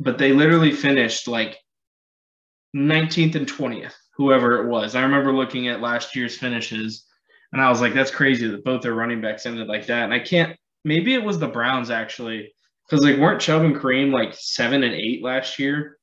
but 0.00 0.18
they 0.18 0.32
literally 0.32 0.72
finished 0.72 1.28
like 1.28 1.58
19th 2.74 3.36
and 3.36 3.46
20th, 3.46 3.94
whoever 4.16 4.60
it 4.60 4.68
was. 4.68 4.96
I 4.96 5.02
remember 5.02 5.32
looking 5.32 5.68
at 5.68 5.80
last 5.80 6.16
year's 6.16 6.36
finishes, 6.36 7.06
and 7.52 7.62
I 7.62 7.68
was 7.68 7.80
like, 7.80 7.94
"That's 7.94 8.10
crazy 8.10 8.48
that 8.48 8.64
both 8.64 8.82
their 8.82 8.94
running 8.94 9.20
backs 9.20 9.46
ended 9.46 9.68
like 9.68 9.86
that." 9.86 10.02
And 10.02 10.14
I 10.14 10.18
can't. 10.18 10.56
Maybe 10.84 11.14
it 11.14 11.22
was 11.22 11.38
the 11.38 11.46
Browns 11.46 11.90
actually, 11.90 12.52
because 12.90 13.04
like 13.04 13.18
weren't 13.18 13.40
Chubb 13.40 13.62
and 13.62 13.76
Kareem 13.76 14.12
like 14.12 14.34
seven 14.34 14.82
and 14.82 14.94
eight 14.94 15.22
last 15.22 15.58
year? 15.58 15.98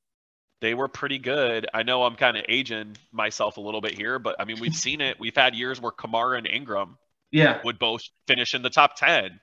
They 0.62 0.74
were 0.74 0.88
pretty 0.88 1.20
good. 1.20 1.68
I 1.74 1.84
know 1.84 2.04
I'm 2.04 2.16
kind 2.16 2.36
of 2.38 2.46
aging 2.50 2.98
myself 3.12 3.58
a 3.58 3.62
little 3.62 3.82
bit 3.82 3.94
here, 3.94 4.18
but 4.18 4.38
I 4.40 4.46
mean, 4.46 4.60
we've 4.60 4.76
seen 4.76 5.02
it. 5.02 5.20
We've 5.20 5.36
had 5.36 5.54
years 5.56 5.80
where 5.80 5.92
Kamara 5.92 6.38
and 6.38 6.48
Ingram 6.48 6.98
Yeah, 7.32 7.60
would 7.64 7.78
both 7.78 8.02
finish 8.28 8.56
in 8.56 8.64
the 8.64 8.70
top 8.72 8.96
10. 8.96 9.40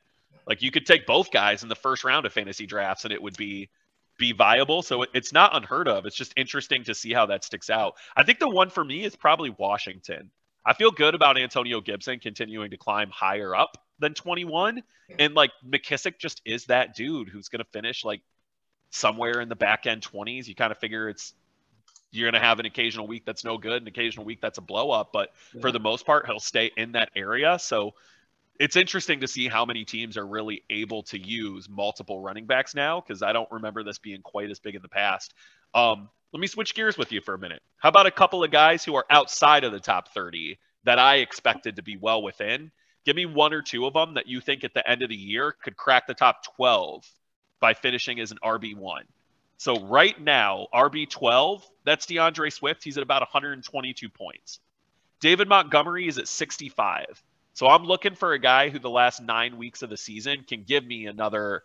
Like 0.46 0.62
you 0.62 0.70
could 0.70 0.86
take 0.86 1.06
both 1.06 1.30
guys 1.30 1.62
in 1.62 1.68
the 1.68 1.76
first 1.76 2.04
round 2.04 2.26
of 2.26 2.32
fantasy 2.32 2.66
drafts 2.66 3.04
and 3.04 3.12
it 3.12 3.22
would 3.22 3.36
be 3.36 3.70
be 4.18 4.32
viable. 4.32 4.82
So 4.82 5.04
it's 5.12 5.32
not 5.32 5.56
unheard 5.56 5.88
of. 5.88 6.06
It's 6.06 6.16
just 6.16 6.32
interesting 6.36 6.84
to 6.84 6.94
see 6.94 7.12
how 7.12 7.26
that 7.26 7.44
sticks 7.44 7.70
out. 7.70 7.94
I 8.16 8.24
think 8.24 8.38
the 8.38 8.48
one 8.48 8.70
for 8.70 8.84
me 8.84 9.04
is 9.04 9.16
probably 9.16 9.50
Washington. 9.50 10.30
I 10.64 10.72
feel 10.72 10.90
good 10.90 11.14
about 11.14 11.38
Antonio 11.38 11.80
Gibson 11.80 12.18
continuing 12.18 12.70
to 12.70 12.76
climb 12.76 13.10
higher 13.10 13.54
up 13.54 13.76
than 13.98 14.14
21. 14.14 14.82
And 15.18 15.34
like 15.34 15.52
McKissic 15.66 16.18
just 16.18 16.40
is 16.44 16.66
that 16.66 16.94
dude 16.94 17.28
who's 17.28 17.48
going 17.48 17.62
to 17.62 17.70
finish 17.70 18.04
like 18.04 18.22
somewhere 18.90 19.40
in 19.40 19.48
the 19.48 19.56
back 19.56 19.86
end 19.86 20.02
20s. 20.02 20.46
You 20.46 20.54
kind 20.54 20.72
of 20.72 20.78
figure 20.78 21.08
it's 21.08 21.34
you're 22.10 22.30
going 22.30 22.40
to 22.40 22.46
have 22.46 22.60
an 22.60 22.66
occasional 22.66 23.06
week 23.06 23.24
that's 23.26 23.44
no 23.44 23.58
good, 23.58 23.82
an 23.82 23.88
occasional 23.88 24.24
week 24.24 24.40
that's 24.40 24.58
a 24.58 24.62
blow 24.62 24.92
up, 24.92 25.10
but 25.12 25.30
for 25.60 25.72
the 25.72 25.80
most 25.80 26.06
part, 26.06 26.26
he'll 26.26 26.38
stay 26.38 26.70
in 26.76 26.92
that 26.92 27.10
area. 27.16 27.58
So 27.58 27.94
it's 28.60 28.76
interesting 28.76 29.20
to 29.20 29.26
see 29.26 29.48
how 29.48 29.64
many 29.64 29.84
teams 29.84 30.16
are 30.16 30.26
really 30.26 30.62
able 30.70 31.02
to 31.04 31.18
use 31.18 31.68
multiple 31.68 32.20
running 32.20 32.46
backs 32.46 32.72
now 32.72 33.00
because 33.00 33.22
I 33.22 33.32
don't 33.32 33.50
remember 33.50 33.82
this 33.82 33.98
being 33.98 34.22
quite 34.22 34.48
as 34.48 34.60
big 34.60 34.76
in 34.76 34.82
the 34.82 34.88
past. 34.88 35.34
Um, 35.74 36.08
let 36.34 36.40
me 36.40 36.48
switch 36.48 36.74
gears 36.74 36.98
with 36.98 37.12
you 37.12 37.20
for 37.20 37.32
a 37.34 37.38
minute. 37.38 37.62
How 37.78 37.90
about 37.90 38.06
a 38.06 38.10
couple 38.10 38.42
of 38.42 38.50
guys 38.50 38.84
who 38.84 38.96
are 38.96 39.06
outside 39.08 39.62
of 39.62 39.70
the 39.70 39.78
top 39.78 40.12
30 40.12 40.58
that 40.82 40.98
I 40.98 41.18
expected 41.18 41.76
to 41.76 41.82
be 41.82 41.96
well 41.96 42.24
within? 42.24 42.72
Give 43.04 43.14
me 43.14 43.24
one 43.24 43.52
or 43.52 43.62
two 43.62 43.86
of 43.86 43.92
them 43.92 44.14
that 44.14 44.26
you 44.26 44.40
think 44.40 44.64
at 44.64 44.74
the 44.74 44.86
end 44.88 45.02
of 45.02 45.10
the 45.10 45.14
year 45.14 45.54
could 45.62 45.76
crack 45.76 46.08
the 46.08 46.14
top 46.14 46.44
12 46.56 47.08
by 47.60 47.72
finishing 47.74 48.18
as 48.18 48.32
an 48.32 48.38
RB1. 48.42 49.02
So 49.58 49.86
right 49.86 50.20
now, 50.20 50.66
RB12, 50.74 51.62
that's 51.84 52.06
D'Andre 52.06 52.50
Swift. 52.50 52.82
He's 52.82 52.96
at 52.96 53.04
about 53.04 53.22
122 53.22 54.08
points. 54.08 54.58
David 55.20 55.48
Montgomery 55.48 56.08
is 56.08 56.18
at 56.18 56.26
65. 56.26 57.22
So 57.52 57.68
I'm 57.68 57.84
looking 57.84 58.16
for 58.16 58.32
a 58.32 58.40
guy 58.40 58.70
who 58.70 58.80
the 58.80 58.90
last 58.90 59.22
nine 59.22 59.56
weeks 59.56 59.82
of 59.82 59.90
the 59.90 59.96
season 59.96 60.42
can 60.48 60.64
give 60.64 60.84
me 60.84 61.06
another 61.06 61.62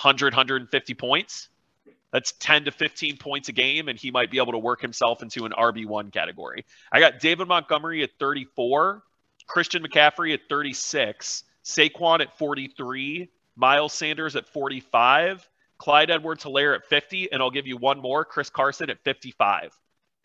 100, 0.00 0.32
150 0.32 0.94
points. 0.94 1.50
That's 2.12 2.32
10 2.32 2.64
to 2.64 2.70
15 2.70 3.18
points 3.18 3.48
a 3.48 3.52
game, 3.52 3.88
and 3.88 3.98
he 3.98 4.10
might 4.10 4.30
be 4.30 4.38
able 4.38 4.52
to 4.52 4.58
work 4.58 4.80
himself 4.80 5.22
into 5.22 5.44
an 5.44 5.52
RB1 5.52 6.12
category. 6.12 6.64
I 6.90 7.00
got 7.00 7.20
David 7.20 7.48
Montgomery 7.48 8.02
at 8.02 8.10
34, 8.18 9.02
Christian 9.46 9.82
McCaffrey 9.82 10.32
at 10.32 10.40
36, 10.48 11.44
Saquon 11.64 12.20
at 12.20 12.36
43, 12.38 13.28
Miles 13.56 13.92
Sanders 13.92 14.36
at 14.36 14.46
45, 14.46 15.48
Clyde 15.78 16.10
Edwards 16.10 16.44
Helaire 16.44 16.74
at 16.74 16.86
50, 16.86 17.32
and 17.32 17.42
I'll 17.42 17.50
give 17.50 17.66
you 17.66 17.76
one 17.76 18.00
more 18.00 18.24
Chris 18.24 18.50
Carson 18.50 18.88
at 18.90 19.02
55. 19.04 19.78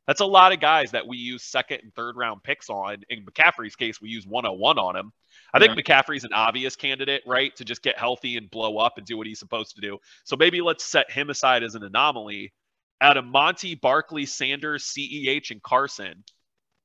That's 0.07 0.19
a 0.19 0.25
lot 0.25 0.51
of 0.51 0.59
guys 0.59 0.91
that 0.91 1.07
we 1.07 1.17
use 1.17 1.43
second 1.43 1.79
and 1.81 1.93
third 1.95 2.17
round 2.17 2.43
picks 2.43 2.69
on. 2.69 3.03
In 3.09 3.25
McCaffrey's 3.25 3.75
case, 3.75 4.01
we 4.01 4.09
use 4.09 4.27
101 4.27 4.77
on 4.77 4.95
him. 4.95 5.13
I 5.53 5.59
think 5.59 5.73
McCaffrey's 5.73 6.25
an 6.25 6.33
obvious 6.33 6.75
candidate, 6.75 7.23
right, 7.25 7.55
to 7.55 7.63
just 7.63 7.81
get 7.81 7.97
healthy 7.97 8.37
and 8.37 8.49
blow 8.49 8.77
up 8.77 8.97
and 8.97 9.05
do 9.05 9.17
what 9.17 9.27
he's 9.27 9.39
supposed 9.39 9.75
to 9.75 9.81
do. 9.81 9.99
So 10.25 10.35
maybe 10.35 10.61
let's 10.61 10.83
set 10.83 11.09
him 11.09 11.29
aside 11.29 11.63
as 11.63 11.75
an 11.75 11.83
anomaly. 11.83 12.51
Out 12.99 13.17
of 13.17 13.25
Monty, 13.25 13.75
Barkley, 13.75 14.25
Sanders, 14.25 14.83
CEH, 14.85 15.51
and 15.51 15.61
Carson, 15.61 16.23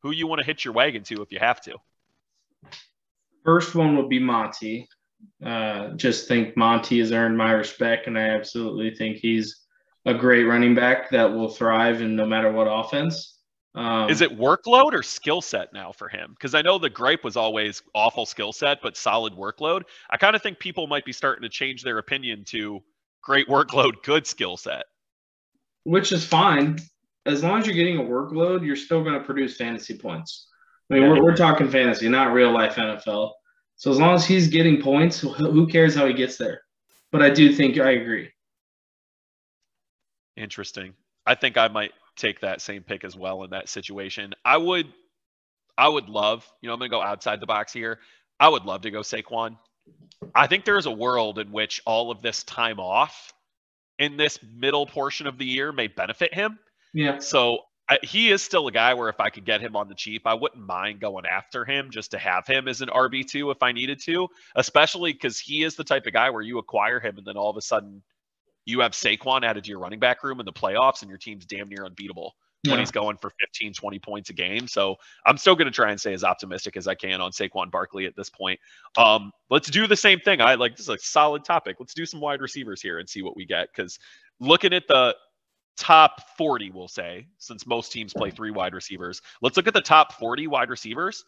who 0.03 0.11
you 0.11 0.27
want 0.27 0.41
to 0.41 0.47
hitch 0.47 0.65
your 0.65 0.75
wagon 0.75 1.03
to 1.05 1.23
if 1.23 1.33
you 1.33 1.39
have 1.39 1.61
to? 1.63 1.77
First 3.45 3.75
one 3.75 3.97
would 3.97 4.09
be 4.09 4.19
Monty. 4.19 4.89
Uh, 5.45 5.91
just 5.91 6.29
think 6.29 6.57
Monty 6.57 6.99
has 7.01 7.13
earned 7.13 7.37
my 7.37 7.53
respect, 7.53 8.07
and 8.07 8.19
I 8.19 8.29
absolutely 8.29 8.95
think 8.95 9.19
he's 9.19 9.65
a 10.09 10.15
great 10.15 10.45
running 10.45 10.75
back 10.75 11.11
that 11.11 11.33
will 11.33 11.49
thrive 11.49 12.01
in 12.01 12.17
no 12.17 12.27
matter 12.27 12.51
what 12.51 12.65
offense. 12.65 13.37
Um, 13.75 14.09
Is 14.11 14.21
it 14.23 14.37
workload 14.37 14.93
or 14.93 15.03
skill 15.03 15.41
set 15.41 15.73
now 15.73 15.93
for 15.93 16.09
him? 16.09 16.31
Because 16.31 16.55
I 16.55 16.63
know 16.63 16.79
the 16.79 16.91
gripe 16.91 17.23
was 17.23 17.37
always 17.37 17.83
awful 17.95 18.27
skill 18.27 18.53
set, 18.53 18.81
but 18.83 18.97
solid 18.97 19.35
workload. 19.35 19.83
I 20.11 20.17
kind 20.17 20.35
of 20.35 20.43
think 20.43 20.59
people 20.59 20.87
might 20.87 21.05
be 21.05 21.13
starting 21.13 21.43
to 21.43 21.49
change 21.49 21.83
their 21.83 21.99
opinion 21.99 22.45
to 22.47 22.83
great 23.23 23.47
workload, 23.57 24.03
good 24.03 24.27
skill 24.27 24.57
set. 24.57 24.85
which 25.85 26.13
is 26.13 26.25
fine 26.25 26.79
as 27.27 27.43
long 27.45 27.61
as 27.61 27.67
you're 27.67 27.77
getting 27.77 27.99
a 27.99 28.03
workload. 28.03 28.65
You're 28.67 28.77
still 28.77 29.03
going 29.05 29.15
to 29.19 29.25
produce 29.25 29.57
fantasy 29.57 29.97
points. 29.97 30.49
I 30.91 30.95
mean, 30.95 31.03
Yeah. 31.03 31.11
we're, 31.11 31.23
we're 31.23 31.37
talking 31.37 31.69
fantasy, 31.69 32.09
not 32.09 32.33
real 32.33 32.51
life 32.51 32.77
NFL. 32.77 33.33
So 33.77 33.91
as 33.93 33.99
long 33.99 34.15
as 34.15 34.25
he's 34.27 34.49
getting 34.49 34.81
points, 34.83 35.21
who 35.21 35.29
who 35.29 35.67
cares 35.69 35.95
how 35.95 36.07
he 36.07 36.15
gets 36.15 36.37
there? 36.37 36.63
But 37.13 37.23
I 37.23 37.31
do 37.31 37.53
think 37.55 37.79
I 37.79 37.91
agree. 37.93 38.31
Interesting. 40.39 40.95
I 41.27 41.35
think 41.35 41.57
I 41.57 41.69
might 41.69 41.93
take 42.17 42.41
that 42.41 42.61
same 42.61 42.83
pick 42.83 43.05
as 43.05 43.17
well 43.17 43.45
in 43.45 43.51
that 43.51 43.69
situation. 43.69 44.35
I 44.45 44.57
would 44.57 44.87
I 45.77 45.89
would 45.89 46.09
love, 46.09 46.51
you 46.61 46.67
know, 46.67 46.73
I'm 46.73 46.81
going 46.81 46.91
to 46.91 46.97
go 46.97 47.03
outside 47.03 47.41
the 47.41 47.47
box 47.47 47.73
here. 47.73 48.01
I 48.41 48.49
would 48.49 48.65
love 48.65 48.83
to 48.83 48.91
go 48.91 49.01
Saquon. 49.01 49.57
I 50.35 50.49
think 50.49 50.65
there's 50.65 50.87
a 50.87 50.91
world 50.91 51.39
in 51.39 51.53
which 51.53 51.81
all 51.87 52.11
of 52.11 52.21
this 52.21 52.43
time 52.43 52.81
off 52.81 53.33
in 53.99 54.17
this 54.17 54.41
middle 54.57 54.87
portion 54.87 55.27
of 55.27 55.39
the 55.39 55.45
year 55.45 55.71
may 55.71 55.87
benefit 55.87 56.35
him. 56.35 56.59
Yeah. 56.93 57.19
So 57.19 57.61
I, 57.89 57.99
he 58.03 58.31
is 58.31 58.43
still 58.43 58.67
a 58.67 58.73
guy 58.73 58.95
where 58.95 59.09
if 59.09 59.21
I 59.21 59.31
could 59.31 59.45
get 59.45 59.61
him 59.61 59.77
on 59.77 59.89
the 59.89 59.95
cheap, 59.95 60.27
I 60.27 60.35
wouldn't 60.35 60.65
mind 60.65 61.01
going 61.01 61.27
after 61.27 61.65
him 61.65 61.91
just 61.91 62.11
to 62.11 62.19
have 62.19 62.47
him 62.47 62.67
as 62.67 62.81
an 62.81 62.89
RB2 62.89 63.53
if 63.53 63.63
I 63.63 63.73
needed 63.73 64.01
to, 64.03 64.29
especially 64.57 65.13
because 65.13 65.39
he 65.39 65.63
is 65.63 65.77
the 65.77 65.85
type 65.85 66.07
of 66.07 66.13
guy 66.13 66.31
where 66.31 66.43
you 66.43 66.59
acquire 66.59 67.01
him 67.01 67.19
and 67.19 67.27
then 67.27 67.37
all 67.37 67.51
of 67.51 67.57
a 67.57 67.63
sudden 67.63 68.03
you 68.69 68.81
have 68.81 68.93
Saquon 68.93 69.45
added 69.45 69.65
to 69.65 69.71
your 69.71 69.79
running 69.79 69.99
back 69.99 70.23
room 70.23 70.41
in 70.41 70.45
the 70.47 70.53
playoffs 70.53 71.01
and 71.01 71.09
your 71.09 71.17
team's 71.17 71.47
damn 71.47 71.69
near 71.71 71.87
unbeatable 71.87 72.35
Yeah. 72.65 72.73
when 72.73 72.81
he's 72.81 72.91
going 72.91 73.17
for 73.17 73.31
15, 73.41 73.73
20 73.73 73.99
points 73.99 74.29
a 74.29 74.35
game. 74.35 74.69
So 74.69 74.97
I'm 75.25 75.39
still 75.39 75.55
going 75.57 75.67
to 75.69 75.73
try 75.73 75.91
and 75.91 75.99
stay 75.99 76.13
as 76.13 76.23
optimistic 76.23 76.77
as 76.77 76.87
I 76.87 76.95
can 76.95 77.23
on 77.23 77.31
Saquon 77.33 77.71
Barkley 77.71 78.05
at 78.05 78.15
this 78.15 78.29
point. 78.29 78.61
Um, 78.99 79.33
let's 79.49 79.71
do 79.71 79.87
the 79.87 79.97
same 79.97 80.21
thing. 80.21 80.43
I 80.43 80.55
like 80.57 80.73
this 80.77 80.81
is 80.81 80.89
a 80.91 80.99
solid 80.99 81.45
topic. 81.45 81.77
Let's 81.81 81.95
do 81.95 82.05
some 82.05 82.21
wide 82.21 82.43
receivers 82.43 82.83
here 82.83 82.99
and 82.99 83.09
see 83.09 83.23
what 83.23 83.37
we 83.37 83.47
get. 83.47 83.69
Because 83.75 83.99
looking 84.39 84.75
at 84.75 84.87
the 84.87 85.17
top 85.79 86.37
40, 86.37 86.71
we'll 86.73 86.89
say, 86.89 87.27
since 87.39 87.67
most 87.67 87.91
teams 87.91 88.13
play 88.13 88.31
three 88.31 88.51
wide 88.51 88.75
receivers, 88.75 89.23
let's 89.41 89.57
look 89.57 89.67
at 89.67 89.73
the 89.75 89.81
top 89.81 90.13
40 90.13 90.47
wide 90.47 90.69
receivers. 90.69 91.25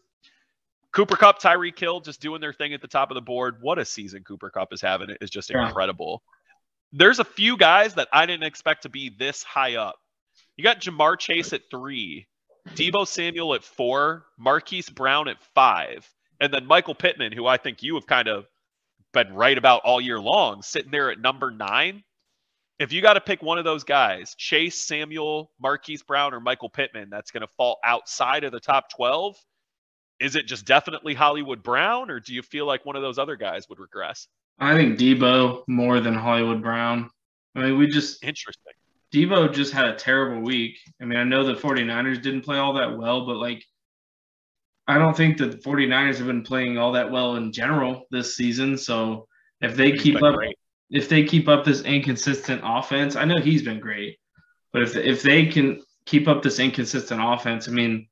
Cooper 0.93 1.17
Kupp, 1.17 1.41
Tyreek 1.41 1.79
Hill, 1.79 2.01
just 2.01 2.21
doing 2.21 2.41
their 2.43 2.53
thing 2.53 2.75
at 2.75 2.83
the 2.83 2.89
top 2.89 3.11
of 3.11 3.15
the 3.15 3.23
board. 3.23 3.59
What 3.63 3.79
a 3.79 3.85
season 3.85 4.25
Cooper 4.25 4.51
Kupp 4.51 4.73
is 4.75 4.81
having! 4.83 5.09
It 5.09 5.19
is 5.21 5.31
just 5.31 5.49
Yeah. 5.49 5.65
incredible. 5.69 6.23
There's 6.93 7.21
a 7.21 7.25
few 7.25 7.57
guys 7.57 7.95
that 7.95 8.09
I 8.13 8.27
didn't 8.27 8.47
expect 8.47 8.83
to 8.83 8.89
be 8.89 9.11
this 9.11 9.43
high 9.43 9.77
up. 9.77 9.97
You 10.57 10.65
got 10.65 10.81
Ja'Marr 10.81 11.19
Chase 11.19 11.53
at 11.53 11.71
three, 11.71 12.27
Deebo 12.71 13.07
Samuel 13.07 13.55
at 13.55 13.63
four, 13.63 14.27
Marquise 14.37 14.91
Brown 14.91 15.29
at 15.29 15.41
five, 15.55 16.09
and 16.41 16.53
then 16.53 16.67
Michael 16.67 16.95
Pittman, 16.95 17.33
who 17.33 17.47
I 17.47 17.59
think 17.59 17.83
you 17.83 17.95
have 17.95 18.07
kind 18.07 18.29
of 18.29 18.47
been 19.13 19.33
right 19.33 19.57
about 19.57 19.83
all 19.85 20.01
year 20.01 20.21
long, 20.21 20.63
sitting 20.63 20.91
there 20.91 21.11
at 21.11 21.21
number 21.21 21.51
nine. 21.51 22.03
If 22.79 22.93
you 22.93 23.03
got 23.03 23.15
to 23.15 23.21
pick 23.21 23.43
one 23.43 23.59
of 23.59 23.65
those 23.65 23.85
guys, 23.85 24.35
Chase, 24.37 24.81
Samuel, 24.81 25.51
Marquise 25.61 26.03
Brown, 26.03 26.35
or 26.35 26.41
Michael 26.41 26.71
Pittman, 26.71 27.11
that's 27.11 27.31
going 27.31 27.43
to 27.43 27.53
fall 27.57 27.79
outside 27.85 28.43
of 28.43 28.53
the 28.53 28.61
top 28.61 28.91
12, 28.91 29.37
is 30.19 30.35
it 30.35 30.47
just 30.47 30.67
definitely 30.67 31.15
Hollywood 31.15 31.63
Brown, 31.63 32.11
or 32.11 32.21
do 32.21 32.35
you 32.35 32.43
feel 32.43 32.67
like 32.67 32.85
one 32.85 32.97
of 32.97 33.03
those 33.03 33.19
other 33.19 33.37
guys 33.37 33.69
would 33.69 33.79
regress? 33.79 34.29
I 34.61 34.75
think 34.75 34.99
Deebo 34.99 35.65
more 35.67 36.01
than 36.01 36.15
Hollywood 36.15 36.63
Brown. 36.63 37.11
I 37.55 37.61
mean, 37.63 37.79
we 37.79 37.87
just 37.89 38.23
Interesting. 38.23 38.73
Deebo 39.13 39.53
just 39.53 39.73
had 39.73 39.87
a 39.87 39.97
terrible 39.97 40.43
week. 40.43 40.79
I 41.01 41.05
mean, 41.05 41.19
I 41.19 41.25
know 41.25 41.43
the 41.45 41.55
49ers 41.55 42.23
didn't 42.23 42.43
play 42.43 42.59
all 42.59 42.75
that 42.75 42.97
well, 42.97 43.27
but 43.27 43.37
like 43.37 43.65
I 44.87 44.99
don't 44.99 45.17
think 45.17 45.39
the 45.39 45.49
49ers 45.49 46.19
have 46.19 46.27
been 46.27 46.43
playing 46.43 46.79
all 46.79 46.93
that 46.93 47.11
well 47.11 47.37
in 47.37 47.53
general 47.53 48.07
this 48.11 48.37
season. 48.37 48.77
So 48.77 49.27
if 49.61 49.77
they 49.77 49.93
He's 49.93 50.03
keep 50.03 50.23
up 50.23 50.35
great. 50.37 50.57
if 50.91 51.09
they 51.09 51.25
keep 51.25 51.49
up 51.49 51.65
this 51.65 51.83
inconsistent 51.83 52.61
offense, 52.65 53.17
I 53.17 53.25
know 53.25 53.39
he's 53.41 53.63
been 53.63 53.81
great. 53.81 54.19
But 54.73 54.83
if 54.83 54.97
if 54.97 55.23
they 55.23 55.47
can 55.47 55.81
keep 56.07 56.29
up 56.29 56.43
this 56.43 56.59
inconsistent 56.59 57.21
offense, 57.23 57.69
I 57.69 57.73
mean, 57.73 58.09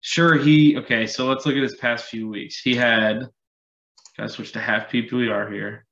sure 0.00 0.36
he 0.38 0.76
okay, 0.78 1.06
so 1.06 1.26
let's 1.26 1.46
look 1.46 1.56
at 1.56 1.62
his 1.62 1.76
past 1.76 2.06
few 2.06 2.28
weeks. 2.28 2.60
He 2.60 2.74
had 2.74 3.28
gotta 4.16 4.28
switch 4.28 4.52
to 4.52 4.60
half 4.60 4.90
PPR 4.90 5.52
here. 5.52 5.86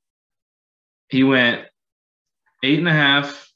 He 1.09 1.23
went 1.23 1.65
eight 2.63 2.79
and 2.79 2.87
a 2.87 2.93
half 2.93 3.51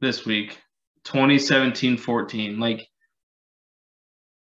this 0.00 0.26
week, 0.26 0.58
2017 1.04 1.96
14. 1.96 2.60
Like 2.60 2.86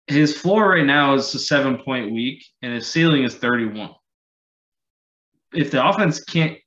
his 0.07 0.37
floor 0.37 0.69
right 0.69 0.85
now 0.85 1.15
is 1.15 1.33
a 1.33 1.39
seven 1.39 1.77
point 1.77 2.11
week 2.11 2.45
and 2.61 2.73
his 2.73 2.87
ceiling 2.87 3.23
is 3.23 3.35
31. 3.35 3.89
If 5.53 5.71
the 5.71 5.85
offense 5.85 6.23
can't 6.23 6.57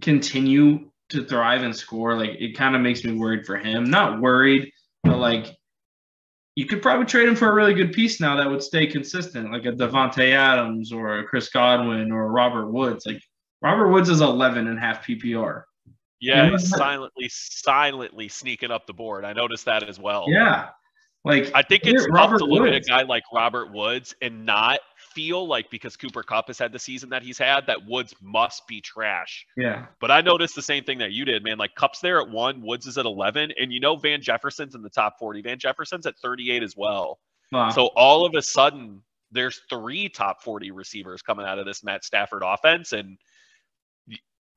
continue 0.00 0.90
to 1.10 1.24
thrive 1.24 1.62
and 1.62 1.74
score, 1.74 2.16
like 2.16 2.36
it 2.38 2.56
kind 2.56 2.76
of 2.76 2.82
makes 2.82 3.04
me 3.04 3.12
worried 3.12 3.46
for 3.46 3.56
him. 3.56 3.84
Not 3.84 4.20
worried, 4.20 4.70
but 5.02 5.18
like 5.18 5.46
you 6.56 6.66
could 6.66 6.82
probably 6.82 7.06
trade 7.06 7.28
him 7.28 7.34
for 7.34 7.50
a 7.50 7.54
really 7.54 7.74
good 7.74 7.92
piece 7.92 8.20
now 8.20 8.36
that 8.36 8.48
would 8.48 8.62
stay 8.62 8.86
consistent, 8.86 9.50
like 9.50 9.64
a 9.64 9.72
Davante 9.72 10.32
Adams 10.32 10.92
or 10.92 11.18
a 11.18 11.24
Chris 11.24 11.48
Godwin 11.50 12.12
or 12.12 12.30
Robert 12.30 12.70
Woods. 12.70 13.06
Like 13.06 13.20
Robert 13.60 13.88
Woods 13.88 14.08
is 14.08 14.20
11 14.20 14.68
and 14.68 14.78
a 14.78 14.80
half 14.80 15.04
PPR. 15.04 15.64
Yeah, 16.20 16.50
he's 16.50 16.70
silently, 16.70 17.28
silently 17.28 18.28
sneaking 18.28 18.70
up 18.70 18.86
the 18.86 18.94
board. 18.94 19.24
I 19.24 19.32
noticed 19.32 19.64
that 19.66 19.82
as 19.82 19.98
well. 19.98 20.26
Yeah. 20.28 20.68
Like 21.24 21.50
I 21.54 21.62
think 21.62 21.86
it's 21.86 22.06
tough 22.06 22.38
to 22.38 22.44
look 22.44 22.62
Woods. 22.62 22.76
at 22.76 22.82
a 22.82 23.04
guy 23.04 23.08
like 23.08 23.24
Robert 23.32 23.72
Woods 23.72 24.14
and 24.22 24.46
not 24.46 24.80
feel 25.14 25.46
like 25.46 25.70
because 25.70 25.96
Cooper 25.96 26.22
Kupp 26.22 26.48
has 26.48 26.58
had 26.58 26.72
the 26.72 26.78
season 26.78 27.10
that 27.10 27.22
he's 27.22 27.38
had 27.38 27.66
that 27.66 27.86
Woods 27.86 28.14
must 28.20 28.66
be 28.66 28.80
trash. 28.80 29.46
yeah. 29.56 29.86
But 30.00 30.10
I 30.10 30.20
noticed 30.20 30.54
the 30.54 30.62
same 30.62 30.84
thing 30.84 30.98
that 30.98 31.12
you 31.12 31.24
did, 31.24 31.42
man. 31.44 31.58
Like 31.58 31.74
Kupp's 31.74 32.00
there 32.00 32.20
at 32.20 32.28
one, 32.28 32.62
Woods 32.62 32.86
is 32.86 32.98
at 32.98 33.06
eleven, 33.06 33.52
and 33.58 33.72
you 33.72 33.80
know 33.80 33.96
Van 33.96 34.20
Jefferson's 34.20 34.74
in 34.74 34.82
the 34.82 34.90
top 34.90 35.18
forty. 35.18 35.42
Van 35.42 35.58
Jefferson's 35.58 36.06
at 36.06 36.16
thirty-eight 36.18 36.62
as 36.62 36.76
well. 36.76 37.18
Wow. 37.52 37.70
So 37.70 37.86
all 37.96 38.26
of 38.26 38.34
a 38.34 38.42
sudden, 38.42 39.02
there's 39.30 39.60
three 39.68 40.08
top 40.08 40.42
40 40.42 40.70
receivers 40.70 41.22
coming 41.22 41.44
out 41.46 41.58
of 41.58 41.66
this 41.66 41.84
Matt 41.84 42.04
Stafford 42.04 42.42
offense, 42.44 42.92
and 42.92 43.18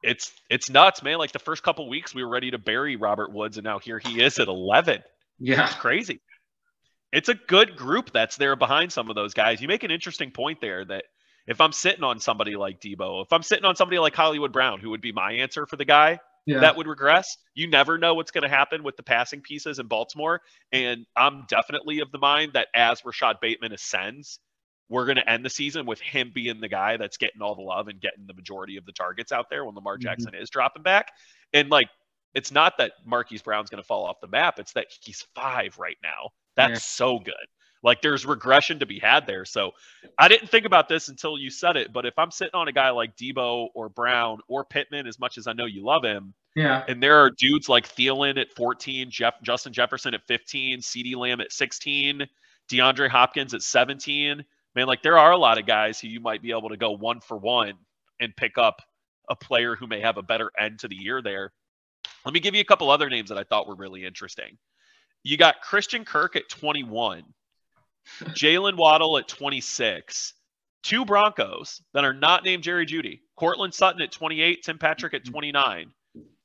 it's 0.04 0.32
it's 0.50 0.70
nuts, 0.70 1.04
man. 1.04 1.18
Like 1.18 1.32
the 1.32 1.40
first 1.40 1.64
couple 1.64 1.90
weeks, 1.90 2.14
we 2.14 2.24
were 2.24 2.30
ready 2.30 2.52
to 2.52 2.58
bury 2.58 2.96
Robert 2.96 3.32
Woods, 3.34 3.58
and 3.58 3.66
now 3.66 3.80
here 3.80 4.00
he 4.00 4.22
is 4.22 4.40
at 4.40 4.48
11. 4.48 5.02
yeah. 5.40 5.66
It's 5.66 5.76
crazy. 5.76 6.22
It's 7.18 7.30
a 7.30 7.34
good 7.34 7.76
group 7.76 8.12
that's 8.12 8.38
there 8.38 8.56
behind 8.56 8.92
some 8.92 9.10
of 9.10 9.16
those 9.16 9.34
guys. 9.34 9.60
You 9.60 9.68
make 9.68 9.84
an 9.84 9.90
interesting 9.90 10.30
point 10.30 10.62
there 10.62 10.86
that 10.86 11.06
if 11.48 11.60
I'm 11.60 11.72
sitting 11.72 12.04
on 12.04 12.20
somebody 12.20 12.56
like 12.56 12.80
Deebo, 12.80 13.24
if 13.26 13.34
I'm 13.34 13.42
sitting 13.42 13.66
on 13.66 13.76
somebody 13.76 13.98
like 13.98 14.16
Hollywood 14.16 14.54
Brown, 14.54 14.80
who 14.80 14.92
would 14.92 15.02
be 15.02 15.12
my 15.12 15.32
answer 15.32 15.66
for 15.66 15.78
the 15.78 15.86
guy, 15.86 16.20
Yeah. 16.46 16.60
that 16.60 16.76
would 16.78 16.86
regress. 16.86 17.36
You 17.56 17.68
never 17.72 17.98
know 17.98 18.14
what's 18.14 18.30
going 18.30 18.44
to 18.44 18.56
happen 18.56 18.84
with 18.84 18.98
the 18.98 19.04
passing 19.04 19.42
pieces 19.42 19.80
in 19.80 19.88
Baltimore. 19.88 20.42
And 20.72 21.08
I'm 21.16 21.46
definitely 21.50 22.02
of 22.02 22.12
the 22.12 22.20
mind 22.20 22.54
that 22.54 22.68
as 22.76 23.04
Rashod 23.04 23.38
Bateman 23.42 23.72
ascends, 23.74 24.40
we're 24.88 25.06
going 25.06 25.18
to 25.18 25.28
end 25.28 25.44
the 25.44 25.50
season 25.50 25.88
with 25.88 26.00
him 26.00 26.32
being 26.36 26.62
the 26.62 26.70
guy 26.70 26.98
that's 26.98 27.18
getting 27.18 27.42
all 27.42 27.56
the 27.56 27.64
love 27.64 27.88
and 27.88 28.00
getting 28.00 28.28
the 28.28 28.36
majority 28.36 28.78
of 28.78 28.86
the 28.86 28.92
targets 28.92 29.32
out 29.32 29.50
there 29.50 29.66
when 29.66 29.74
Lamar 29.74 29.98
Mhm. 29.98 30.02
Jackson 30.02 30.36
is 30.36 30.52
dropping 30.52 30.84
back. 30.84 31.12
And 31.52 31.72
like, 31.72 31.90
it's 32.36 32.52
not 32.52 32.78
that 32.78 32.92
Marquise 33.06 33.42
Brown's 33.42 33.72
going 33.72 33.82
to 33.82 33.88
fall 33.88 34.06
off 34.06 34.20
the 34.22 34.28
map. 34.28 34.60
It's 34.60 34.74
that 34.74 34.86
he's 35.02 35.26
five 35.34 35.80
right 35.80 35.98
now. 36.04 36.30
That's 36.58 36.72
Yeah. 36.72 36.78
so 36.80 37.20
good. 37.20 37.34
Like 37.84 38.02
there's 38.02 38.26
regression 38.26 38.80
to 38.80 38.86
be 38.86 39.00
had 39.00 39.28
there. 39.28 39.46
So 39.46 39.72
I 40.18 40.28
didn't 40.28 40.50
think 40.50 40.66
about 40.66 40.90
this 40.90 41.08
until 41.08 41.38
you 41.38 41.50
said 41.50 41.78
it. 41.78 41.94
But 41.94 42.06
if 42.06 42.16
I'm 42.18 42.32
sitting 42.32 42.56
on 42.56 42.68
a 42.68 42.72
guy 42.72 42.90
like 42.90 43.16
Deebo 43.16 43.68
or 43.76 43.88
Brown 43.88 44.40
or 44.50 44.66
Pittman, 44.66 45.08
as 45.08 45.20
much 45.20 45.38
as 45.38 45.48
I 45.48 45.54
know 45.54 45.66
you 45.66 45.86
love 45.86 46.04
him, 46.04 46.34
yeah. 46.56 46.84
and 46.88 47.02
there 47.02 47.18
are 47.24 47.30
dudes 47.30 47.70
like 47.70 47.88
Thielen 47.88 48.40
at 48.42 48.52
14, 48.54 49.10
Jeff 49.12 49.36
Justin 49.44 49.72
Jefferson 49.74 50.14
at 50.16 50.26
15, 50.28 50.80
CeeDee 50.80 51.16
Lamb 51.16 51.40
at 51.40 51.52
16, 51.54 52.28
DeAndre 52.70 53.10
Hopkins 53.10 53.54
at 53.54 53.62
17. 53.62 54.44
Man, 54.76 54.88
like 54.88 55.04
there 55.04 55.18
are 55.18 55.32
a 55.32 55.38
lot 55.38 55.58
of 55.60 55.66
guys 55.66 56.00
who 56.00 56.08
you 56.08 56.20
might 56.20 56.42
be 56.42 56.52
able 56.52 56.70
to 56.70 56.78
go 56.78 56.92
one 56.92 57.22
for 57.22 57.38
one 57.38 57.74
and 58.20 58.36
pick 58.36 58.58
up 58.58 58.82
a 59.30 59.36
player 59.36 59.76
who 59.76 59.88
may 59.88 60.02
have 60.02 60.18
a 60.18 60.24
better 60.24 60.52
end 60.60 60.80
to 60.80 60.88
the 60.88 60.96
year 60.96 61.22
there. 61.22 61.54
Let 62.26 62.34
me 62.34 62.40
give 62.40 62.56
you 62.56 62.62
a 62.62 62.66
couple 62.66 62.90
other 62.90 63.10
names 63.10 63.30
that 63.30 63.38
I 63.38 63.44
thought 63.44 63.68
were 63.68 63.76
really 63.76 64.04
interesting. 64.04 64.58
You 65.28 65.36
got 65.36 65.60
Christian 65.60 66.06
Kirk 66.06 66.38
at 66.38 66.48
21, 66.48 67.26
Jaylen 68.28 68.78
Waddle 68.78 69.18
at 69.18 69.28
26, 69.28 70.34
two 70.84 71.04
Broncos 71.04 71.82
that 71.94 72.06
are 72.06 72.14
not 72.14 72.46
named 72.46 72.64
Jerry 72.64 72.86
Jeudy, 72.86 73.20
Courtland 73.36 73.74
Sutton 73.74 74.02
at 74.02 74.14
28, 74.14 74.64
Tim 74.64 74.78
Patrick 74.78 75.14
at 75.14 75.26
29, 75.26 75.92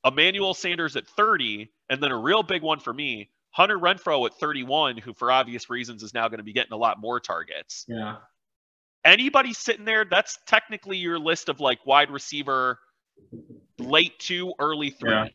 Emmanuel 0.03 0.53
Sanders 0.53 0.97
at 0.97 1.07
30, 1.07 1.71
and 1.89 2.03
then 2.03 2.11
a 2.11 2.17
real 2.17 2.43
big 2.43 2.61
one 2.61 2.81
for 2.81 2.93
me, 2.93 3.29
Hunter 3.51 3.79
Renfrow 3.79 4.25
at 4.25 4.33
31, 4.33 4.97
who 4.97 5.13
for 5.13 5.31
obvious 5.31 5.69
reasons 5.69 6.03
is 6.03 6.13
now 6.13 6.27
going 6.27 6.39
to 6.39 6.43
be 6.43 6.51
getting 6.51 6.73
a 6.73 6.77
lot 6.77 6.99
more 6.99 7.21
targets. 7.21 7.85
Yeah. 7.87 8.17
Anybody 9.05 9.53
sitting 9.53 9.85
there, 9.85 10.03
that's 10.03 10.39
technically 10.45 10.97
your 10.97 11.19
list 11.19 11.47
of 11.47 11.61
like 11.61 11.85
wide 11.85 12.11
receiver 12.11 12.79
late 13.79 14.19
two, 14.19 14.53
early 14.59 14.89
three. 14.89 15.09
Yeah. 15.09 15.27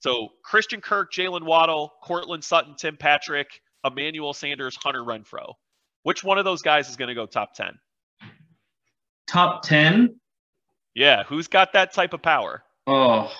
So 0.00 0.30
Christian 0.42 0.80
Kirk, 0.80 1.12
Jaylen 1.12 1.44
Waddle, 1.44 1.92
Courtland 2.02 2.42
Sutton, 2.42 2.74
Tim 2.76 2.96
Patrick, 2.96 3.60
Emmanuel 3.84 4.32
Sanders, 4.32 4.76
Hunter 4.82 5.02
Renfrow. 5.02 5.54
Which 6.02 6.24
one 6.24 6.38
of 6.38 6.44
those 6.44 6.62
guys 6.62 6.88
is 6.88 6.96
going 6.96 7.08
to 7.08 7.14
go 7.14 7.26
top 7.26 7.54
10? 7.54 7.78
Top 9.28 9.62
10. 9.62 10.18
Yeah, 10.94 11.22
who's 11.24 11.48
got 11.48 11.74
that 11.74 11.92
type 11.92 12.14
of 12.14 12.22
power? 12.22 12.62
Oh. 12.86 13.30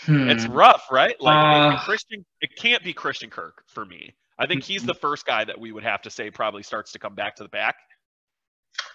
Hmm. 0.00 0.30
It's 0.30 0.46
rough, 0.46 0.86
right? 0.90 1.14
Like 1.20 1.74
Uh, 1.74 1.78
Christian, 1.84 2.24
it 2.40 2.50
can't 2.56 2.82
be 2.82 2.92
Christian 2.92 3.30
Kirk 3.30 3.62
for 3.68 3.84
me. 3.84 4.14
I 4.38 4.46
think 4.46 4.64
he's 4.64 4.84
the 4.84 4.94
first 4.94 5.26
guy 5.26 5.44
that 5.44 5.60
we 5.60 5.70
would 5.72 5.84
have 5.84 6.02
to 6.02 6.10
say 6.10 6.30
probably 6.30 6.62
starts 6.62 6.92
to 6.92 6.98
come 6.98 7.14
back 7.14 7.36
to 7.36 7.42
the 7.42 7.48
back. 7.50 7.76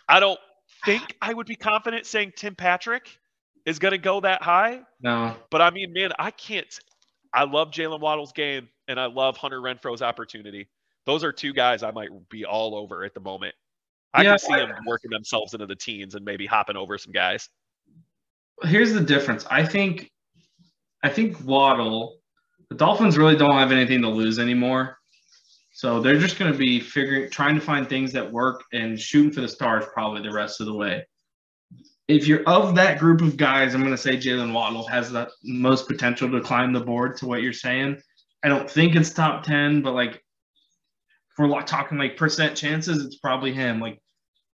I 0.10 0.20
don't 0.20 0.40
think 0.84 1.16
I 1.22 1.34
would 1.34 1.46
be 1.46 1.56
confident 1.56 2.08
saying 2.08 2.34
Tim 2.36 2.56
Patrick 2.56 3.20
is 3.66 3.80
going 3.80 3.92
to 3.94 3.98
go 3.98 4.20
that 4.22 4.42
high, 4.42 4.82
no. 5.02 5.36
but 5.50 5.62
I 5.62 5.70
mean, 5.72 5.92
man, 5.94 6.12
I 6.20 6.32
can't. 6.32 6.68
I 7.34 7.44
love 7.44 7.72
Jaylen 7.72 8.00
Waddle's 8.00 8.32
game 8.32 8.70
and 8.88 9.00
I 9.00 9.06
love 9.08 9.36
Hunter 9.38 9.60
Renfrow's 9.62 10.02
opportunity, 10.02 10.68
Those 11.06 11.24
are 11.24 11.32
two 11.32 11.54
guys 11.54 11.84
I 11.84 11.92
might 11.92 12.10
be 12.30 12.46
all 12.46 12.76
over 12.76 13.04
at 13.04 13.14
the 13.14 13.20
moment. 13.20 13.54
I 14.14 14.24
Yeah. 14.24 14.32
can 14.32 14.40
see 14.40 14.56
them 14.56 14.72
working 14.88 15.12
themselves 15.12 15.54
into 15.54 15.66
the 15.68 15.76
teens 15.76 16.16
and 16.16 16.26
maybe 16.26 16.46
hopping 16.46 16.78
over 16.78 16.98
some 16.98 17.12
guys. 17.12 17.50
Here's 18.64 18.94
the 18.94 19.02
difference. 19.02 19.46
I 19.52 19.66
think, 19.66 20.10
I 21.04 21.10
think 21.10 21.44
Waddle, 21.44 22.22
the 22.70 22.76
Dolphins 22.76 23.18
really 23.18 23.36
don't 23.36 23.52
have 23.56 23.72
anything 23.72 24.02
to 24.02 24.10
lose 24.10 24.40
anymore. 24.40 24.98
So 25.74 26.00
they're 26.00 26.18
just 26.18 26.40
going 26.40 26.52
to 26.52 26.58
be 26.58 26.80
figuring, 26.80 27.30
trying 27.30 27.56
to 27.56 27.62
find 27.62 27.88
things 27.88 28.14
that 28.14 28.32
work 28.32 28.64
and 28.72 29.00
shooting 29.00 29.32
for 29.32 29.42
the 29.42 29.48
stars 29.48 29.84
probably 29.94 30.22
the 30.22 30.32
rest 30.34 30.62
of 30.62 30.68
the 30.68 30.74
way. 30.74 31.06
If 32.08 32.28
you're 32.28 32.44
of 32.44 32.76
that 32.76 33.00
group 33.00 33.22
of 33.22 33.36
guys, 33.36 33.74
I'm 33.74 33.82
going 33.82 33.92
to 33.92 33.98
say 33.98 34.16
Jaylen 34.18 34.54
Waddle 34.54 34.88
has 34.88 35.12
the 35.12 35.30
most 35.44 35.88
potential 35.88 36.30
to 36.32 36.42
climb 36.42 36.72
the 36.72 36.82
board 36.82 37.18
to 37.18 37.26
what 37.26 37.42
you're 37.42 37.54
saying. 37.54 38.00
I 38.44 38.48
don't 38.48 38.70
think 38.70 38.96
it's 38.96 39.12
top 39.12 39.44
10, 39.44 39.82
but 39.82 39.94
like, 39.94 40.16
if 40.16 41.40
we're 41.40 41.62
talking 41.64 41.98
like 41.98 42.16
percent 42.16 42.56
chances, 42.56 43.04
it's 43.04 43.18
probably 43.18 43.54
him. 43.54 43.80
Like 43.80 44.00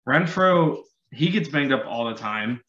Renfrow, 0.09 0.83
he 1.13 1.29
gets 1.29 1.49
banged 1.49 1.73
up 1.73 1.85
all 1.87 2.07
the 2.07 2.15
time. 2.15 2.63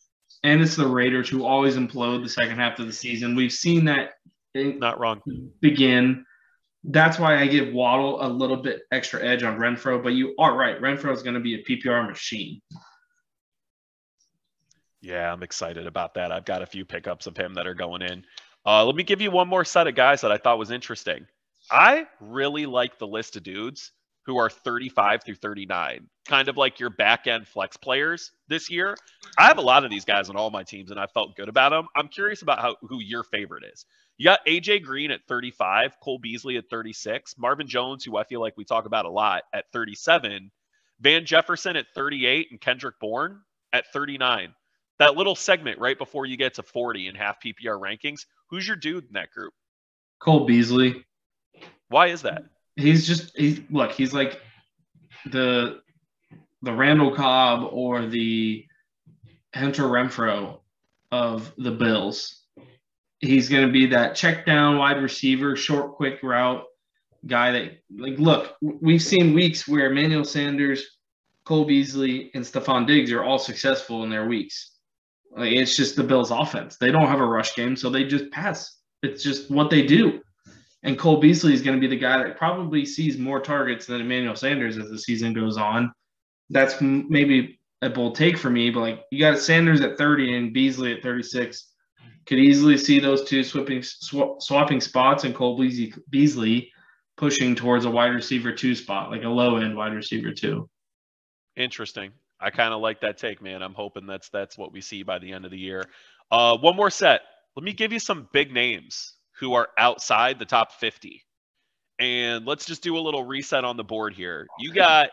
And 0.43 0.61
it's 0.61 0.75
the 0.75 0.87
Raiders 0.87 1.29
who 1.29 1.45
always 1.45 1.75
implode 1.75 2.23
the 2.23 2.29
second 2.29 2.57
half 2.57 2.79
of 2.79 2.87
the 2.87 2.93
season. 2.93 3.35
We've 3.35 3.51
seen 3.51 3.85
that 3.85 4.13
Not 4.55 4.99
wrong. 4.99 5.21
begin. 5.59 6.25
That's 6.83 7.19
why 7.19 7.37
I 7.37 7.45
give 7.45 7.71
Waddle 7.71 8.25
a 8.25 8.27
little 8.27 8.57
bit 8.57 8.81
extra 8.91 9.23
edge 9.23 9.43
on 9.43 9.59
Renfrow. 9.59 10.01
But 10.01 10.13
you 10.13 10.33
are 10.39 10.57
right. 10.57 10.81
Renfrow 10.81 11.13
is 11.13 11.21
going 11.21 11.35
to 11.35 11.39
be 11.39 11.55
a 11.55 11.63
PPR 11.63 12.07
machine. 12.07 12.59
Yeah, 15.01 15.31
I'm 15.31 15.43
excited 15.43 15.87
about 15.87 16.13
that. 16.13 16.31
I've 16.31 16.45
got 16.45 16.61
a 16.61 16.67
few 16.67 16.85
pickups 16.85 17.27
of 17.27 17.35
him 17.35 17.55
that 17.55 17.67
are 17.67 17.73
going 17.73 18.03
in. 18.03 18.23
Uh, 18.65 18.85
let 18.85 18.95
me 18.95 19.03
give 19.03 19.21
you 19.21 19.31
one 19.31 19.47
more 19.47 19.65
set 19.65 19.87
of 19.87 19.95
guys 19.95 20.21
that 20.21 20.31
I 20.31 20.37
thought 20.37 20.59
was 20.59 20.71
interesting. 20.71 21.25
I 21.71 22.07
really 22.19 22.65
like 22.65 22.99
the 22.99 23.07
list 23.07 23.35
of 23.35 23.43
dudes 23.43 23.91
who 24.25 24.37
are 24.37 24.49
35 24.49 25.23
through 25.23 25.35
39, 25.35 26.07
kind 26.27 26.47
of 26.47 26.57
like 26.57 26.79
your 26.79 26.91
back 26.91 27.25
end 27.25 27.47
flex 27.47 27.75
players 27.75 28.31
this 28.47 28.69
year. 28.69 28.95
I 29.39 29.47
have 29.47 29.57
a 29.57 29.61
lot 29.61 29.83
of 29.83 29.89
these 29.89 30.05
guys 30.05 30.29
on 30.29 30.35
all 30.35 30.51
my 30.51 30.61
teams, 30.61 30.91
and 30.91 30.99
I 30.99 31.07
felt 31.07 31.35
good 31.35 31.49
about 31.49 31.69
them. 31.69 31.87
I'm 31.95 32.07
curious 32.07 32.43
about 32.43 32.59
how 32.59 32.75
who 32.81 32.99
your 32.99 33.23
favorite 33.23 33.63
is. 33.63 33.85
You 34.17 34.25
got 34.25 34.45
AJ 34.45 34.83
Green 34.83 35.09
at 35.09 35.21
35, 35.27 35.99
Cole 36.03 36.19
Beasley 36.19 36.57
at 36.57 36.69
36, 36.69 37.35
Marvin 37.39 37.67
Jones, 37.67 38.03
who 38.03 38.17
I 38.17 38.23
feel 38.23 38.39
like 38.41 38.55
we 38.55 38.65
talk 38.65 38.85
about 38.85 39.05
a 39.05 39.09
lot, 39.09 39.43
at 39.53 39.65
37, 39.73 40.51
Van 40.99 41.25
Jefferson 41.25 41.75
at 41.75 41.87
38, 41.95 42.49
and 42.51 42.61
Kendrick 42.61 42.99
Bourne 42.99 43.41
at 43.73 43.91
39 43.91 44.53
that 45.01 45.17
little 45.17 45.35
segment 45.35 45.79
right 45.79 45.97
before 45.97 46.27
you 46.27 46.37
get 46.37 46.53
to 46.53 46.63
40 46.63 47.07
in 47.07 47.15
half 47.15 47.41
PPR 47.41 47.79
rankings. 47.79 48.27
Who's 48.51 48.67
your 48.67 48.77
dude 48.77 49.05
in 49.07 49.13
that 49.13 49.31
group? 49.31 49.51
Cole 50.19 50.45
Beasley. 50.45 51.03
Why 51.89 52.07
is 52.07 52.21
that? 52.21 52.43
He's 52.75 53.07
just 53.07 53.35
he's 53.35 53.61
look, 53.71 53.91
he's 53.91 54.13
like 54.13 54.39
the 55.25 55.81
the 56.61 56.71
Randall 56.71 57.15
Cobb 57.15 57.67
or 57.73 58.05
the 58.05 58.63
Hunter 59.55 59.83
Renfrow 59.83 60.59
of 61.11 61.51
the 61.57 61.71
Bills. 61.71 62.43
He's 63.19 63.49
going 63.49 63.65
to 63.65 63.73
be 63.73 63.87
that 63.87 64.15
check 64.15 64.45
down 64.45 64.77
wide 64.77 65.01
receiver, 65.01 65.55
short, 65.55 65.95
quick 65.95 66.19
route 66.21 66.63
guy 67.25 67.51
that, 67.51 67.79
like, 67.95 68.17
look, 68.19 68.55
we've 68.61 69.01
seen 69.01 69.33
weeks 69.33 69.67
where 69.67 69.91
Emmanuel 69.91 70.23
Sanders, 70.23 70.97
Cole 71.43 71.65
Beasley, 71.65 72.31
and 72.33 72.43
Stefon 72.43 72.87
Diggs 72.87 73.11
are 73.11 73.23
all 73.23 73.39
successful 73.39 74.03
in 74.03 74.09
their 74.09 74.27
weeks. 74.27 74.70
Like, 75.35 75.53
it's 75.53 75.75
just 75.75 75.95
the 75.95 76.03
Bills' 76.03 76.31
offense. 76.31 76.77
They 76.77 76.91
don't 76.91 77.07
have 77.07 77.21
a 77.21 77.25
rush 77.25 77.55
game, 77.55 77.75
so 77.75 77.89
they 77.89 78.03
just 78.03 78.29
pass. 78.31 78.77
It's 79.01 79.23
just 79.23 79.49
what 79.49 79.69
they 79.69 79.85
do. 79.85 80.21
And 80.83 80.97
Cole 80.97 81.17
Beasley 81.17 81.53
is 81.53 81.61
going 81.61 81.75
to 81.75 81.81
be 81.81 81.87
the 81.87 81.99
guy 81.99 82.17
that 82.23 82.37
probably 82.37 82.85
sees 82.85 83.17
more 83.17 83.39
targets 83.39 83.85
than 83.85 84.01
Emmanuel 84.01 84.35
Sanders 84.35 84.77
as 84.77 84.89
the 84.89 84.97
season 84.97 85.33
goes 85.33 85.57
on. 85.57 85.91
That's 86.49 86.81
maybe 86.81 87.59
a 87.81 87.89
bold 87.89 88.15
take 88.15 88.37
for 88.37 88.49
me, 88.49 88.69
but 88.69 88.81
like 88.81 89.03
you 89.11 89.19
got 89.19 89.39
Sanders 89.39 89.81
at 89.81 89.97
30 89.97 90.37
and 90.37 90.53
Beasley 90.53 90.93
at 90.93 91.03
36. 91.03 91.67
Could 92.25 92.39
easily 92.39 92.77
see 92.77 92.99
those 92.99 93.23
two 93.23 93.43
swapping 93.43 93.81
sw- 93.81 94.39
swapping 94.39 94.81
spots 94.81 95.23
and 95.23 95.33
Cole 95.33 95.57
Beasley, 95.57 95.93
Beasley 96.09 96.71
pushing 97.17 97.55
towards 97.55 97.85
a 97.85 97.89
wide 97.89 98.13
receiver 98.13 98.51
two 98.51 98.75
spot, 98.75 99.09
like 99.09 99.23
a 99.23 99.29
low 99.29 99.57
end 99.57 99.75
wide 99.75 99.93
receiver 99.93 100.31
two. 100.31 100.69
Interesting. 101.55 102.11
I 102.41 102.49
kind 102.49 102.73
of 102.73 102.81
like 102.81 103.01
that 103.01 103.17
take, 103.17 103.41
man. 103.41 103.61
I'm 103.61 103.73
hoping 103.73 104.07
that's 104.07 104.29
that's 104.29 104.57
what 104.57 104.71
we 104.73 104.81
see 104.81 105.03
by 105.03 105.19
the 105.19 105.31
end 105.31 105.45
of 105.45 105.51
the 105.51 105.59
year. 105.59 105.83
Uh, 106.31 106.57
one 106.57 106.75
more 106.75 106.89
set. 106.89 107.21
Let 107.55 107.63
me 107.63 107.73
give 107.73 107.91
you 107.91 107.99
some 107.99 108.27
big 108.31 108.51
names 108.51 109.13
who 109.39 109.53
are 109.53 109.69
outside 109.77 110.39
the 110.39 110.45
top 110.45 110.71
50. 110.73 111.21
And 111.99 112.45
let's 112.45 112.65
just 112.65 112.81
do 112.81 112.97
a 112.97 112.99
little 112.99 113.23
reset 113.23 113.63
on 113.63 113.77
the 113.77 113.83
board 113.83 114.13
here. 114.13 114.47
You 114.59 114.73
got 114.73 115.09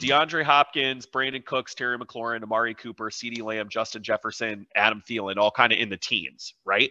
DeAndre 0.00 0.42
Hopkins, 0.42 1.06
Brandin 1.06 1.44
Cooks, 1.44 1.74
Terry 1.74 1.98
McLaurin, 1.98 2.42
Amari 2.42 2.74
Cooper, 2.74 3.10
CeeDee 3.10 3.42
Lamb, 3.42 3.68
Justin 3.68 4.02
Jefferson, 4.02 4.66
Adam 4.74 5.02
Thielen, 5.08 5.36
all 5.36 5.50
kind 5.50 5.72
of 5.72 5.78
in 5.78 5.88
the 5.88 5.96
teens, 5.96 6.54
right? 6.64 6.90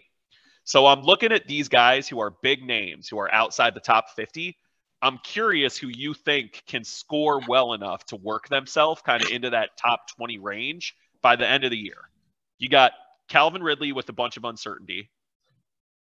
So 0.64 0.86
I'm 0.86 1.02
looking 1.02 1.32
at 1.32 1.48
these 1.48 1.68
guys 1.68 2.08
who 2.08 2.20
are 2.20 2.34
big 2.44 2.64
names, 2.64 3.08
who 3.08 3.18
are 3.20 3.34
outside 3.34 3.74
the 3.74 3.82
top 3.82 4.12
50. 4.16 4.56
I'm 5.02 5.18
curious 5.18 5.78
who 5.78 5.88
you 5.88 6.14
think 6.14 6.64
can 6.68 6.84
score 6.84 7.42
well 7.48 7.74
enough 7.74 8.06
to 8.08 8.16
work 8.16 8.50
themselves 8.50 9.02
kind 9.02 9.24
of 9.24 9.32
into 9.32 9.50
that 9.52 9.78
top 9.78 10.08
20 10.16 10.38
range 10.40 10.96
by 11.22 11.36
the 11.36 11.48
end 11.48 11.64
of 11.64 11.72
the 11.72 11.78
year. 11.78 12.10
You 12.60 12.70
got 12.70 12.92
Calvin 13.28 13.64
Ridley 13.64 13.92
with 13.92 14.10
a 14.10 14.14
bunch 14.14 14.38
of 14.38 14.46
uncertainty, 14.46 15.10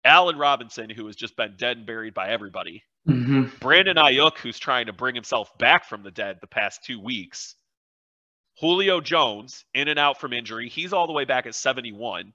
Allen 0.03 0.37
Robinson, 0.37 0.89
who 0.89 1.05
has 1.07 1.15
just 1.15 1.35
been 1.35 1.55
dead 1.57 1.77
and 1.77 1.85
buried 1.85 2.13
by 2.13 2.29
everybody, 2.29 2.83
Mm-hmm. 3.07 3.43
Brandon 3.59 3.95
Aiyuk, 3.95 4.37
who's 4.37 4.59
trying 4.59 4.87
to 4.87 4.93
bring 4.93 5.15
himself 5.15 5.57
back 5.57 5.85
from 5.85 6.03
the 6.03 6.11
dead 6.11 6.39
the 6.41 6.47
past 6.47 6.83
two 6.83 6.99
weeks. 6.99 7.55
Julio 8.59 8.99
Jones, 8.99 9.63
in 9.73 9.87
and 9.87 9.99
out 9.99 10.19
from 10.19 10.33
injury. 10.33 10.67
He's 10.67 10.91
all 10.91 11.07
the 11.07 11.13
way 11.13 11.25
back 11.25 11.45
at 11.45 11.55
71. 11.55 12.33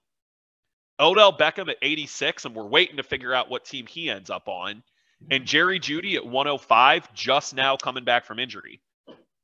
Odell 0.98 1.36
Beckham 1.36 1.68
at 1.68 1.76
86, 1.82 2.44
and 2.44 2.54
we're 2.54 2.66
waiting 2.66 2.96
to 2.96 3.02
figure 3.02 3.34
out 3.34 3.50
what 3.50 3.64
team 3.64 3.86
he 3.86 4.08
ends 4.08 4.30
up 4.30 4.48
on. 4.48 4.82
And 5.30 5.46
Jerry 5.46 5.80
Jeudy 5.80 6.16
at 6.16 6.26
105, 6.26 7.14
just 7.14 7.54
now 7.54 7.76
coming 7.76 8.04
back 8.04 8.24
from 8.26 8.38
injury. 8.38 8.80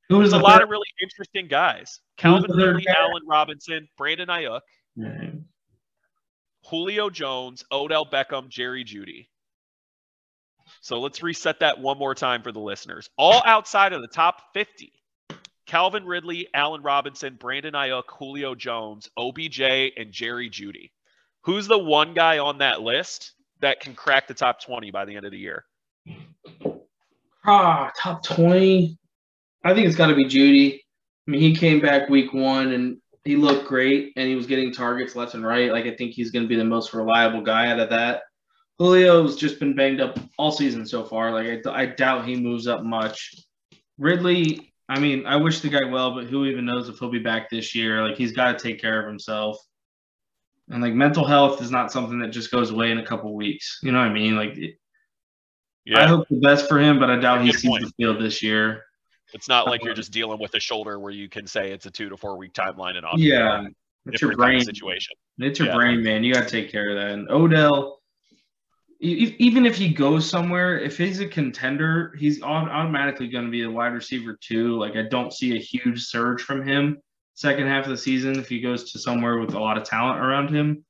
Who 0.09 0.19
was 0.19 0.31
There's 0.31 0.41
a 0.41 0.45
lot 0.45 0.55
third- 0.55 0.65
of 0.65 0.69
really 0.71 0.87
interesting 1.03 1.49
guys. 1.49 2.01
Calvin 2.17 2.51
Ridley. 2.51 2.87
Allen 2.89 3.23
Robinson, 3.27 3.89
Brandon 3.97 4.29
Aiyuk, 4.29 4.61
Yeah. 4.97 5.31
Julio 6.65 7.09
Jones, 7.11 7.65
Odell 7.71 8.05
Beckham, 8.07 8.49
Jerry 8.49 8.85
Jeudy. 8.85 9.29
So 10.81 11.01
let's 11.01 11.23
reset 11.23 11.61
that 11.61 11.79
one 11.79 11.99
more 11.99 12.15
time 12.15 12.43
for 12.43 12.53
the 12.53 12.59
listeners. 12.61 13.09
All 13.17 13.43
outside 13.47 13.93
of 13.93 14.03
the 14.03 14.09
top 14.09 14.53
50. 14.53 14.93
Calvin 15.67 16.05
Ridley, 16.05 16.49
Allen 16.55 16.83
Robinson, 16.83 17.37
Brandon 17.37 17.75
Aiyuk, 17.75 18.05
Julio 18.09 18.55
Jones, 18.55 19.09
OBJ, 19.17 19.61
and 19.97 20.11
Jerry 20.13 20.51
Jeudy. 20.51 20.91
Who's 21.43 21.67
the 21.69 21.79
one 21.79 22.15
guy 22.15 22.39
on 22.39 22.59
that 22.59 22.81
list 22.83 23.33
that 23.61 23.81
can 23.81 23.95
crack 23.95 24.27
the 24.29 24.35
top 24.35 24.61
20 24.63 24.91
by 24.91 25.05
the 25.05 25.17
end 25.17 25.25
of 25.27 25.33
the 25.33 25.39
year? 25.39 25.65
Ah, 27.45 27.91
top 27.97 28.23
20. 28.23 28.99
I 29.65 29.75
think 29.75 29.87
it's 29.87 29.97
got 29.97 30.09
to 30.09 30.15
be 30.15 30.27
Jeudy. 30.27 30.81
I 31.27 31.31
mean, 31.31 31.41
he 31.41 31.55
came 31.55 31.81
back 31.81 32.09
week 32.09 32.33
one 32.33 32.73
and 32.73 32.99
he 33.25 33.37
looked 33.37 33.67
great 33.67 34.13
and 34.17 34.29
he 34.29 34.35
was 34.35 34.47
getting 34.47 34.73
targets 34.73 35.15
left 35.17 35.35
and 35.35 35.45
right. 35.45 35.73
Like, 35.73 35.87
I 35.87 35.95
think 35.95 36.13
he's 36.13 36.31
going 36.31 36.45
to 36.45 36.49
be 36.49 36.57
the 36.57 36.65
most 36.65 36.95
reliable 36.95 37.43
guy 37.43 37.71
out 37.71 37.81
of 37.81 37.91
that. 37.91 38.23
Julio's 38.81 39.37
just 39.37 39.59
been 39.59 39.75
banged 39.75 40.01
up 40.01 40.19
all 40.39 40.53
season 40.53 40.87
so 40.87 41.05
far. 41.05 41.33
Like, 41.33 41.67
I, 41.67 41.83
I 41.83 41.87
doubt 41.87 42.27
he 42.27 42.37
moves 42.37 42.67
up 42.67 42.85
much. 42.85 43.35
Ridley, 43.99 44.73
I 44.89 45.01
mean, 45.01 45.27
I 45.27 45.37
wish 45.37 45.61
the 45.61 45.69
guy 45.69 45.85
well, 45.85 46.15
but 46.15 46.27
who 46.27 46.47
even 46.47 46.65
knows 46.65 46.89
if 46.89 46.99
he'll 46.99 47.11
be 47.11 47.19
back 47.19 47.51
this 47.51 47.75
year? 47.75 48.07
Like, 48.07 48.17
he's 48.17 48.33
got 48.33 48.57
to 48.57 48.63
take 48.63 48.81
care 48.81 49.01
of 49.01 49.09
himself. 49.09 49.59
And, 50.71 50.83
like, 50.83 50.95
mental 50.95 51.27
health 51.27 51.61
is 51.61 51.71
not 51.71 51.91
something 51.91 52.21
that 52.21 52.29
just 52.29 52.51
goes 52.51 52.71
away 52.71 52.91
in 52.91 52.99
a 52.99 53.07
couple 53.07 53.35
weeks. 53.35 53.81
You 53.83 53.91
know 53.91 53.99
what 53.99 54.09
I 54.09 54.13
mean? 54.13 54.37
Like, 54.37 54.57
I 55.97 56.07
hope 56.07 56.29
the 56.29 56.37
best 56.41 56.69
for 56.69 56.79
him, 56.79 56.99
but 56.99 57.11
I 57.11 57.17
doubt 57.17 57.43
he 57.43 57.53
sees 57.53 57.69
point. 57.69 57.85
the 57.85 57.91
field 57.97 58.21
this 58.21 58.43
year. 58.43 58.85
it's 59.35 59.49
not 59.49 59.67
like 59.67 59.85
you're 59.85 59.95
just 59.95 60.11
dealing 60.11 60.39
with 60.39 60.55
a 60.55 60.61
shoulder 60.61 60.99
where 60.99 61.13
you 61.13 61.29
can 61.29 61.47
say 61.47 61.71
it's 61.73 61.87
a 61.87 61.91
two 61.91 62.09
to 62.09 62.17
four 62.17 62.37
week 62.37 62.53
timeline 62.53 62.97
and 62.97 63.05
off. 63.07 63.19
Yeah, 63.19 63.67
it's 64.07 64.21
your 64.23 64.35
brain. 64.37 64.61
situation. 64.63 65.15
It's 65.39 65.59
your 65.59 65.69
Yeah. 65.69 65.75
brain, 65.77 66.03
man. 66.03 66.25
You 66.25 66.33
got 66.35 66.45
to 66.45 66.51
take 66.51 66.71
care 66.73 66.91
of 66.91 66.97
that. 66.97 67.11
And 67.13 67.31
Odell, 67.31 68.01
even 69.01 69.65
if 69.67 69.77
he 69.77 69.89
goes 69.91 70.29
somewhere, 70.29 70.79
if 70.81 70.99
he's 70.99 71.21
a 71.21 71.27
contender, 71.29 72.15
he's 72.19 72.43
automatically 72.43 73.29
going 73.29 73.45
to 73.45 73.51
be 73.51 73.63
a 73.63 73.71
wide 73.71 73.93
receiver 73.93 74.37
too. 74.41 74.77
Like 74.79 74.97
I 74.97 75.03
don't 75.03 75.33
see 75.33 75.55
a 75.57 75.61
huge 75.61 76.03
surge 76.05 76.43
from 76.43 76.67
him 76.67 76.99
second 77.35 77.69
half 77.69 77.85
of 77.85 77.91
the 77.91 77.97
season 77.97 78.37
if 78.37 78.49
he 78.49 78.61
goes 78.61 78.91
to 78.91 78.99
somewhere 78.99 79.39
with 79.39 79.55
a 79.55 79.59
lot 79.61 79.79
of 79.79 79.85
talent 79.85 80.19
around 80.19 80.51
him. 80.51 80.85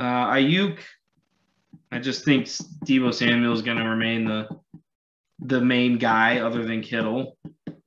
Uh, 0.00 0.26
Aiyuk, 0.32 0.78
I 1.90 1.98
just 1.98 2.24
think 2.24 2.46
Deebo 2.84 3.14
Samuel 3.14 3.52
is 3.52 3.62
going 3.62 3.78
to 3.78 3.84
remain 3.88 4.24
the 4.24 4.48
the 5.40 5.60
main 5.60 5.98
guy 5.98 6.40
other 6.40 6.64
than 6.64 6.82
Kittle 6.82 7.36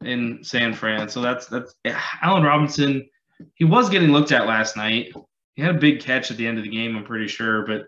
in 0.04 0.44
San 0.44 0.74
Fran. 0.74 1.10
So 1.10 1.22
that's 1.22 1.48
that's 1.48 1.76
eh, 1.86 1.98
Allen 2.22 2.44
Robinson. 2.44 3.08
He 3.56 3.66
was 3.66 3.90
getting 3.90 4.12
looked 4.12 4.32
at 4.32 4.48
last 4.48 4.78
night. 4.78 5.14
He 5.56 5.62
had 5.62 5.76
a 5.76 5.80
big 5.80 6.00
catch 6.00 6.32
at 6.32 6.38
the 6.38 6.48
end 6.48 6.58
of 6.58 6.64
the 6.64 6.70
game, 6.70 6.96
I'm 6.96 7.04
pretty 7.04 7.28
sure. 7.28 7.66
But 7.66 7.86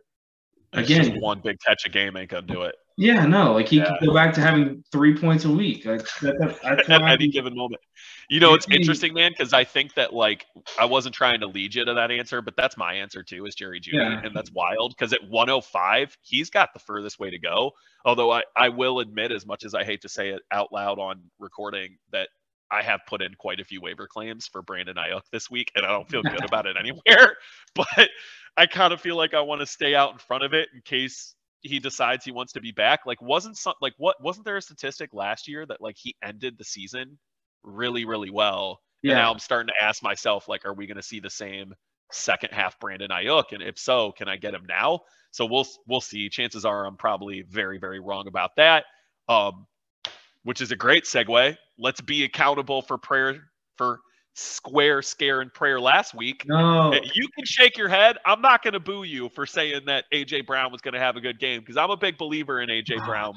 again, 0.74 1.06
just 1.06 1.22
one 1.22 1.42
big 1.44 1.58
catch 1.66 1.86
a 1.86 1.90
game 1.90 2.18
ain't 2.18 2.30
gonna 2.30 2.46
do 2.46 2.64
it. 2.64 2.76
Yeah, 2.98 3.26
no, 3.26 3.54
like 3.54 3.68
he 3.68 3.78
Yeah. 3.78 3.96
could 4.00 4.08
go 4.08 4.14
back 4.14 4.34
to 4.36 4.42
having 4.42 4.84
three 4.92 5.18
points 5.18 5.46
a 5.46 5.50
week. 5.50 5.86
Like, 5.86 6.06
that, 6.22 6.38
that, 6.40 6.60
that's 6.62 6.90
at 6.90 7.02
any 7.02 7.30
given 7.30 7.56
moment. 7.56 7.82
You 8.30 8.40
know, 8.40 8.54
it's 8.54 8.66
mm-hmm. 8.66 8.80
interesting, 8.80 9.14
man, 9.14 9.32
because 9.32 9.54
I 9.54 9.64
think 9.64 9.94
that 9.96 10.14
like 10.14 10.46
I 10.80 10.86
wasn't 10.86 11.16
trying 11.16 11.42
to 11.42 11.48
lead 11.48 11.76
you 11.76 11.86
to 11.86 11.94
that 11.94 12.12
answer, 12.12 12.42
but 12.42 12.56
that's 12.56 12.78
my 12.78 12.94
answer 12.94 13.24
too, 13.24 13.46
is 13.46 13.56
Jerry 13.56 13.80
Jeudy, 13.80 13.98
Yeah. 13.98 14.22
and 14.24 14.36
that's 14.36 14.52
wild 14.52 14.94
because 14.98 15.14
at 15.14 15.28
105, 15.30 16.18
he's 16.22 16.50
got 16.50 16.74
the 16.74 16.80
furthest 16.80 17.20
way 17.20 17.30
to 17.30 17.40
go. 17.40 17.72
Although 18.06 18.32
I 18.32 18.44
I 18.56 18.70
will 18.70 19.00
admit, 19.00 19.32
as 19.32 19.46
much 19.46 19.66
as 19.66 19.74
I 19.74 19.84
hate 19.84 20.02
to 20.02 20.10
say 20.10 20.30
it 20.30 20.42
out 20.52 20.72
loud 20.72 21.00
on 21.00 21.22
recording, 21.40 21.98
that 22.12 22.30
I 22.72 22.82
have 22.82 23.02
put 23.08 23.22
in 23.22 23.36
quite 23.36 23.60
a 23.60 23.66
few 23.66 23.82
waiver 23.82 24.08
claims 24.08 24.48
for 24.48 24.62
Brandon 24.62 24.96
Aiyuk 24.96 25.22
this 25.32 25.50
week, 25.50 25.72
and 25.76 25.86
I 25.86 25.90
don't 25.90 26.10
feel 26.10 26.24
good 26.24 26.44
about 26.44 26.66
it 26.66 26.76
anywhere. 26.80 27.38
But 27.76 28.10
I 28.56 28.68
kind 28.68 28.94
of 28.94 29.02
feel 29.02 29.16
like 29.16 29.34
I 29.34 29.42
want 29.42 29.62
to 29.62 29.68
stay 29.68 29.96
out 29.96 30.12
in 30.12 30.20
front 30.20 30.44
of 30.44 30.54
it 30.54 30.70
in 30.76 30.82
case 30.86 31.34
he 31.62 31.80
decides 31.80 32.24
he 32.24 32.32
wants 32.32 32.54
to 32.54 32.62
be 32.62 32.72
back. 32.72 33.02
Like, 33.06 33.22
wasn't 33.22 33.58
some 33.58 33.74
like 33.82 33.94
what 33.98 34.22
wasn't 34.22 34.46
there 34.46 34.58
a 34.58 34.62
statistic 34.62 35.14
last 35.14 35.48
year 35.48 35.66
that 35.66 35.82
like 35.82 35.96
he 35.98 36.16
ended 36.24 36.58
the 36.58 36.64
season 36.64 37.18
really, 37.64 38.06
really 38.06 38.30
well? 38.30 38.80
And 39.04 39.14
now 39.20 39.32
I'm 39.32 39.40
starting 39.40 39.68
to 39.68 39.84
ask 39.84 40.02
myself, 40.02 40.48
like, 40.48 40.66
are 40.66 40.74
we 40.74 40.88
going 40.88 40.98
to 40.98 41.04
see 41.04 41.20
the 41.20 41.30
same 41.30 41.74
second 42.12 42.52
half 42.54 42.80
Brandon 42.80 43.10
Aiyuk? 43.10 43.52
And 43.52 43.62
if 43.62 43.78
so, 43.78 44.12
can 44.14 44.30
I 44.30 44.38
get 44.38 44.54
him 44.54 44.66
now? 44.68 45.02
So 45.32 45.46
we'll 45.46 45.68
we'll 45.88 46.02
see. 46.02 46.30
Chances 46.30 46.64
are 46.64 46.86
I'm 46.86 46.96
probably 46.96 47.42
very, 47.42 47.80
very 47.80 48.00
wrong 48.00 48.28
about 48.28 48.56
that. 48.58 48.86
Um, 49.28 49.68
which 50.44 50.62
is 50.62 50.72
a 50.72 50.76
great 50.76 51.06
segue. 51.06 51.58
Let's 51.78 52.02
be 52.02 52.24
accountable 52.24 52.82
for 52.82 52.98
prayer 52.98 53.36
for 53.78 54.00
square 54.36 55.02
scare 55.02 55.42
and 55.42 55.54
prayer 55.54 55.80
last 55.80 56.14
week. 56.16 56.44
no, 56.48 56.94
You 57.14 57.28
can 57.36 57.46
shake 57.46 57.78
your 57.78 57.88
head. 57.90 58.18
I'm 58.26 58.42
not 58.42 58.64
going 58.64 58.74
to 58.74 58.80
boo 58.80 59.04
you 59.04 59.30
for 59.30 59.46
saying 59.46 59.82
that 59.86 60.06
AJ 60.14 60.46
Brown 60.48 60.72
was 60.72 60.82
going 60.82 60.94
to 60.94 61.00
have 61.00 61.16
a 61.16 61.22
good 61.22 61.40
game 61.40 61.60
because 61.62 61.78
I'm 61.78 61.92
a 61.92 61.98
big 61.98 62.18
believer 62.18 62.62
in 62.62 62.70
AJ 62.70 63.04
Brown. 63.06 63.34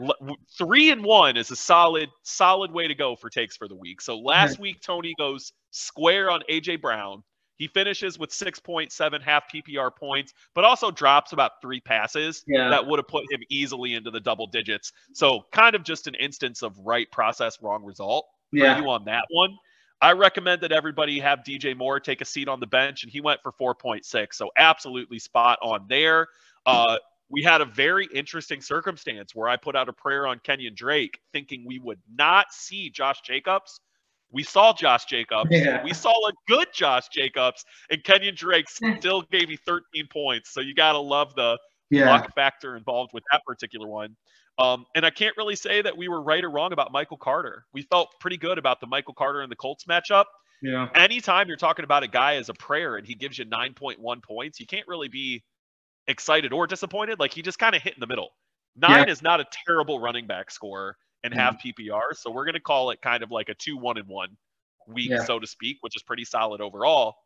L- 0.00 0.14
w- 0.20 0.36
Three 0.58 0.90
and 0.90 1.02
one 1.04 1.36
is 1.36 1.50
a 1.50 1.56
solid, 1.56 2.08
solid 2.22 2.70
way 2.72 2.88
to 2.88 2.94
go 2.94 3.16
for 3.16 3.30
takes 3.30 3.56
for 3.56 3.68
the 3.68 3.74
week. 3.76 4.00
So 4.00 4.18
last 4.18 4.58
week 4.60 4.80
Tony 4.82 5.14
goes 5.18 5.52
square 5.70 6.30
on 6.30 6.42
AJ 6.50 6.80
Brown. 6.82 7.22
He 7.56 7.68
finishes 7.68 8.18
with 8.18 8.30
6.7 8.30 9.22
half 9.22 9.44
PPR 9.50 9.94
points, 9.96 10.34
but 10.56 10.64
also 10.64 10.90
drops 10.90 11.32
about 11.32 11.52
three 11.62 11.80
passes 11.80 12.42
Yeah. 12.48 12.68
that 12.68 12.84
would 12.84 12.98
have 12.98 13.06
put 13.06 13.30
him 13.32 13.40
easily 13.48 13.94
into 13.94 14.10
the 14.10 14.18
double 14.18 14.48
digits. 14.48 14.92
So 15.12 15.46
kind 15.52 15.76
of 15.76 15.84
just 15.84 16.08
an 16.08 16.16
instance 16.16 16.62
of 16.64 16.76
right 16.78 17.08
process, 17.12 17.56
wrong 17.62 17.84
result 17.84 18.26
for 18.50 18.56
yeah, 18.58 18.76
you 18.76 18.88
on 18.90 19.04
that 19.04 19.22
one. 19.30 19.56
I 20.04 20.12
recommend 20.12 20.60
that 20.60 20.70
everybody 20.70 21.18
have 21.20 21.38
DJ 21.38 21.74
Moore 21.74 21.98
take 21.98 22.20
a 22.20 22.26
seat 22.26 22.46
on 22.46 22.60
the 22.60 22.66
bench, 22.66 23.04
and 23.04 23.10
he 23.10 23.22
went 23.22 23.40
for 23.40 23.52
4.6. 23.52 24.34
So 24.34 24.50
absolutely 24.54 25.18
spot 25.18 25.58
on 25.62 25.86
there. 25.88 26.28
Uh, 26.66 26.98
we 27.30 27.42
had 27.42 27.62
a 27.62 27.64
very 27.64 28.06
interesting 28.12 28.60
circumstance 28.60 29.34
where 29.34 29.48
I 29.48 29.56
put 29.56 29.74
out 29.74 29.88
a 29.88 29.94
prayer 29.94 30.26
on 30.26 30.40
Kenyon 30.44 30.74
Drake, 30.76 31.20
thinking 31.32 31.64
we 31.66 31.78
would 31.78 32.00
not 32.14 32.52
see 32.52 32.90
Josh 32.90 33.22
Jacobs. 33.22 33.80
We 34.30 34.42
saw 34.42 34.74
Josh 34.74 35.06
Jacobs. 35.06 35.48
Yeah. 35.50 35.82
We 35.82 35.94
saw 35.94 36.12
a 36.28 36.32
good 36.48 36.68
Josh 36.74 37.08
Jacobs, 37.08 37.64
and 37.88 38.04
Kenyon 38.04 38.34
Drake 38.34 38.66
still 38.68 39.22
gave 39.22 39.48
me 39.48 39.56
13 39.56 40.06
points. 40.12 40.52
So 40.52 40.60
you 40.60 40.74
got 40.74 40.92
to 40.92 40.98
love 40.98 41.34
the 41.34 41.56
yeah, 41.88 42.10
luck 42.10 42.34
factor 42.34 42.76
involved 42.76 43.12
with 43.14 43.24
that 43.32 43.40
particular 43.46 43.88
one. 43.88 44.16
Um, 44.58 44.86
and 44.94 45.04
I 45.04 45.10
can't 45.10 45.36
really 45.36 45.56
say 45.56 45.82
that 45.82 45.96
we 45.96 46.08
were 46.08 46.22
right 46.22 46.44
or 46.44 46.50
wrong 46.50 46.72
about 46.72 46.92
Michael 46.92 47.16
Carter. 47.16 47.64
We 47.72 47.82
felt 47.82 48.08
pretty 48.20 48.36
good 48.36 48.56
about 48.58 48.80
the 48.80 48.86
Michael 48.86 49.14
Carter 49.14 49.40
and 49.40 49.50
the 49.50 49.56
Colts 49.56 49.84
matchup. 49.84 50.26
yeah, 50.62 50.88
Anytime 50.94 51.48
you're 51.48 51.56
talking 51.56 51.84
about 51.84 52.02
a 52.04 52.08
guy 52.08 52.36
as 52.36 52.48
a 52.48 52.54
prayer 52.54 52.96
and 52.96 53.06
he 53.06 53.14
gives 53.14 53.36
you 53.38 53.44
9.1 53.46 54.22
points, 54.22 54.60
you 54.60 54.66
can't 54.66 54.86
really 54.86 55.08
be 55.08 55.42
excited 56.06 56.52
or 56.52 56.66
disappointed. 56.66 57.18
Like 57.18 57.32
he 57.32 57.42
just 57.42 57.58
kind 57.58 57.74
of 57.74 57.82
hit 57.82 57.94
in 57.94 58.00
the 58.00 58.06
middle. 58.06 58.30
Nine 58.76 59.08
is 59.08 59.22
not 59.22 59.40
a 59.40 59.46
terrible 59.66 59.98
running 59.98 60.26
back 60.26 60.50
score 60.50 60.96
in 61.24 61.32
Mhm. 61.32 61.36
half 61.36 61.60
PPR. 61.62 62.12
So 62.14 62.30
we're 62.30 62.44
going 62.44 62.54
to 62.54 62.60
call 62.60 62.90
it 62.90 63.00
kind 63.02 63.22
of 63.22 63.30
like 63.30 63.48
a 63.48 63.54
two, 63.54 63.76
one, 63.76 63.98
and 63.98 64.06
one 64.08 64.36
week, 64.86 65.10
Yeah. 65.10 65.24
so 65.24 65.38
to 65.38 65.46
speak, 65.46 65.78
which 65.80 65.96
is 65.96 66.02
pretty 66.02 66.24
solid 66.24 66.60
overall. 66.60 67.16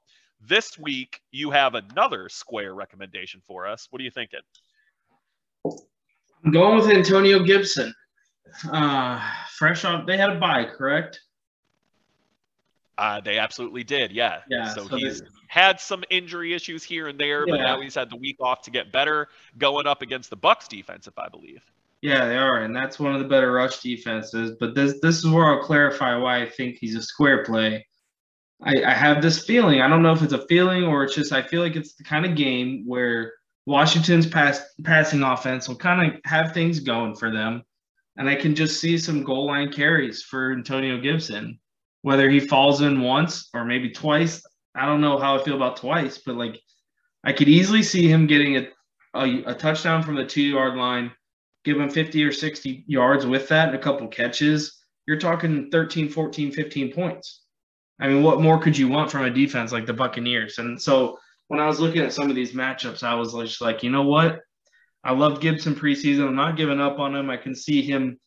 This 0.40 0.78
week, 0.78 1.20
you 1.32 1.50
have 1.50 1.74
another 1.74 2.28
square 2.28 2.74
recommendation 2.74 3.40
for 3.46 3.66
us. 3.66 3.88
What 3.90 4.00
are 4.00 4.04
you 4.04 4.10
thinking? 4.10 4.40
I'm 6.44 6.50
going 6.52 6.78
with 6.78 6.88
Antonio 6.90 7.42
Gibson. 7.42 7.94
Uh, 8.72 9.20
fresh 9.56 9.84
off, 9.84 10.06
they 10.06 10.16
had 10.16 10.30
a 10.30 10.38
bye, 10.38 10.64
correct? 10.64 11.20
Uh, 12.96 13.20
they 13.20 13.38
absolutely 13.38 13.84
did, 13.84 14.10
yeah. 14.10 14.40
Yeah, 14.50 14.68
So, 14.74 14.88
so 14.88 14.96
he's 14.96 15.20
they- 15.20 15.26
had 15.46 15.80
some 15.80 16.04
injury 16.10 16.52
issues 16.52 16.82
here 16.82 17.06
and 17.08 17.18
there, 17.18 17.46
but 17.46 17.56
now 17.58 17.80
he's 17.80 17.94
had 17.94 18.10
the 18.10 18.16
week 18.16 18.36
off 18.40 18.60
to 18.62 18.70
get 18.70 18.92
better, 18.92 19.28
going 19.56 19.86
up 19.86 20.02
against 20.02 20.28
the 20.30 20.36
Bucs 20.36 20.68
defense, 20.68 21.06
if 21.06 21.18
I 21.18 21.28
believe. 21.28 21.62
Yeah, 22.02 22.26
they 22.26 22.36
are, 22.36 22.60
and 22.62 22.76
that's 22.76 22.98
one 23.00 23.14
of 23.14 23.20
the 23.20 23.26
better 23.26 23.50
rush 23.52 23.80
defenses. 23.80 24.56
But 24.60 24.74
this 24.74 25.00
this 25.00 25.18
is 25.18 25.26
where 25.26 25.46
I'll 25.46 25.62
clarify 25.62 26.16
why 26.16 26.42
I 26.42 26.48
think 26.48 26.76
he's 26.78 26.94
a 26.94 27.02
square 27.02 27.44
play. 27.44 27.86
I, 28.62 28.82
I 28.84 28.92
have 28.92 29.22
this 29.22 29.44
feeling. 29.44 29.80
I 29.80 29.88
don't 29.88 30.02
know 30.02 30.12
if 30.12 30.22
it's 30.22 30.32
a 30.32 30.46
feeling 30.46 30.84
or 30.84 31.02
it's 31.04 31.14
just 31.14 31.32
I 31.32 31.42
feel 31.42 31.62
like 31.62 31.76
it's 31.76 31.94
the 31.94 32.04
kind 32.04 32.26
of 32.26 32.36
game 32.36 32.84
where 32.86 33.32
Washington's 33.68 34.26
pass 34.26 34.62
passing 34.82 35.22
offense 35.22 35.68
will 35.68 35.76
kind 35.76 36.10
of 36.10 36.20
have 36.24 36.52
things 36.52 36.80
going 36.80 37.14
for 37.14 37.30
them, 37.30 37.62
and 38.16 38.28
I 38.28 38.34
can 38.34 38.54
just 38.54 38.80
see 38.80 38.96
some 38.96 39.22
goal 39.22 39.46
line 39.46 39.70
carries 39.70 40.22
for 40.22 40.52
Antonio 40.52 40.98
Gibson. 40.98 41.60
Whether 42.00 42.30
he 42.30 42.40
falls 42.40 42.80
in 42.80 43.02
once 43.02 43.50
or 43.52 43.66
maybe 43.66 43.90
twice, 43.90 44.42
I 44.74 44.86
don't 44.86 45.02
know 45.02 45.18
how 45.18 45.38
I 45.38 45.44
feel 45.44 45.56
about 45.56 45.76
twice, 45.76 46.16
but 46.16 46.36
like 46.36 46.58
I 47.24 47.34
could 47.34 47.48
easily 47.48 47.82
see 47.82 48.08
him 48.08 48.26
getting 48.26 48.56
a 48.56 48.68
a, 49.14 49.42
a 49.44 49.54
touchdown 49.54 50.02
from 50.02 50.14
the 50.14 50.24
two 50.24 50.42
yard 50.42 50.76
line 50.76 51.12
give 51.64 51.78
him 51.78 51.90
50 51.90 52.24
or 52.24 52.32
60 52.32 52.84
yards 52.86 53.26
with 53.26 53.48
that 53.48 53.68
and 53.68 53.76
a 53.76 53.80
couple 53.80 54.08
catches, 54.08 54.82
you're 55.06 55.18
talking 55.18 55.70
13, 55.70 56.08
14, 56.08 56.52
15 56.52 56.92
points. 56.92 57.42
I 58.00 58.08
mean, 58.08 58.22
what 58.22 58.40
more 58.40 58.58
could 58.58 58.78
you 58.78 58.88
want 58.88 59.10
from 59.10 59.24
a 59.24 59.30
defense 59.30 59.72
like 59.72 59.84
the 59.84 59.92
Buccaneers? 59.92 60.56
And 60.58 60.80
so 60.80 61.18
when 61.48 61.60
I 61.60 61.66
was 61.66 61.80
looking 61.80 62.02
at 62.02 62.12
some 62.12 62.30
of 62.30 62.36
these 62.36 62.52
matchups, 62.52 63.02
I 63.02 63.14
was 63.14 63.32
just 63.32 63.60
like, 63.60 63.82
you 63.82 63.90
know 63.90 64.02
what? 64.02 64.40
I 65.02 65.12
love 65.12 65.40
Gibson 65.40 65.74
preseason. 65.74 66.26
I'm 66.28 66.36
not 66.36 66.56
giving 66.56 66.80
up 66.80 66.98
on 66.98 67.14
him. 67.14 67.30
I 67.30 67.36
can 67.36 67.54
see 67.54 67.82
him 67.82 68.18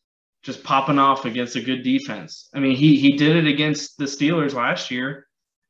just 0.43 0.63
popping 0.63 0.97
off 0.99 1.26
against 1.26 1.55
a 1.55 1.61
good 1.61 1.84
defense. 1.84 2.49
I 2.53 2.59
mean, 2.59 2.76
he 2.76 2.97
he 2.97 3.17
did 3.17 3.36
it 3.36 3.47
against 3.47 3.97
the 3.97 4.05
Steelers 4.05 4.53
last 4.53 4.89
year 4.89 5.28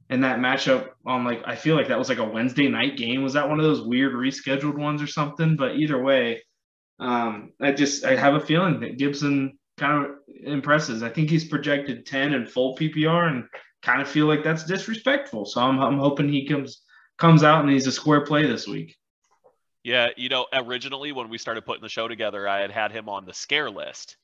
in 0.09 0.21
that 0.21 0.39
matchup 0.39 0.89
on 1.05 1.25
like 1.25 1.41
I 1.45 1.55
feel 1.55 1.75
like 1.75 1.89
that 1.89 1.99
was 1.99 2.09
like 2.09 2.19
a 2.19 2.23
Wednesday 2.23 2.69
night 2.69 2.97
game. 2.97 3.23
Was 3.23 3.33
that 3.33 3.49
one 3.49 3.59
of 3.59 3.65
those 3.65 3.81
weird 3.81 4.13
rescheduled 4.13 4.77
ones 4.77 5.01
or 5.01 5.07
something? 5.07 5.57
But 5.57 5.75
either 5.75 6.01
way, 6.01 6.41
um, 6.99 7.51
I 7.59 7.71
just 7.73 8.05
I 8.05 8.15
have 8.15 8.35
a 8.35 8.39
feeling 8.39 8.79
that 8.79 8.97
Gibson 8.97 9.57
kind 9.77 10.05
of 10.05 10.11
impresses. 10.43 11.03
I 11.03 11.09
think 11.09 11.29
he's 11.29 11.47
projected 11.47 12.05
10 12.05 12.33
and 12.33 12.49
full 12.49 12.77
PPR 12.77 13.27
and 13.27 13.45
kind 13.81 14.01
of 14.01 14.07
feel 14.07 14.27
like 14.27 14.43
that's 14.43 14.63
disrespectful. 14.63 15.45
So 15.45 15.59
I'm 15.59 15.79
I'm 15.79 15.97
hoping 15.97 16.29
he 16.29 16.47
comes 16.47 16.83
comes 17.21 17.43
out 17.43 17.61
and 17.61 17.71
he's 17.71 17.87
a 17.87 17.91
square 17.91 18.21
play 18.21 18.47
this 18.47 18.67
week. 18.67 18.97
Yeah, 19.83 20.09
you 20.17 20.27
know, 20.27 20.47
originally 20.51 21.11
when 21.11 21.29
we 21.29 21.37
started 21.37 21.65
putting 21.65 21.83
the 21.83 21.89
show 21.89 22.07
together, 22.07 22.47
I 22.47 22.59
had 22.59 22.71
had 22.71 22.91
him 22.91 23.07
on 23.07 23.25
the 23.25 23.33
scare 23.33 23.69
list 23.69 24.17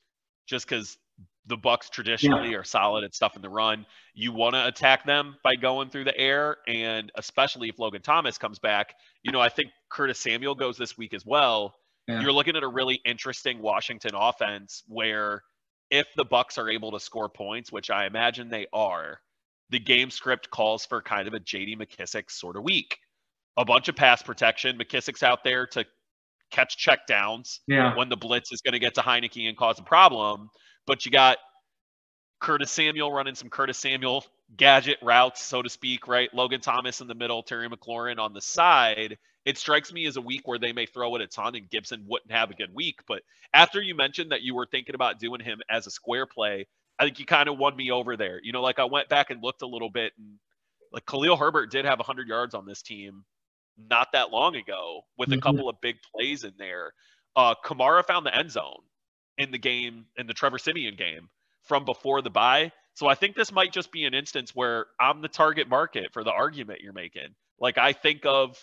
just 0.46 0.68
because 0.68 0.98
the 1.46 1.56
Bucs 1.56 1.90
traditionally 1.90 2.54
are 2.54 2.64
solid 2.64 3.04
at 3.04 3.14
stuff 3.14 3.34
in 3.36 3.42
the 3.42 3.48
run. 3.48 3.86
You 4.14 4.32
want 4.32 4.54
to 4.54 4.66
attack 4.66 5.06
them 5.06 5.36
by 5.42 5.56
going 5.56 5.90
through 5.90 6.04
the 6.04 6.16
air, 6.16 6.58
and 6.66 7.10
especially 7.14 7.68
if 7.68 7.78
Logan 7.78 8.02
Thomas 8.02 8.36
comes 8.36 8.58
back. 8.58 8.94
You 9.22 9.32
know, 9.32 9.40
I 9.40 9.48
think 9.48 9.70
Curtis 9.88 10.18
Samuel 10.18 10.54
goes 10.54 10.76
this 10.76 10.98
week 10.98 11.14
as 11.14 11.24
well. 11.24 11.74
Yeah. 12.06 12.20
You're 12.20 12.32
looking 12.32 12.56
at 12.56 12.62
a 12.62 12.68
really 12.68 13.00
interesting 13.04 13.60
Washington 13.60 14.12
offense 14.14 14.82
where 14.86 15.42
if 15.90 16.06
the 16.16 16.24
Bucs 16.24 16.58
are 16.58 16.70
able 16.70 16.92
to 16.92 17.00
score 17.00 17.28
points, 17.28 17.72
which 17.72 17.90
I 17.90 18.06
imagine 18.06 18.48
they 18.48 18.66
are, 18.72 19.20
the 19.70 19.78
game 19.78 20.10
script 20.10 20.50
calls 20.50 20.86
for 20.86 21.02
kind 21.02 21.28
of 21.28 21.34
a 21.34 21.40
JD 21.40 21.76
McKissic 21.78 22.30
sort 22.30 22.56
of 22.56 22.62
week. 22.64 22.98
A 23.56 23.64
bunch 23.64 23.88
of 23.88 23.96
pass 23.96 24.22
protection. 24.22 24.78
McKissic's 24.78 25.22
out 25.22 25.44
there 25.44 25.66
to 25.68 25.84
catch 26.50 26.76
check 26.78 27.06
downs 27.06 27.60
Yeah. 27.66 27.94
when 27.96 28.08
the 28.08 28.16
blitz 28.16 28.52
is 28.52 28.62
going 28.62 28.72
to 28.72 28.78
get 28.78 28.94
to 28.94 29.00
Heineke 29.02 29.48
and 29.48 29.56
cause 29.56 29.78
a 29.78 29.82
problem. 29.82 30.48
But 30.86 31.04
you 31.04 31.12
got 31.12 31.38
Curtis 32.40 32.70
Samuel 32.70 33.12
running 33.12 33.34
some 33.34 33.50
Curtis 33.50 33.78
Samuel 33.78 34.24
gadget 34.56 34.98
routes, 35.02 35.42
so 35.42 35.60
to 35.60 35.68
speak, 35.68 36.06
right? 36.08 36.32
Logan 36.32 36.60
Thomas 36.60 37.00
in 37.00 37.08
the 37.08 37.14
middle, 37.14 37.42
Terry 37.42 37.68
McLaurin 37.68 38.18
on 38.18 38.32
the 38.32 38.40
side. 38.40 39.18
It 39.44 39.58
strikes 39.58 39.92
me 39.92 40.06
as 40.06 40.16
a 40.16 40.20
week 40.20 40.46
where 40.46 40.58
they 40.58 40.72
may 40.72 40.86
throw 40.86 41.14
it 41.16 41.22
a 41.22 41.26
ton 41.26 41.54
and 41.56 41.68
Gibson 41.68 42.04
wouldn't 42.06 42.30
have 42.32 42.50
a 42.50 42.54
good 42.54 42.72
week. 42.74 43.00
But 43.08 43.22
after 43.52 43.82
you 43.82 43.94
mentioned 43.94 44.30
that 44.32 44.42
you 44.42 44.54
were 44.54 44.66
thinking 44.70 44.94
about 44.94 45.18
doing 45.18 45.40
him 45.40 45.60
as 45.68 45.86
a 45.86 45.90
square 45.90 46.26
play, 46.26 46.66
I 46.98 47.04
think 47.04 47.18
you 47.18 47.26
kind 47.26 47.48
of 47.48 47.58
won 47.58 47.76
me 47.76 47.90
over 47.90 48.16
there. 48.16 48.40
You 48.42 48.52
know, 48.52 48.62
like 48.62 48.78
I 48.78 48.84
went 48.84 49.08
back 49.08 49.30
and 49.30 49.42
looked 49.42 49.62
a 49.62 49.66
little 49.66 49.90
bit 49.90 50.12
and 50.18 50.38
like 50.92 51.06
Khalil 51.06 51.36
Herbert 51.36 51.70
did 51.70 51.84
have 51.84 51.98
100 51.98 52.26
yards 52.28 52.54
on 52.54 52.66
this 52.66 52.82
team 52.82 53.24
not 53.76 54.08
that 54.12 54.30
long 54.30 54.56
ago 54.56 55.02
with 55.16 55.32
a 55.32 55.36
Mhm. 55.36 55.42
couple 55.42 55.68
of 55.68 55.80
big 55.80 55.96
plays 56.02 56.44
in 56.44 56.54
there. 56.58 56.92
Uh, 57.36 57.54
Kamara 57.64 58.04
found 58.04 58.26
the 58.26 58.34
end 58.34 58.50
zone 58.50 58.82
in 59.36 59.50
the 59.52 59.58
game, 59.58 60.06
in 60.16 60.26
the 60.26 60.34
Trevor 60.34 60.58
Siemian 60.58 60.96
game 60.96 61.28
from 61.62 61.84
before 61.84 62.22
the 62.22 62.30
bye. 62.30 62.72
So 62.94 63.06
I 63.06 63.14
think 63.14 63.36
this 63.36 63.52
might 63.52 63.72
just 63.72 63.92
be 63.92 64.04
an 64.06 64.14
instance 64.14 64.54
where 64.54 64.86
I'm 64.98 65.20
the 65.22 65.28
target 65.28 65.68
market 65.68 66.12
for 66.12 66.24
the 66.24 66.32
argument 66.32 66.80
you're 66.80 66.92
making. 66.92 67.36
Like 67.60 67.78
I 67.78 67.92
think 67.92 68.26
of 68.26 68.58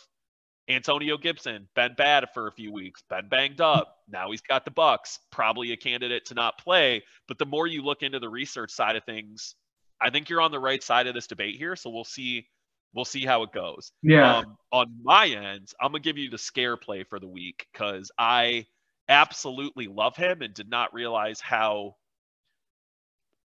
Antonio 0.68 1.18
Gibson, 1.18 1.68
been 1.76 1.93
bad 1.95 2.26
for 2.34 2.47
a 2.47 2.51
few 2.51 2.72
weeks, 2.72 3.03
been 3.09 3.30
banged 3.30 3.61
up. 3.61 3.97
Now 4.09 4.32
he's 4.32 4.41
got 4.41 4.66
the 4.66 4.72
Bucs, 4.72 5.20
probably 5.32 5.72
a 5.72 5.78
candidate 5.78 6.26
to 6.26 6.34
not 6.34 6.57
play. 6.57 7.03
But 7.28 7.38
the 7.38 7.45
more 7.45 7.68
you 7.68 7.84
look 7.84 8.01
into 8.01 8.20
the 8.20 8.30
research 8.30 8.72
side 8.72 8.95
of 8.95 9.03
things, 9.03 9.55
I 10.01 10.09
think 10.09 10.28
you're 10.30 10.41
on 10.41 10.51
the 10.51 10.59
right 10.59 10.82
side 10.82 11.05
of 11.07 11.13
this 11.13 11.28
debate 11.28 11.55
here. 11.57 11.76
So 11.76 11.89
we'll 11.91 12.03
see. 12.03 12.47
We'll 12.93 13.05
see 13.05 13.26
how 13.26 13.43
it 13.43 13.51
goes. 13.51 13.91
Yeah. 14.01 14.38
Um, 14.38 14.57
on 14.72 14.88
my 15.03 15.28
end, 15.28 15.72
I'm 15.82 15.91
gonna 15.91 15.99
give 15.99 16.18
you 16.18 16.30
the 16.30 16.38
scare 16.38 16.78
play 16.78 17.03
for 17.03 17.20
the 17.20 17.28
week 17.28 17.68
because 17.74 18.09
I 18.18 18.66
absolutely 19.09 19.88
love 19.88 20.16
him 20.16 20.41
and 20.41 20.53
did 20.53 20.70
not 20.70 20.93
realize 20.93 21.39
how 21.41 21.95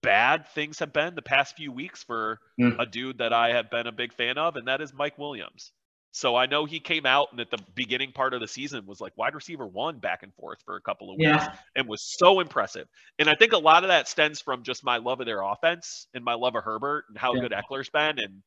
bad 0.03 0.49
things 0.49 0.79
have 0.81 0.93
been 0.93 1.14
the 1.14 1.23
past 1.23 1.57
few 1.57 1.73
weeks 1.73 2.03
for 2.03 2.41
Mm. 2.61 2.79
a 2.79 2.87
dude 2.87 3.19
that 3.19 3.33
I 3.33 3.51
have 3.53 3.71
been 3.71 3.87
a 3.87 3.93
big 3.93 4.12
fan 4.12 4.37
of, 4.39 4.57
and 4.57 4.69
that 4.69 4.81
is 4.81 4.93
Mike 4.93 5.17
Williams. 5.19 5.73
So 6.17 6.35
I 6.35 6.47
know 6.47 6.64
he 6.64 6.81
came 6.81 7.05
out 7.05 7.29
and 7.31 7.41
at 7.41 7.51
the 7.51 7.59
beginning 7.75 8.11
part 8.11 8.33
of 8.33 8.41
the 8.41 8.49
season 8.49 8.87
was 8.87 9.03
like 9.03 9.12
wide 9.19 9.35
receiver 9.35 9.67
one 9.67 9.99
back 9.99 10.23
and 10.23 10.33
forth 10.33 10.62
for 10.64 10.77
a 10.77 10.81
couple 10.81 11.11
of 11.11 11.19
weeks 11.19 11.47
Yeah. 11.47 11.55
and 11.75 11.87
was 11.87 12.17
so 12.19 12.41
impressive. 12.41 12.89
And 13.19 13.29
I 13.29 13.35
think 13.35 13.53
a 13.53 13.59
lot 13.59 13.85
of 13.85 13.89
that 13.89 14.09
stems 14.09 14.41
from 14.41 14.62
just 14.62 14.83
my 14.83 14.97
love 14.97 15.21
of 15.21 15.27
their 15.27 15.43
offense 15.43 16.07
and 16.14 16.25
my 16.25 16.33
love 16.33 16.55
of 16.55 16.64
Herbert 16.64 17.05
and 17.11 17.19
how 17.19 17.35
Yeah. 17.35 17.43
good 17.43 17.53
Ekeler's 17.53 17.91
been. 17.91 18.19
And, 18.19 18.43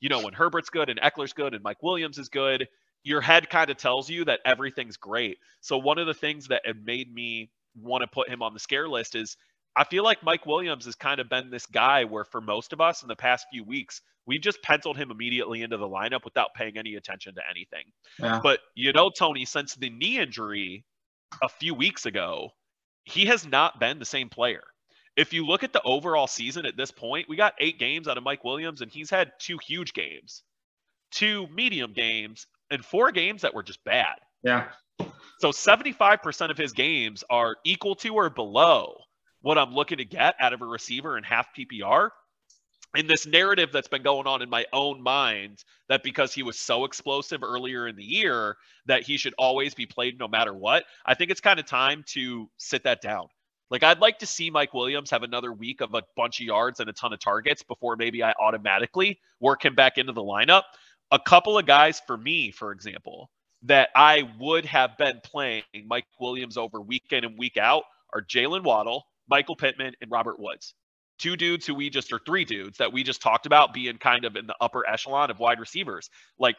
you 0.00 0.08
know, 0.08 0.18
when 0.18 0.34
Herbert's 0.34 0.68
good 0.68 0.90
and 0.90 1.00
Ekeler's 1.00 1.32
good 1.32 1.54
and 1.54 1.62
Mike 1.62 1.80
Williams 1.80 2.18
is 2.18 2.28
good, 2.28 2.66
your 3.04 3.20
head 3.20 3.48
kind 3.48 3.70
of 3.70 3.76
tells 3.76 4.10
you 4.10 4.24
that 4.24 4.40
everything's 4.44 4.96
great. 4.96 5.38
So 5.60 5.78
one 5.78 5.98
of 5.98 6.08
the 6.08 6.14
things 6.14 6.48
that 6.48 6.62
made 6.82 7.14
me 7.14 7.52
want 7.76 8.02
to 8.02 8.08
put 8.08 8.28
him 8.30 8.42
on 8.42 8.52
the 8.52 8.58
scare 8.58 8.88
list 8.88 9.14
is 9.14 9.36
I 9.74 9.84
feel 9.84 10.04
like 10.04 10.22
Mike 10.22 10.46
Williams 10.46 10.84
has 10.84 10.94
kind 10.94 11.20
of 11.20 11.28
been 11.28 11.50
this 11.50 11.66
guy 11.66 12.04
where 12.04 12.24
for 12.24 12.40
most 12.40 12.72
of 12.72 12.80
us 12.80 13.02
in 13.02 13.08
the 13.08 13.16
past 13.16 13.46
few 13.50 13.64
weeks, 13.64 14.02
we've 14.26 14.40
just 14.40 14.62
penciled 14.62 14.96
him 14.96 15.10
immediately 15.10 15.62
into 15.62 15.76
the 15.76 15.88
lineup 15.88 16.24
without 16.24 16.54
paying 16.54 16.76
any 16.76 16.96
attention 16.96 17.34
to 17.34 17.42
anything. 17.50 17.84
Yeah. 18.18 18.40
But 18.42 18.60
you 18.74 18.92
know, 18.92 19.10
Tony, 19.10 19.44
since 19.44 19.74
the 19.74 19.90
knee 19.90 20.18
injury 20.18 20.84
a 21.42 21.48
few 21.48 21.74
weeks 21.74 22.06
ago, 22.06 22.50
he 23.04 23.26
has 23.26 23.46
not 23.46 23.80
been 23.80 23.98
the 23.98 24.04
same 24.04 24.28
player. 24.28 24.62
If 25.16 25.32
you 25.32 25.46
look 25.46 25.62
at 25.62 25.72
the 25.72 25.82
overall 25.82 26.26
season 26.26 26.64
at 26.66 26.76
this 26.76 26.90
point, 26.90 27.28
we 27.28 27.36
got 27.36 27.54
eight 27.58 27.78
games 27.78 28.08
out 28.08 28.16
of 28.16 28.24
Mike 28.24 28.44
Williams, 28.44 28.80
and 28.80 28.90
he's 28.90 29.10
had 29.10 29.32
two 29.38 29.58
huge 29.66 29.92
games, 29.92 30.42
two 31.10 31.46
medium 31.48 31.92
games, 31.92 32.46
and 32.70 32.84
four 32.84 33.10
games 33.10 33.42
that 33.42 33.52
were 33.52 33.62
just 33.62 33.82
bad. 33.84 34.16
Yeah. 34.42 34.68
So 35.40 35.50
75% 35.50 36.50
of 36.50 36.56
his 36.56 36.72
games 36.72 37.24
are 37.28 37.56
equal 37.64 37.94
to 37.96 38.14
or 38.14 38.30
below 38.30 38.96
what 39.42 39.58
I'm 39.58 39.74
looking 39.74 39.98
to 39.98 40.04
get 40.04 40.34
out 40.40 40.52
of 40.52 40.62
a 40.62 40.66
receiver 40.66 41.18
in 41.18 41.24
half 41.24 41.48
PPR. 41.56 42.10
And 42.94 43.08
this 43.08 43.26
narrative 43.26 43.70
that's 43.72 43.88
been 43.88 44.02
going 44.02 44.26
on 44.26 44.42
in 44.42 44.50
my 44.50 44.66
own 44.72 45.02
mind 45.02 45.64
that 45.88 46.02
because 46.02 46.34
he 46.34 46.42
was 46.42 46.58
so 46.58 46.84
explosive 46.84 47.42
earlier 47.42 47.88
in 47.88 47.96
the 47.96 48.04
year 48.04 48.56
that 48.86 49.02
he 49.02 49.16
should 49.16 49.34
always 49.38 49.74
be 49.74 49.86
played 49.86 50.18
no 50.18 50.28
matter 50.28 50.52
what, 50.52 50.84
I 51.06 51.14
think 51.14 51.30
it's 51.30 51.40
kind 51.40 51.58
of 51.58 51.64
time 51.66 52.04
to 52.08 52.50
sit 52.58 52.84
that 52.84 53.00
down. 53.00 53.28
Like 53.70 53.82
I'd 53.82 54.00
like 54.00 54.18
to 54.18 54.26
see 54.26 54.50
Mike 54.50 54.74
Williams 54.74 55.10
have 55.10 55.22
another 55.22 55.54
week 55.54 55.80
of 55.80 55.94
a 55.94 56.02
bunch 56.16 56.40
of 56.40 56.46
yards 56.46 56.80
and 56.80 56.90
a 56.90 56.92
ton 56.92 57.14
of 57.14 57.20
targets 57.20 57.62
before 57.62 57.96
maybe 57.96 58.22
I 58.22 58.34
automatically 58.38 59.18
work 59.40 59.64
him 59.64 59.74
back 59.74 59.96
into 59.96 60.12
the 60.12 60.20
lineup. 60.20 60.64
A 61.10 61.18
couple 61.18 61.56
of 61.56 61.64
guys 61.64 62.02
for 62.06 62.18
me, 62.18 62.50
for 62.50 62.72
example, 62.72 63.30
that 63.62 63.88
I 63.96 64.30
would 64.38 64.66
have 64.66 64.98
been 64.98 65.20
playing 65.24 65.62
Mike 65.86 66.04
Williams 66.20 66.58
over 66.58 66.82
week 66.82 67.06
in 67.12 67.24
and 67.24 67.38
week 67.38 67.56
out 67.56 67.84
are 68.12 68.20
Jaylen 68.20 68.62
Waddle, 68.62 69.06
Michael 69.32 69.56
Pittman, 69.56 69.94
and 70.02 70.10
Robert 70.10 70.38
Woods. 70.38 70.74
Two 71.18 71.38
dudes 71.38 71.66
who 71.66 71.74
we 71.74 71.88
just, 71.88 72.12
or 72.12 72.18
three 72.18 72.44
dudes 72.44 72.76
that 72.76 72.92
we 72.92 73.02
just 73.02 73.22
talked 73.22 73.46
about 73.46 73.72
being 73.72 73.96
kind 73.96 74.26
of 74.26 74.36
in 74.36 74.46
the 74.46 74.54
upper 74.60 74.86
echelon 74.86 75.30
of 75.30 75.38
wide 75.38 75.58
receivers. 75.58 76.10
Like 76.38 76.56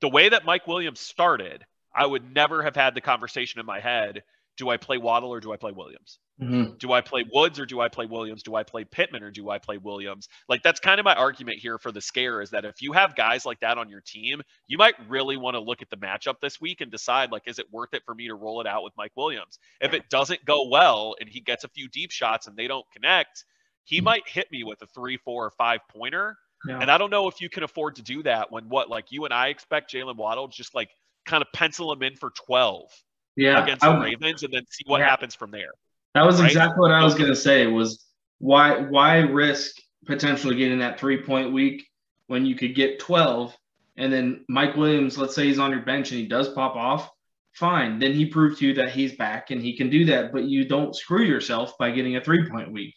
the 0.00 0.08
way 0.08 0.28
that 0.28 0.44
Mike 0.44 0.66
Williams 0.66 0.98
started, 0.98 1.64
I 1.94 2.04
would 2.04 2.34
never 2.34 2.64
have 2.64 2.74
had 2.74 2.96
the 2.96 3.00
conversation 3.00 3.60
in 3.60 3.66
my 3.66 3.78
head 3.78 4.24
do 4.56 4.68
I 4.68 4.78
play 4.78 4.98
Waddle 4.98 5.30
or 5.30 5.38
do 5.38 5.52
I 5.52 5.56
play 5.56 5.70
Williams? 5.70 6.18
Mhm. 6.40 6.78
Do 6.78 6.92
I 6.92 7.00
play 7.00 7.24
Woods 7.32 7.58
or 7.58 7.66
do 7.66 7.80
I 7.80 7.88
play 7.88 8.06
Williams? 8.06 8.44
Do 8.44 8.54
I 8.54 8.62
play 8.62 8.84
Pittman 8.84 9.24
or 9.24 9.30
do 9.30 9.50
I 9.50 9.58
play 9.58 9.76
Williams? 9.76 10.28
Like 10.48 10.62
that's 10.62 10.78
kind 10.78 11.00
of 11.00 11.04
my 11.04 11.14
argument 11.14 11.58
here 11.58 11.78
for 11.78 11.90
the 11.90 12.00
scare 12.00 12.40
is 12.40 12.50
that 12.50 12.64
if 12.64 12.80
you 12.80 12.92
have 12.92 13.16
guys 13.16 13.44
like 13.44 13.58
that 13.60 13.76
on 13.76 13.88
your 13.88 14.00
team, 14.00 14.42
you 14.68 14.78
might 14.78 14.94
really 15.08 15.36
want 15.36 15.54
to 15.54 15.60
look 15.60 15.82
at 15.82 15.90
the 15.90 15.96
matchup 15.96 16.38
this 16.40 16.60
week 16.60 16.80
and 16.80 16.92
decide 16.92 17.32
like 17.32 17.48
is 17.48 17.58
it 17.58 17.66
worth 17.72 17.92
it 17.92 18.04
for 18.04 18.14
me 18.14 18.28
to 18.28 18.36
roll 18.36 18.60
it 18.60 18.68
out 18.68 18.84
with 18.84 18.92
Mike 18.96 19.12
Williams? 19.16 19.58
If 19.80 19.94
it 19.94 20.08
doesn't 20.10 20.44
go 20.44 20.68
well 20.68 21.16
and 21.20 21.28
he 21.28 21.40
gets 21.40 21.64
a 21.64 21.68
few 21.68 21.88
deep 21.88 22.12
shots 22.12 22.46
and 22.46 22.56
they 22.56 22.68
don't 22.68 22.86
connect, 22.92 23.44
he 23.82 24.00
might 24.00 24.28
hit 24.28 24.50
me 24.52 24.62
with 24.62 24.80
a 24.82 24.86
3, 24.86 25.16
4 25.16 25.46
or 25.46 25.50
5 25.50 25.80
pointer. 25.88 26.36
Yeah. 26.68 26.78
And 26.80 26.88
I 26.90 26.98
don't 26.98 27.10
know 27.10 27.26
if 27.26 27.40
you 27.40 27.48
can 27.48 27.64
afford 27.64 27.96
to 27.96 28.02
do 28.02 28.22
that 28.24 28.52
when 28.52 28.68
what 28.68 28.88
like 28.88 29.10
you 29.10 29.24
and 29.24 29.34
I 29.34 29.48
expect 29.48 29.92
Jaylen 29.92 30.16
Waddle 30.16 30.46
just 30.46 30.72
like 30.74 30.90
kind 31.26 31.42
of 31.42 31.48
pencil 31.52 31.92
him 31.92 32.02
in 32.04 32.14
for 32.14 32.30
12 32.30 32.90
Yeah. 33.36 33.60
against 33.62 33.84
the 33.84 33.98
Ravens 33.98 34.44
and 34.44 34.52
then 34.52 34.64
see 34.70 34.84
what 34.86 34.98
Yeah. 35.00 35.08
happens 35.08 35.34
from 35.34 35.50
there. 35.50 35.72
That 36.18 36.26
was 36.26 36.40
right? 36.40 36.50
exactly 36.50 36.80
what 36.80 36.90
I 36.90 37.04
was 37.04 37.14
going 37.14 37.30
to 37.30 37.36
say. 37.36 37.68
Was 37.68 38.04
why 38.38 38.80
why 38.80 39.18
risk 39.18 39.76
potentially 40.04 40.56
getting 40.56 40.80
that 40.80 40.98
three 40.98 41.22
point 41.22 41.52
week 41.52 41.86
when 42.26 42.44
you 42.44 42.56
could 42.56 42.74
get 42.74 42.98
twelve, 42.98 43.56
and 43.96 44.12
then 44.12 44.44
Mike 44.48 44.74
Williams, 44.74 45.16
let's 45.16 45.36
say 45.36 45.44
he's 45.44 45.60
on 45.60 45.70
your 45.70 45.82
bench 45.82 46.10
and 46.10 46.18
he 46.18 46.26
does 46.26 46.48
pop 46.48 46.74
off, 46.74 47.08
fine. 47.52 48.00
Then 48.00 48.14
he 48.14 48.26
proved 48.26 48.58
to 48.58 48.66
you 48.66 48.74
that 48.74 48.90
he's 48.90 49.14
back 49.14 49.52
and 49.52 49.62
he 49.62 49.76
can 49.76 49.90
do 49.90 50.06
that. 50.06 50.32
But 50.32 50.42
you 50.42 50.64
don't 50.64 50.92
screw 50.92 51.22
yourself 51.22 51.78
by 51.78 51.92
getting 51.92 52.16
a 52.16 52.20
three 52.20 52.50
point 52.50 52.72
week. 52.72 52.96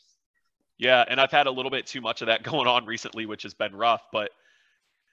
Yeah, 0.79 1.05
and 1.07 1.21
I've 1.21 1.29
had 1.29 1.45
a 1.45 1.51
little 1.51 1.69
bit 1.69 1.85
too 1.85 2.01
much 2.01 2.23
of 2.23 2.25
that 2.25 2.41
going 2.51 2.67
on 2.67 2.87
recently, 2.87 3.27
which 3.27 3.43
has 3.43 3.53
been 3.53 3.75
rough. 3.75 4.01
But 4.11 4.31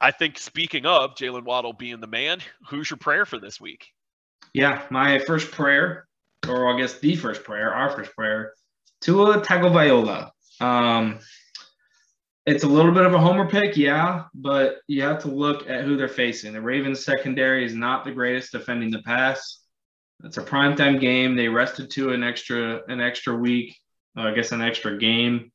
I 0.01 0.13
think 0.13 0.39
speaking 0.39 0.87
of 0.87 1.15
Jaylen 1.15 1.45
Waddle 1.45 1.75
being 1.75 2.01
the 2.01 2.07
man, 2.07 2.39
who's 2.69 2.89
your 2.89 2.97
prayer 2.97 3.27
for 3.27 3.39
this 3.39 3.61
week? 3.61 3.89
Yeah, 4.55 4.81
my 4.89 5.19
first 5.19 5.51
prayer, 5.51 6.08
or 6.47 6.73
I 6.73 6.79
guess 6.79 6.99
the 6.99 7.17
first 7.17 7.45
prayer, 7.45 7.73
our 7.73 7.91
first 7.91 8.15
prayer, 8.15 8.53
Tua 9.01 9.41
Tagovailoa. 9.41 10.31
Um, 10.61 11.21
it's 12.47 12.65
a 12.65 12.69
little 12.69 12.93
bit 12.93 13.05
of 13.05 13.13
a 13.13 13.19
homer 13.19 13.49
pick, 13.49 13.77
yeah, 13.77 14.25
but 14.35 14.79
you 14.87 15.03
have 15.03 15.21
to 15.23 15.29
look 15.29 15.69
at 15.69 15.85
who 15.85 15.97
they're 15.97 16.09
facing. 16.09 16.55
The 16.55 16.61
Ravens 16.61 17.05
secondary 17.05 17.65
is 17.65 17.75
not 17.75 18.05
the 18.05 18.13
greatest 18.13 18.53
defending 18.53 18.91
the 18.91 19.03
pass. 19.03 19.61
It's 20.25 20.39
a 20.39 20.43
primetime 20.43 20.99
game. 20.99 21.37
They 21.37 21.49
rested 21.49 21.91
to 21.91 22.13
an 22.13 22.25
extra 22.25 22.83
an 22.89 23.01
extra 23.01 23.37
week, 23.37 23.77
uh, 24.17 24.23
I 24.23 24.35
guess 24.35 24.53
an 24.53 24.63
extra 24.63 24.99
game. 24.99 25.53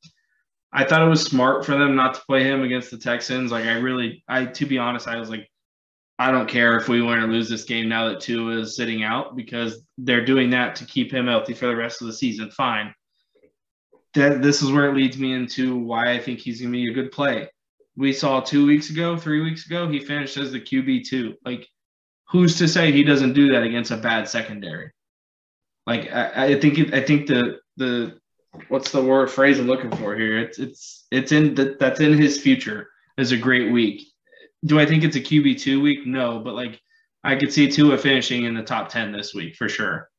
I 0.72 0.84
thought 0.84 1.02
it 1.02 1.08
was 1.08 1.22
smart 1.24 1.66
for 1.66 1.72
them 1.72 1.94
not 1.96 2.14
to 2.14 2.22
play 2.26 2.44
him 2.44 2.62
against 2.62 2.90
the 2.90 2.98
Texans. 2.98 3.52
Like 3.52 3.64
I 3.64 3.74
really, 3.74 4.24
I 4.28 4.46
to 4.46 4.66
be 4.66 4.78
honest, 4.78 5.06
I 5.06 5.16
was 5.16 5.28
like, 5.28 5.48
I 6.18 6.30
don't 6.30 6.48
care 6.48 6.76
if 6.76 6.88
we 6.88 7.02
win 7.02 7.18
or 7.18 7.26
lose 7.26 7.48
this 7.48 7.64
game 7.64 7.88
now 7.88 8.08
that 8.08 8.20
Tua 8.20 8.58
is 8.58 8.76
sitting 8.76 9.02
out 9.02 9.34
because 9.34 9.82
they're 9.98 10.24
doing 10.24 10.50
that 10.50 10.76
to 10.76 10.84
keep 10.84 11.12
him 11.12 11.26
healthy 11.26 11.54
for 11.54 11.66
the 11.66 11.74
rest 11.74 12.00
of 12.00 12.06
the 12.06 12.12
season. 12.12 12.50
Fine. 12.50 12.94
That 14.14 14.40
this 14.40 14.62
is 14.62 14.70
where 14.70 14.88
it 14.88 14.94
leads 14.94 15.18
me 15.18 15.32
into 15.32 15.76
why 15.76 16.12
I 16.12 16.20
think 16.20 16.38
he's 16.38 16.60
going 16.60 16.72
to 16.72 16.76
be 16.76 16.88
a 16.88 16.94
good 16.94 17.10
play. 17.10 17.48
We 17.96 18.12
saw 18.12 18.40
two 18.40 18.64
weeks 18.64 18.90
ago, 18.90 19.16
three 19.16 19.42
weeks 19.42 19.66
ago, 19.66 19.88
he 19.88 19.98
finished 19.98 20.36
as 20.36 20.52
the 20.52 20.60
QB 20.60 21.08
two. 21.08 21.34
Like, 21.44 21.66
who's 22.28 22.58
to 22.58 22.68
say 22.68 22.92
he 22.92 23.02
doesn't 23.02 23.32
do 23.32 23.50
that 23.52 23.64
against 23.64 23.90
a 23.90 23.96
bad 23.96 24.28
secondary? 24.28 24.92
Like, 25.86 26.12
I, 26.12 26.46
I 26.46 26.60
think 26.60 26.78
it, 26.78 26.94
I 26.94 27.00
think 27.00 27.26
the 27.26 27.58
the 27.76 28.18
what's 28.68 28.92
the 28.92 29.02
word 29.02 29.30
phrase 29.30 29.58
I'm 29.58 29.66
looking 29.66 29.90
for 29.96 30.14
here? 30.16 30.38
It's 30.38 30.60
it's 30.60 31.06
it's 31.10 31.32
in 31.32 31.56
the, 31.56 31.76
that's 31.78 32.00
in 32.00 32.16
his 32.16 32.40
future 32.40 32.88
is 33.16 33.32
a 33.32 33.36
great 33.36 33.72
week 33.72 34.13
do 34.64 34.80
I 34.80 34.86
think 34.86 35.04
it's 35.04 35.16
a 35.16 35.20
QB 35.20 35.60
two 35.60 35.80
week? 35.80 36.06
No, 36.06 36.38
but 36.38 36.54
like 36.54 36.80
I 37.22 37.36
could 37.36 37.52
see 37.52 37.68
Tua 37.68 37.98
finishing 37.98 38.44
in 38.44 38.54
the 38.54 38.62
top 38.62 38.88
ten 38.88 39.12
this 39.12 39.34
week 39.34 39.56
for 39.56 39.68
sure. 39.68 40.10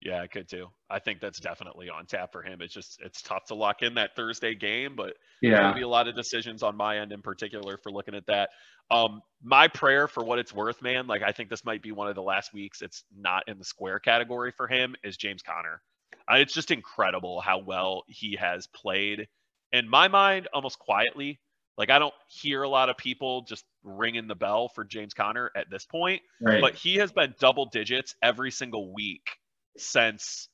Yeah, 0.00 0.22
I 0.22 0.28
could 0.28 0.48
too. 0.48 0.68
I 0.88 1.00
think 1.00 1.20
that's 1.20 1.40
definitely 1.40 1.90
on 1.90 2.06
tap 2.06 2.30
for 2.32 2.42
him. 2.42 2.60
It's 2.60 2.72
just 2.72 3.00
it's 3.04 3.20
tough 3.20 3.46
to 3.46 3.54
lock 3.54 3.82
in 3.82 3.94
that 3.94 4.14
Thursday 4.14 4.54
game, 4.54 4.94
but 4.96 5.14
Yeah, 5.42 5.56
there'll 5.56 5.74
be 5.74 5.82
a 5.82 5.88
lot 5.88 6.06
of 6.06 6.14
decisions 6.14 6.62
on 6.62 6.76
my 6.76 6.98
end 6.98 7.12
in 7.12 7.20
particular 7.20 7.76
for 7.76 7.90
looking 7.90 8.14
at 8.14 8.26
that. 8.26 8.50
Um, 8.90 9.20
my 9.42 9.68
prayer 9.68 10.06
for 10.08 10.24
what 10.24 10.38
it's 10.38 10.54
worth, 10.54 10.80
man, 10.82 11.06
like 11.06 11.22
I 11.22 11.32
think 11.32 11.50
this 11.50 11.64
might 11.64 11.82
be 11.82 11.92
one 11.92 12.08
of 12.08 12.14
the 12.14 12.22
last 12.22 12.54
weeks 12.54 12.80
it's 12.80 13.04
not 13.14 13.48
in 13.48 13.58
the 13.58 13.64
square 13.64 13.98
category 13.98 14.52
for 14.52 14.66
him 14.66 14.94
is 15.02 15.16
James 15.16 15.42
Conner. 15.42 15.82
It's 16.30 16.54
just 16.54 16.70
incredible 16.70 17.40
how 17.40 17.58
well 17.58 18.04
he 18.06 18.36
has 18.36 18.66
played. 18.68 19.26
In 19.72 19.88
my 19.88 20.08
mind, 20.08 20.48
almost 20.52 20.78
quietly, 20.78 21.38
like 21.78 21.90
I 21.90 22.00
don't 22.00 22.14
hear 22.26 22.64
a 22.64 22.68
lot 22.68 22.90
of 22.90 22.98
people 22.98 23.42
just 23.42 23.64
ringing 23.84 24.26
the 24.26 24.34
bell 24.34 24.68
for 24.68 24.84
James 24.84 25.14
Conner 25.14 25.50
at 25.56 25.70
this 25.70 25.86
point, 25.86 26.20
right. 26.40 26.60
but 26.60 26.74
he 26.74 26.96
has 26.96 27.12
been 27.12 27.34
double 27.38 27.66
digits 27.66 28.16
every 28.20 28.50
single 28.50 28.92
week 28.92 29.30
since 29.78 30.48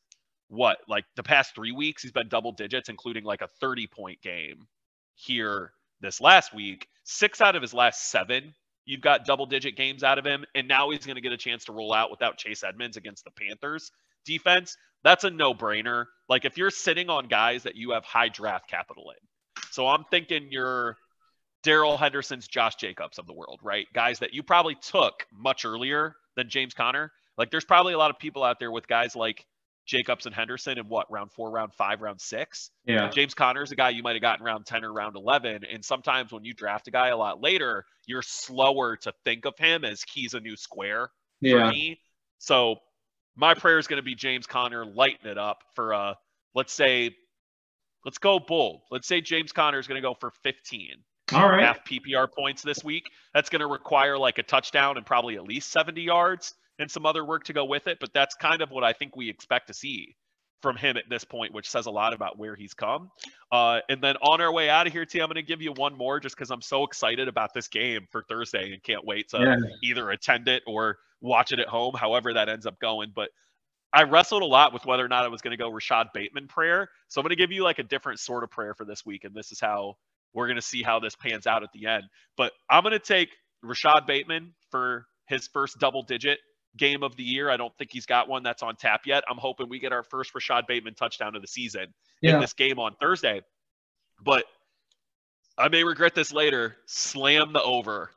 what 0.49 0.79
like 0.87 1.07
the 1.17 1.23
past 1.23 1.55
three 1.55 1.73
weeks 1.73 2.03
he's 2.03 2.13
been 2.13 2.29
double 2.29 2.53
digits 2.53 2.91
including 2.91 3.25
like 3.25 3.41
a 3.41 3.49
30 3.59 3.87
point 3.87 4.21
game 4.21 4.67
here 5.15 5.73
this 6.01 6.21
last 6.21 6.55
week. 6.55 6.87
Six 7.05 7.41
out 7.41 7.57
of 7.57 7.63
his 7.63 7.73
last 7.73 8.11
seven 8.11 8.55
you've 8.85 9.01
got 9.01 9.25
double 9.25 9.47
digit 9.47 9.77
games 9.77 10.05
out 10.05 10.19
of 10.19 10.27
him 10.27 10.45
and 10.55 10.69
now 10.69 10.91
he's 10.91 11.07
going 11.07 11.17
to 11.17 11.23
get 11.23 11.33
a 11.33 11.39
chance 11.39 11.65
to 11.65 11.73
roll 11.73 11.95
out 11.95 12.11
without 12.11 12.37
chase 12.37 12.63
edmonds 12.63 12.99
against 12.99 13.25
the 13.25 13.31
panthers 13.31 13.91
defense. 14.27 14.77
That's 15.03 15.25
a 15.25 15.31
no-brainer. 15.31 16.05
Like 16.29 16.45
if 16.45 16.59
you're 16.59 16.71
sitting 16.71 17.09
on 17.09 17.29
guys 17.29 17.63
that 17.63 17.77
you 17.77 17.93
have 17.93 18.05
high 18.05 18.29
draft 18.29 18.69
capital 18.69 19.11
in 19.11 19.27
so 19.75 19.89
i'm 19.89 20.05
thinking 20.11 20.47
you're 20.51 20.97
Darrell 21.65 21.97
Henderson's, 21.97 22.47
Josh 22.47 22.77
Jacobs 22.77 23.19
of 23.19 23.27
the 23.27 23.33
world, 23.33 23.61
right? 23.63 23.87
Guys 23.95 24.19
that 24.21 24.35
you 24.35 24.43
probably 24.43 24.77
took 24.77 25.27
much 25.33 25.65
earlier 25.65 26.15
than 26.37 26.49
James 26.49 26.75
Conner. 26.75 27.11
Like 27.37 27.51
there's 27.51 27.65
probably 27.65 27.95
a 27.95 27.99
lot 27.99 28.11
of 28.11 28.19
people 28.19 28.45
out 28.45 28.59
there 28.61 28.71
with 28.71 28.87
guys 28.87 29.17
like 29.17 29.45
Jacobs 29.87 30.27
and 30.27 30.35
Henderson 30.35 30.79
in 30.79 30.89
what 30.89 31.11
round 31.11 31.33
four, 31.33 31.51
round 31.51 31.75
five, 31.75 32.01
round 32.01 32.21
six. 32.21 32.71
Yeah. 32.87 33.09
James 33.09 33.35
Conner 33.35 33.63
is 33.63 33.73
a 33.73 33.77
guy 33.77 33.91
you 33.91 34.03
might 34.03 34.15
have 34.15 34.23
gotten 34.23 34.45
round 34.45 34.67
10 34.67 34.85
or 34.85 34.93
round 34.93 35.17
11. 35.17 35.65
And 35.71 35.85
sometimes 35.85 36.33
when 36.33 36.45
you 36.45 36.55
draft 36.55 36.87
a 36.89 36.91
guy 36.91 37.09
a 37.09 37.17
lot 37.17 37.43
later, 37.43 37.85
you're 38.07 38.23
slower 38.23 38.97
to 38.99 39.13
think 39.25 39.45
of 39.47 39.59
him 39.59 39.85
as 39.85 40.03
he's 40.03 40.35
a 40.35 40.41
new 40.41 40.57
square 40.57 41.09
for 41.41 41.59
Yeah. 41.59 41.71
me. 41.71 42.01
So 42.39 42.77
my 43.37 43.55
prayer 43.55 43.79
is 43.79 43.87
going 43.87 43.99
to 43.99 44.03
be 44.03 44.15
James 44.15 44.47
Conner 44.47 44.87
lighten 44.87 45.29
it 45.29 45.39
up 45.39 45.65
for 45.75 45.93
uh 45.93 46.15
let's 46.55 46.73
say 46.73 47.15
let's 48.05 48.19
go 48.19 48.39
bold. 48.39 48.83
Let's 48.91 49.09
say 49.09 49.21
James 49.21 49.53
Conner 49.53 49.79
is 49.79 49.87
going 49.87 50.01
to 50.01 50.07
go 50.07 50.15
for 50.15 50.31
15 50.43 51.03
All 51.33 51.49
right. 51.49 51.63
half 51.63 51.85
PPR 51.85 52.31
points 52.31 52.63
this 52.63 52.85
week. 52.85 53.05
That's 53.33 53.49
going 53.49 53.61
to 53.61 53.67
require 53.67 54.19
like 54.19 54.39
a 54.39 54.43
touchdown 54.43 54.97
and 54.97 55.07
probably 55.07 55.37
at 55.37 55.45
least 55.45 55.71
70 55.71 56.03
yards 56.03 56.55
and 56.79 56.91
some 56.91 57.07
other 57.07 57.25
work 57.25 57.45
to 57.45 57.53
go 57.53 57.65
with 57.65 57.87
it, 57.87 57.99
but 58.01 58.13
that's 58.13 58.35
kind 58.35 58.61
of 58.61 58.71
what 58.71 58.85
I 58.85 58.93
think 58.93 59.17
we 59.17 59.29
expect 59.29 59.69
to 59.69 59.75
see 59.75 60.17
from 60.61 60.77
him 60.77 60.97
at 60.97 61.05
this 61.09 61.25
point, 61.25 61.53
which 61.53 61.69
says 61.71 61.87
a 61.87 61.91
lot 61.91 62.15
about 62.15 62.39
where 62.39 62.57
he's 62.57 62.75
come. 62.75 63.11
Uh, 63.53 63.81
and 63.89 64.03
then 64.03 64.17
on 64.23 64.41
our 64.41 64.53
way 64.53 64.69
out 64.71 64.87
of 64.87 64.93
here, 64.93 65.05
T, 65.05 65.21
I'm 65.21 65.29
going 65.29 65.37
to 65.37 65.43
give 65.43 65.63
you 65.63 65.73
one 65.73 65.97
more 65.97 66.19
just 66.21 66.35
because 66.37 66.51
I'm 66.51 66.63
so 66.63 66.85
excited 66.85 67.29
about 67.29 67.55
this 67.55 67.69
game 67.69 68.07
for 68.11 68.25
Thursday 68.29 68.73
and 68.73 68.83
can't 68.83 69.05
wait 69.05 69.29
to 69.31 69.39
Yeah. 69.41 69.57
either 69.83 70.11
attend 70.11 70.49
it 70.49 70.63
or 70.67 70.99
watch 71.21 71.53
it 71.53 71.59
at 71.59 71.69
home, 71.69 71.95
however 71.95 72.33
that 72.35 72.49
ends 72.49 72.67
up 72.67 72.79
going. 72.81 73.13
But 73.15 73.31
I 73.93 74.03
wrestled 74.03 74.43
a 74.43 74.47
lot 74.47 74.73
with 74.73 74.85
whether 74.87 75.05
or 75.05 75.09
not 75.09 75.25
I 75.25 75.29
was 75.29 75.43
going 75.43 75.57
to 75.57 75.63
go 75.63 75.71
Rashod 75.71 76.09
Bateman 76.13 76.49
prayer. 76.49 76.89
So 77.09 77.21
I'm 77.21 77.25
going 77.25 77.31
to 77.31 77.37
give 77.37 77.53
you 77.53 77.63
like 77.63 77.79
a 77.79 77.85
different 77.85 78.19
sort 78.19 78.43
of 78.43 78.51
prayer 78.51 78.75
for 78.75 78.85
this 78.85 79.07
week. 79.07 79.25
And 79.25 79.35
this 79.35 79.53
is 79.53 79.61
how 79.61 79.97
we're 80.35 80.47
going 80.47 80.57
to 80.57 80.63
see 80.63 80.83
how 80.83 80.99
this 80.99 81.15
pans 81.15 81.47
out 81.47 81.63
at 81.63 81.73
the 81.73 81.87
end. 81.87 82.05
But 82.37 82.53
I'm 82.69 82.83
going 82.83 82.93
to 82.93 82.99
take 82.99 83.31
Rashod 83.63 84.07
Bateman 84.07 84.53
for 84.71 85.07
his 85.27 85.49
first 85.49 85.79
double 85.79 86.03
digit 86.03 86.39
game 86.77 87.03
of 87.03 87.17
the 87.17 87.23
year. 87.23 87.51
I 87.51 87.57
don't 87.57 87.77
think 87.79 87.91
he's 87.93 88.07
got 88.07 88.29
one 88.29 88.43
that's 88.43 88.63
on 88.63 88.77
tap 88.77 89.03
yet. 89.07 89.25
I'm 89.31 89.39
hoping 89.39 89.69
we 89.69 89.79
get 89.79 89.93
our 89.93 90.03
first 90.03 90.35
Rashod 90.35 90.67
Bateman 90.67 90.95
touchdown 90.95 91.37
of 91.37 91.43
the 91.43 91.49
season 91.49 91.87
in 92.35 92.41
this 92.41 92.53
game 92.53 92.79
on 92.79 92.95
Thursday. 93.01 93.43
But 94.23 94.45
I 95.57 95.69
may 95.69 95.85
regret 95.85 96.15
this 96.15 96.33
later. 96.33 96.77
Slam 96.87 97.53
the 97.53 97.63
over 97.63 98.11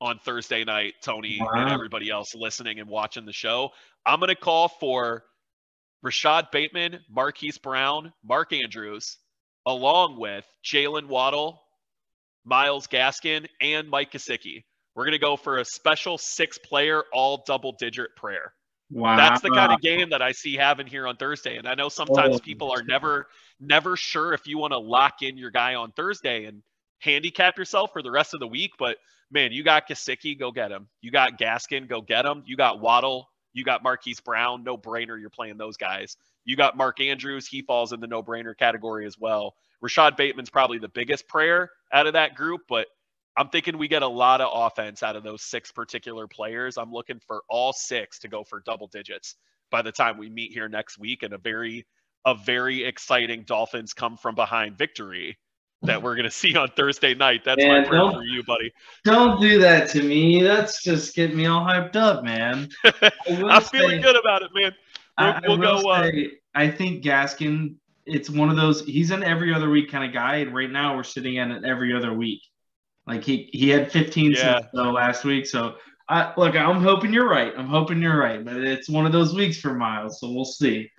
on 0.00 0.18
Thursday 0.18 0.64
night, 0.64 0.94
Tony 1.00 1.38
and 1.40 1.70
everybody 1.70 2.10
else 2.10 2.34
listening 2.34 2.80
and 2.80 2.88
watching 2.88 3.24
the 3.24 3.32
show. 3.32 3.70
I'm 4.04 4.18
going 4.18 4.28
to 4.28 4.34
call 4.34 4.68
for 4.68 5.24
Rashod 6.02 6.48
Bateman, 6.50 6.98
Marquise 7.08 7.58
Brown, 7.58 8.12
Mark 8.24 8.52
Andrews, 8.52 9.18
along 9.64 10.18
with 10.18 10.44
Jaylen 10.64 11.06
Waddle, 11.06 11.61
Myles 12.44 12.86
Gaskin, 12.86 13.46
and 13.60 13.88
Mike 13.88 14.12
Gesicki. 14.12 14.64
We're 14.94 15.04
going 15.04 15.12
to 15.12 15.18
go 15.18 15.36
for 15.36 15.58
a 15.58 15.64
special 15.64 16.18
six 16.18 16.58
player, 16.58 17.04
all 17.12 17.42
double 17.46 17.72
digit 17.78 18.14
prayer. 18.16 18.52
Wow. 18.90 19.16
That's 19.16 19.40
the 19.40 19.48
kind 19.50 19.72
of 19.72 19.80
game 19.80 20.10
that 20.10 20.20
I 20.20 20.32
see 20.32 20.54
having 20.56 20.86
here 20.86 21.06
on 21.06 21.16
Thursday. 21.16 21.56
And 21.56 21.66
I 21.66 21.74
know 21.74 21.88
sometimes 21.88 22.36
Oh. 22.36 22.40
people 22.40 22.70
are 22.70 22.82
never, 22.82 23.26
never 23.58 23.96
sure 23.96 24.34
if 24.34 24.46
you 24.46 24.58
want 24.58 24.72
to 24.72 24.78
lock 24.78 25.22
in 25.22 25.38
your 25.38 25.50
guy 25.50 25.76
on 25.76 25.92
Thursday 25.92 26.44
and 26.44 26.62
handicap 26.98 27.56
yourself 27.56 27.90
for 27.92 28.02
the 28.02 28.10
rest 28.10 28.34
of 28.34 28.40
the 28.40 28.46
week. 28.46 28.72
But 28.78 28.98
man, 29.30 29.50
you 29.52 29.64
got 29.64 29.88
Gesicki, 29.88 30.38
go 30.38 30.52
get 30.52 30.70
him. 30.70 30.88
You 31.00 31.10
got 31.10 31.38
Gaskin, 31.38 31.88
go 31.88 32.02
get 32.02 32.26
him. 32.26 32.42
You 32.44 32.56
got 32.58 32.80
Waddle, 32.80 33.30
you 33.52 33.64
got 33.64 33.82
Marquise 33.82 34.20
Brown, 34.20 34.64
no 34.64 34.76
brainer. 34.76 35.20
You're 35.20 35.30
playing 35.30 35.58
those 35.58 35.76
guys. 35.76 36.16
You 36.44 36.56
got 36.56 36.76
Mark 36.76 37.00
Andrews, 37.00 37.46
he 37.46 37.62
falls 37.62 37.92
in 37.92 38.00
the 38.00 38.06
no 38.06 38.22
brainer 38.22 38.56
category 38.56 39.06
as 39.06 39.18
well. 39.18 39.54
Rashod 39.80 40.16
Bateman's 40.16 40.50
probably 40.50 40.78
the 40.78 40.88
biggest 40.88 41.28
prayer 41.28 41.70
out 41.92 42.06
of 42.06 42.14
that 42.14 42.34
group, 42.34 42.62
but 42.68 42.86
I'm 43.36 43.48
thinking 43.48 43.78
we 43.78 43.88
get 43.88 44.02
a 44.02 44.08
lot 44.08 44.40
of 44.40 44.50
offense 44.52 45.02
out 45.02 45.16
of 45.16 45.22
those 45.22 45.42
six 45.42 45.72
particular 45.72 46.26
players. 46.26 46.76
I'm 46.76 46.92
looking 46.92 47.20
for 47.26 47.42
all 47.48 47.72
six 47.72 48.18
to 48.20 48.28
go 48.28 48.44
for 48.44 48.60
double 48.60 48.88
digits 48.88 49.36
by 49.70 49.82
the 49.82 49.92
time 49.92 50.18
we 50.18 50.28
meet 50.28 50.52
here 50.52 50.68
next 50.68 50.98
week 50.98 51.22
and 51.22 51.32
a 51.32 51.38
very 51.38 51.86
a 52.24 52.34
very 52.36 52.84
exciting 52.84 53.42
Dolphins 53.42 53.92
come 53.92 54.16
from 54.16 54.36
behind 54.36 54.78
victory 54.78 55.36
that 55.82 56.02
we're 56.02 56.14
going 56.14 56.24
to 56.24 56.30
see 56.30 56.56
on 56.56 56.68
Thursday 56.68 57.14
night. 57.14 57.42
That's 57.44 57.62
Man, 57.62 57.82
my 57.82 57.88
prayer 57.88 58.10
for 58.10 58.24
you, 58.24 58.42
buddy. 58.44 58.72
Don't 59.04 59.40
do 59.40 59.58
that 59.60 59.88
to 59.90 60.02
me. 60.02 60.42
That's 60.42 60.82
just 60.82 61.14
getting 61.14 61.36
me 61.36 61.46
all 61.46 61.64
hyped 61.64 61.96
up, 61.96 62.24
man. 62.24 62.68
I 62.84 63.10
I'm 63.28 63.62
feeling 63.62 64.00
good 64.00 64.16
about 64.16 64.42
it, 64.42 64.50
man. 64.54 64.72
We'll- 65.18 65.28
I 65.28 65.40
we'll 65.46 65.58
will 65.58 65.82
go, 65.82 65.90
uh, 65.90 66.10
I 66.54 66.70
think 66.70 67.04
Gaskin. 67.04 67.76
It's 68.04 68.28
one 68.30 68.50
of 68.50 68.56
those. 68.56 68.84
He's 68.84 69.10
an 69.10 69.22
every 69.22 69.54
other 69.54 69.70
week 69.70 69.90
kind 69.90 70.04
of 70.04 70.12
guy, 70.12 70.36
and 70.36 70.54
right 70.54 70.70
now 70.70 70.96
we're 70.96 71.04
sitting 71.04 71.38
at 71.38 71.50
an 71.50 71.64
every 71.64 71.94
other 71.94 72.12
week. 72.12 72.40
Like 73.06 73.22
he 73.22 73.48
he 73.52 73.68
had 73.68 73.92
15 73.92 74.32
Yeah. 74.32 74.58
since 74.60 74.66
uh, 74.74 74.90
last 74.90 75.24
week. 75.24 75.46
So 75.46 75.76
I 76.08 76.32
look. 76.36 76.56
I'm 76.56 76.82
hoping 76.82 77.12
you're 77.12 77.28
right. 77.28 77.52
I'm 77.56 77.68
hoping 77.68 78.00
you're 78.02 78.18
right. 78.18 78.44
But 78.44 78.56
it's 78.56 78.88
one 78.88 79.06
of 79.06 79.12
those 79.12 79.34
weeks 79.34 79.58
for 79.60 79.74
Myles. 79.74 80.18
So 80.18 80.30
we'll 80.32 80.44
see. 80.44 80.90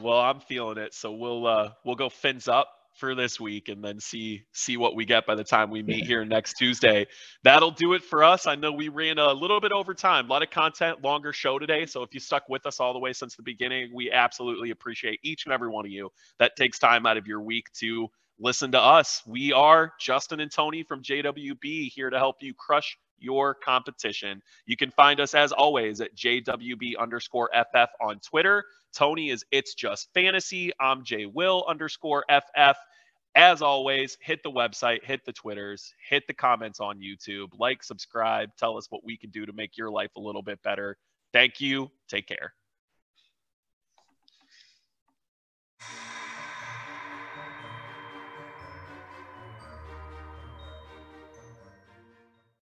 Well, 0.00 0.20
I'm 0.20 0.40
feeling 0.40 0.78
it. 0.78 0.94
So 0.94 1.12
we'll 1.12 1.46
uh 1.46 1.72
we'll 1.84 1.96
go 1.96 2.08
fins 2.08 2.46
up 2.48 2.68
for 2.98 3.14
this 3.14 3.38
week 3.38 3.68
and 3.68 3.82
then 3.82 4.00
see 4.00 4.42
see 4.52 4.76
what 4.76 4.94
we 4.94 5.04
get 5.04 5.26
by 5.26 5.34
the 5.34 5.44
time 5.44 5.70
we 5.70 5.82
meet 5.82 6.04
here 6.04 6.24
next 6.24 6.54
Tuesday. 6.54 7.06
That'll 7.44 7.70
do 7.70 7.94
it 7.94 8.02
for 8.02 8.24
us. 8.24 8.46
I 8.46 8.54
know 8.56 8.72
we 8.72 8.88
ran 8.88 9.18
a 9.18 9.32
little 9.32 9.60
bit 9.60 9.72
over 9.72 9.94
time. 9.94 10.26
A 10.26 10.28
lot 10.28 10.42
of 10.42 10.50
content, 10.50 11.02
longer 11.02 11.32
show 11.32 11.58
today. 11.58 11.86
So 11.86 12.02
if 12.02 12.12
you 12.12 12.20
stuck 12.20 12.48
with 12.48 12.66
us 12.66 12.80
all 12.80 12.92
the 12.92 12.98
way 12.98 13.12
since 13.12 13.36
the 13.36 13.42
beginning, 13.42 13.90
we 13.94 14.10
absolutely 14.10 14.70
appreciate 14.70 15.20
each 15.22 15.46
and 15.46 15.52
every 15.52 15.68
one 15.68 15.84
of 15.86 15.92
you 15.92 16.10
that 16.38 16.56
takes 16.56 16.78
time 16.78 17.06
out 17.06 17.16
of 17.16 17.26
your 17.26 17.40
week 17.40 17.72
to 17.74 18.08
listen 18.38 18.72
to 18.72 18.80
us. 18.80 19.22
We 19.26 19.52
are 19.52 19.92
Justin 20.00 20.40
and 20.40 20.50
Tony 20.50 20.82
from 20.82 21.02
JWB 21.02 21.90
here 21.92 22.10
to 22.10 22.18
help 22.18 22.36
you 22.40 22.54
crush 22.54 22.96
your 23.20 23.54
competition. 23.54 24.42
You 24.66 24.76
can 24.76 24.90
find 24.90 25.20
us 25.20 25.34
as 25.34 25.52
always 25.52 26.00
at 26.00 26.16
JWB 26.16 26.98
underscore 26.98 27.50
FF 27.52 27.90
on 28.00 28.20
Twitter. 28.20 28.64
Tony 28.94 29.30
is 29.30 29.44
It's 29.50 29.74
Just 29.74 30.08
Fantasy. 30.14 30.72
I'm 30.80 31.04
J 31.04 31.26
Will 31.26 31.64
underscore 31.68 32.24
FF. 32.30 32.76
As 33.38 33.62
always, 33.62 34.18
hit 34.20 34.42
the 34.42 34.50
website, 34.50 35.04
hit 35.04 35.24
the 35.24 35.32
Twitters, 35.32 35.94
hit 36.10 36.26
the 36.26 36.34
comments 36.34 36.80
on 36.80 36.98
YouTube, 36.98 37.50
like, 37.56 37.84
subscribe, 37.84 38.50
tell 38.58 38.76
us 38.76 38.90
what 38.90 39.04
we 39.04 39.16
can 39.16 39.30
do 39.30 39.46
to 39.46 39.52
make 39.52 39.76
your 39.76 39.90
life 39.92 40.10
a 40.16 40.20
little 40.20 40.42
bit 40.42 40.60
better. 40.64 40.98
Thank 41.32 41.60
you. 41.60 41.88
Take 42.08 42.26
care. 42.26 42.52